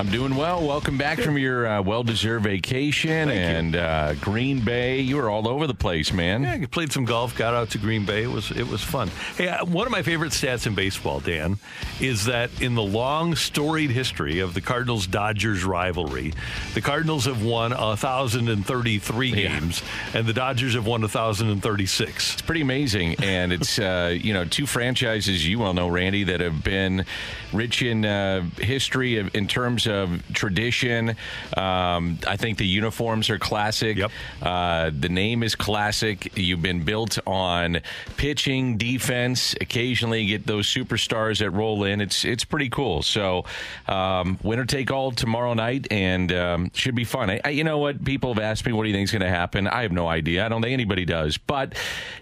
[0.00, 0.64] I'm doing well.
[0.64, 5.00] Welcome back from your uh, well-deserved vacation and uh, Green Bay.
[5.00, 6.44] You were all over the place, man.
[6.44, 7.36] Yeah, I played some golf.
[7.36, 8.22] Got out to Green Bay.
[8.22, 9.08] It was it was fun.
[9.36, 11.58] Hey, uh, one of my favorite stats in baseball, Dan,
[12.00, 16.32] is that in the long storied history of the Cardinals Dodgers rivalry,
[16.74, 19.58] the Cardinals have won thousand and thirty three Yeah.
[19.58, 19.82] games,
[20.14, 22.34] and the Dodgers have won thousand and thirty six.
[22.34, 26.38] It's pretty amazing, and it's uh, you know two franchises you well know, Randy, that
[26.38, 27.04] have been
[27.52, 31.10] rich in uh, history of, in terms of tradition.
[31.56, 33.96] Um, I think the uniforms are classic.
[33.96, 34.10] Yep.
[34.42, 36.36] Uh, the name is classic.
[36.36, 37.80] You've been built on
[38.16, 39.54] pitching, defense.
[39.60, 42.00] Occasionally, get those superstars that roll in.
[42.00, 43.02] It's it's pretty cool.
[43.02, 43.44] So,
[43.86, 47.30] um, winner take all tomorrow night, and um, should be fun.
[47.30, 48.04] I, I, you know what?
[48.04, 49.66] People have asked me, what do you think is going to happen?
[49.66, 50.44] I have no idea.
[50.44, 51.38] I don't think anybody does.
[51.38, 51.74] But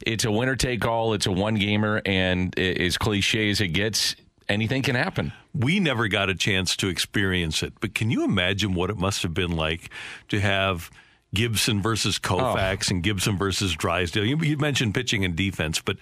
[0.07, 1.13] it's a winner take all.
[1.13, 4.17] It's a one gamer, and as cliche as it gets,
[4.49, 5.33] anything can happen.
[5.55, 9.23] We never got a chance to experience it, but can you imagine what it must
[9.23, 9.91] have been like
[10.29, 10.91] to have
[11.35, 14.25] Gibson versus Koufax and Gibson versus Drysdale?
[14.25, 15.97] You, you mentioned pitching and defense, but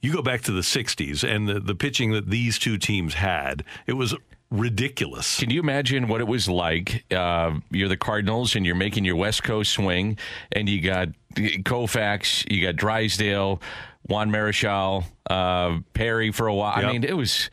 [0.00, 3.64] you go back to the 60s and the, the pitching that these two teams had,
[3.86, 4.14] it was
[4.50, 5.40] ridiculous.
[5.40, 7.04] Can you imagine what it was like?
[7.10, 10.18] Uh, you're the Cardinals and you're making your West Coast swing,
[10.52, 13.62] and you got Koufax, you got Drysdale,
[14.08, 16.76] Juan Marichal, uh, Perry for a while.
[16.76, 16.84] Yep.
[16.84, 17.48] I mean, it was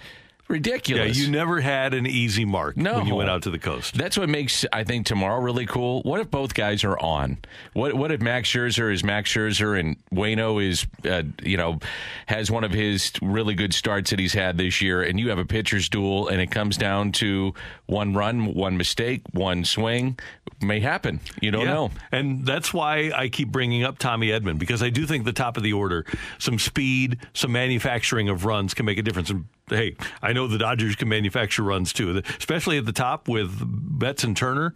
[0.49, 1.17] Yeah, ridiculous.
[1.17, 2.95] you never had an easy mark No.
[2.97, 3.95] when you went out to the coast.
[3.95, 6.01] That's what makes I think tomorrow really cool.
[6.01, 7.37] What if both guys are on?
[7.73, 11.79] What what if Max Scherzer is Max Scherzer and Wayno is uh, you know
[12.25, 15.37] has one of his really good starts that he's had this year, and you have
[15.37, 17.53] a pitcher's duel, and it comes down to
[17.85, 20.17] one run, one mistake, one swing
[20.61, 21.19] may happen.
[21.41, 21.73] You don't Yeah.
[21.73, 21.91] know.
[22.11, 25.57] And that's why I keep bringing up Tommy Edman because I do think the top
[25.57, 26.05] of the order,
[26.39, 29.29] some speed, some manufacturing of runs can make a difference.
[29.29, 33.51] And hey, I know the Dodgers can manufacture runs too, especially at the top with
[33.61, 34.73] Betts and Turner,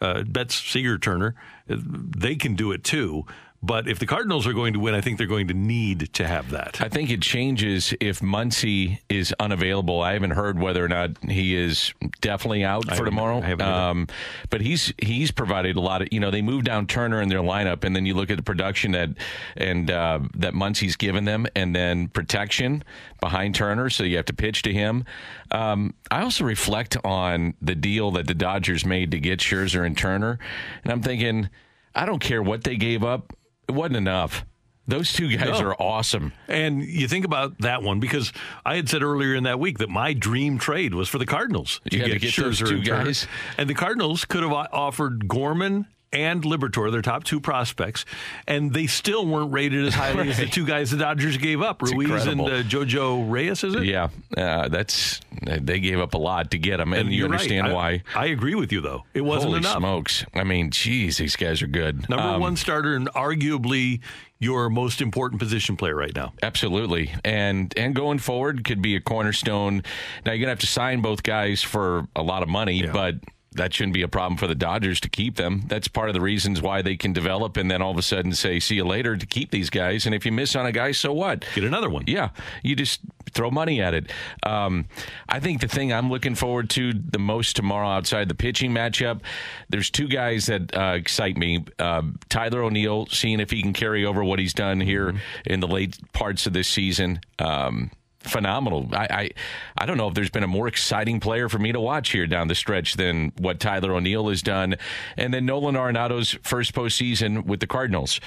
[0.00, 1.34] uh, Betts, Seager, Turner.
[1.68, 3.24] Uh, They can do it too.
[3.66, 6.26] But if the Cardinals are going to win, I think they're going to need to
[6.26, 6.80] have that.
[6.80, 10.02] I think it changes if Muncy is unavailable.
[10.02, 13.42] I haven't heard whether or not he is definitely out I for tomorrow.
[13.42, 14.06] I um,
[14.50, 17.40] but he's he's provided a lot of you know they moved down Turner in their
[17.40, 19.10] lineup, and then you look at the production that
[19.56, 22.84] and uh, that Muncy's given them, and then protection
[23.20, 25.04] behind Turner, so you have to pitch to him.
[25.50, 29.98] Um, I also reflect on the deal that the Dodgers made to get Scherzer and
[29.98, 30.38] Turner,
[30.84, 31.50] and I'm thinking,
[31.96, 33.35] I don't care what they gave up,
[33.68, 34.44] it wasn't enough.
[34.88, 35.66] Those two guys No.
[35.70, 36.32] are awesome.
[36.46, 38.32] And you think about that one because
[38.64, 41.80] I had said earlier in that week that my dream trade was for the Cardinals
[41.90, 43.26] You had to get those two and guys.
[43.58, 45.86] And the Cardinals could have offered Gorman
[46.16, 48.04] and Liberatore, their top two prospects,
[48.46, 51.82] and they still weren't rated as highly as the two guys the Dodgers gave up,
[51.82, 53.84] It's Ruiz and uh, JoJo Reyes, is it?
[53.84, 57.34] Yeah, uh, that's they gave up a lot to get him, and, you you're right.
[57.40, 58.02] understand I- why.
[58.14, 59.04] I agree with you, though.
[59.14, 59.76] It wasn't Holy enough.
[59.76, 60.24] smokes!
[60.34, 62.08] I mean, geez, these guys are good.
[62.08, 64.00] Number Um, one starter and arguably
[64.38, 66.32] your most important position player right now.
[66.42, 69.82] Absolutely, and and going forward could be a cornerstone.
[70.24, 73.14] Now you're gonna have to sign both guys for a lot of money, but
[73.56, 75.64] that shouldn't be a problem for the Dodgers to keep them.
[75.66, 78.32] That's part of the reasons why they can develop and then all of a sudden
[78.32, 80.06] say, "See you later" to keep these guys.
[80.06, 81.44] And if you miss on a guy, so what?
[81.54, 82.04] Get another one.
[82.06, 82.30] Yeah,
[82.62, 83.00] you just
[83.32, 84.10] throw money at it.
[84.42, 84.86] Um,
[85.28, 89.20] I think the thing I'm looking forward to the most tomorrow outside the pitching matchup,
[89.68, 91.64] there's two guys that uh, excite me.
[91.78, 95.14] Uh, Tyler O'Neill, seeing if he can carry over what he's done here
[95.44, 97.20] in the late parts of this season.
[97.38, 97.90] Um,
[98.26, 98.88] phenomenal.
[98.92, 99.30] I, I
[99.78, 102.26] I don't know if there's been a more exciting player for me to watch here
[102.26, 104.76] down the stretch than what Tyler O'Neill has done,
[105.16, 108.20] and then Nolan Arenado's first postseason with the Cardinals.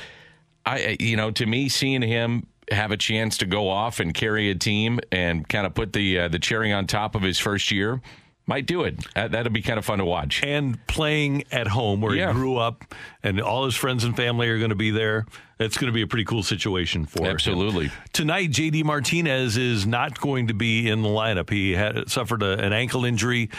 [0.65, 4.49] I you know to me seeing him have a chance to go off and carry
[4.49, 7.71] a team and kind of put the uh, the cherry on top of his first
[7.71, 8.01] year
[8.49, 9.05] might do it.
[9.13, 10.43] That, that'd be kind of fun to watch.
[10.43, 12.27] And playing at home where Yeah.
[12.30, 12.84] he grew up
[13.23, 15.26] and all his friends and family are going to be there.
[15.59, 17.31] It's going to be a pretty cool situation for him.
[17.31, 17.91] Absolutely.
[18.11, 21.49] Tonight, JD Martinez is not going to be in the lineup.
[21.49, 23.49] He had suffered a, an ankle injury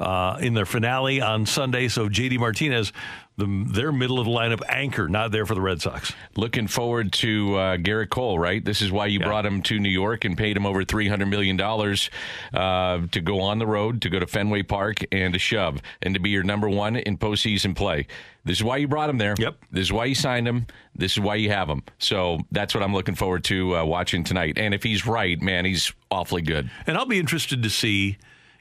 [0.00, 1.88] uh, in their finale on Sunday.
[1.88, 2.92] So JD Martinez,
[3.38, 6.12] the, their middle of the lineup anchor, not there for the Red Sox.
[6.36, 8.62] Looking forward to uh, Gerrit Cole, right?
[8.62, 11.58] This is why you brought him to New York and paid him over $300 million
[11.60, 16.14] uh, to go on the road, to go to Fenway Park, and to shove, and
[16.14, 18.08] to be your number one in postseason play.
[18.44, 19.34] This is why you brought him there.
[19.38, 19.56] Yep.
[19.70, 20.66] This is why you signed him.
[20.96, 21.82] This is why you have him.
[21.98, 24.58] So that's what I'm looking forward to uh, watching tonight.
[24.58, 26.70] And if he's right, man, he's awfully good.
[26.86, 28.18] And I'll be interested to see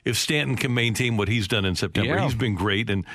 [0.08, 2.16] if Stanton can maintain what he's done in September.
[2.16, 2.24] Yeah.
[2.24, 2.90] He's been great.
[2.90, 3.06] And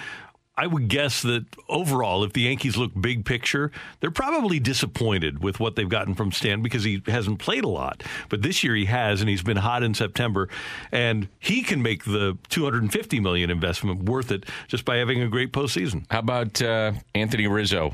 [0.62, 5.58] I would guess that overall, if the Yankees look big picture, they're probably disappointed with
[5.58, 8.04] what they've gotten from Stan because he hasn't played a lot.
[8.28, 10.48] But this year he has, and he's been hot in September.
[10.92, 15.52] And he can make the 250 million investment worth it just by having a great
[15.52, 16.04] postseason.
[16.12, 17.92] How about uh, Anthony Rizzo?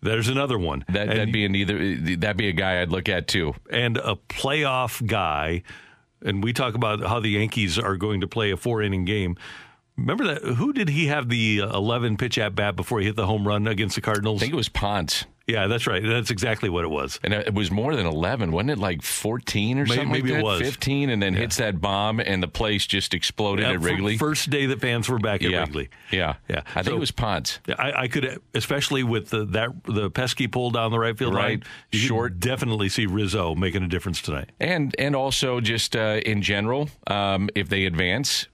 [0.00, 0.84] There's another one.
[0.90, 1.96] That, that'd be an either.
[2.18, 3.52] That'd be a guy I'd look at too.
[3.68, 5.64] and a playoff guy.
[6.22, 9.36] And we talk about how the Yankees are going to play a four inning game.
[9.96, 10.42] Remember that?
[10.42, 13.46] Who did he have the uh, 11 pitch at bat before he hit the home
[13.46, 14.40] run against the Cardinals?
[14.40, 15.24] I think it was Ponce.
[15.46, 16.02] Yeah, that's right.
[16.02, 17.20] That's exactly what it was.
[17.22, 18.78] And it was more than 11, wasn't it?
[18.78, 20.60] Like 14 or Maybe- something maybe like it was.
[20.62, 24.16] 15, and then hits that bomb, and the place just exploded Yeah, at Wrigley.
[24.16, 25.60] First day that fans were back at Yeah.
[25.60, 25.90] Wrigley.
[26.10, 27.60] Yeah, Yeah, I think it was Ponce.
[27.78, 31.60] I, I could, especially with the that the pesky pull down the right field Right.
[31.60, 31.62] line,
[31.92, 32.40] you Short.
[32.40, 34.48] definitely see Rizzo making a difference tonight.
[34.58, 38.48] And and also just uh, in general, um, if they advance,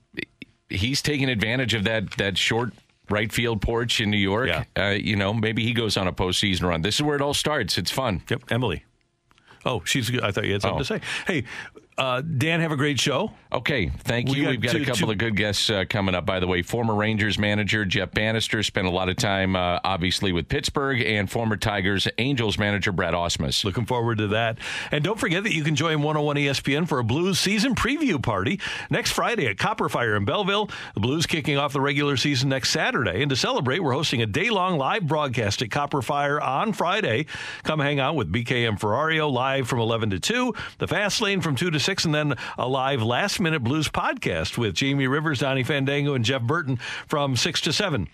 [0.70, 2.72] he's taking advantage of that that short
[3.10, 4.48] right field porch in New York.
[4.78, 6.82] Uh, you know, maybe he goes on a postseason run.
[6.82, 7.76] This is where it all starts.
[7.76, 8.22] It's fun.
[8.30, 8.84] Yep, Emily.
[9.64, 10.08] Oh, she's.
[10.08, 10.22] good.
[10.22, 10.82] I thought you had something Oh.
[10.82, 11.00] to say.
[11.26, 11.44] Hey,
[11.98, 13.32] uh, Dan, have a great show.
[13.52, 14.42] Okay, thank We you.
[14.44, 16.62] got We've got a couple two- of good guests uh, coming up, by the way.
[16.62, 21.28] Former Rangers manager Jeff Banister spent a lot of time, uh, obviously, with Pittsburgh, and
[21.28, 23.64] former Tigers Angels manager Brad Ausmus.
[23.64, 24.58] Looking forward to that.
[24.92, 28.60] And don't forget that you can join 101 ESPN for a Blues season preview party
[28.88, 30.70] next Friday at Copperfire in Belleville.
[30.94, 33.20] The Blues kicking off the regular season next Saturday.
[33.20, 37.26] And to celebrate, we're hosting a day long live broadcast at Copperfire on Friday.
[37.64, 41.56] Come hang out with BKM Ferrario live from 11 to 2, the Fast Lane from
[41.56, 45.64] 2 to 6, and then a live last minute blues podcast with Jamie Rivers, Donnie
[45.64, 48.08] Fandango, and Jeff Burton from 6 to 7.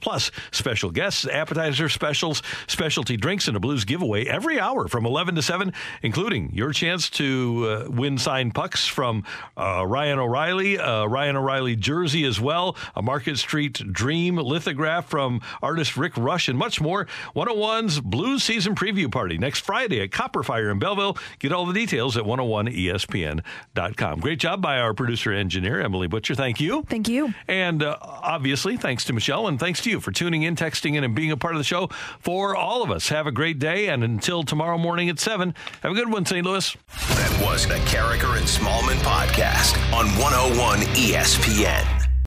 [0.00, 5.34] Plus, special guests, appetizer specials, specialty drinks, and a blues giveaway every hour from 11
[5.34, 9.24] to 7, including your chance to uh, win signed pucks from
[9.56, 15.40] uh, Ryan O'Reilly, uh, Ryan O'Reilly jersey as well, a Market Street Dream lithograph from
[15.62, 17.06] artist Rick Rush, and much more.
[17.34, 21.16] 101's Blues Season Preview Party next Friday at Copperfire in Belleville.
[21.38, 24.20] Get all the details at 101ESPN.com.
[24.20, 26.34] Great job by our producer engineer, Emily Butcher.
[26.34, 26.82] Thank you.
[26.88, 27.34] Thank you.
[27.46, 31.04] And uh, obviously, thanks to Michelle and thanks to you for tuning in, texting in,
[31.04, 31.88] and being a part of the show.
[32.20, 33.88] For all of us, have a great day.
[33.88, 36.44] And until tomorrow morning at 7, have a good one, St.
[36.44, 36.76] Louis.
[37.08, 41.97] That was the Karraker and Smallman podcast on 101 ESPN.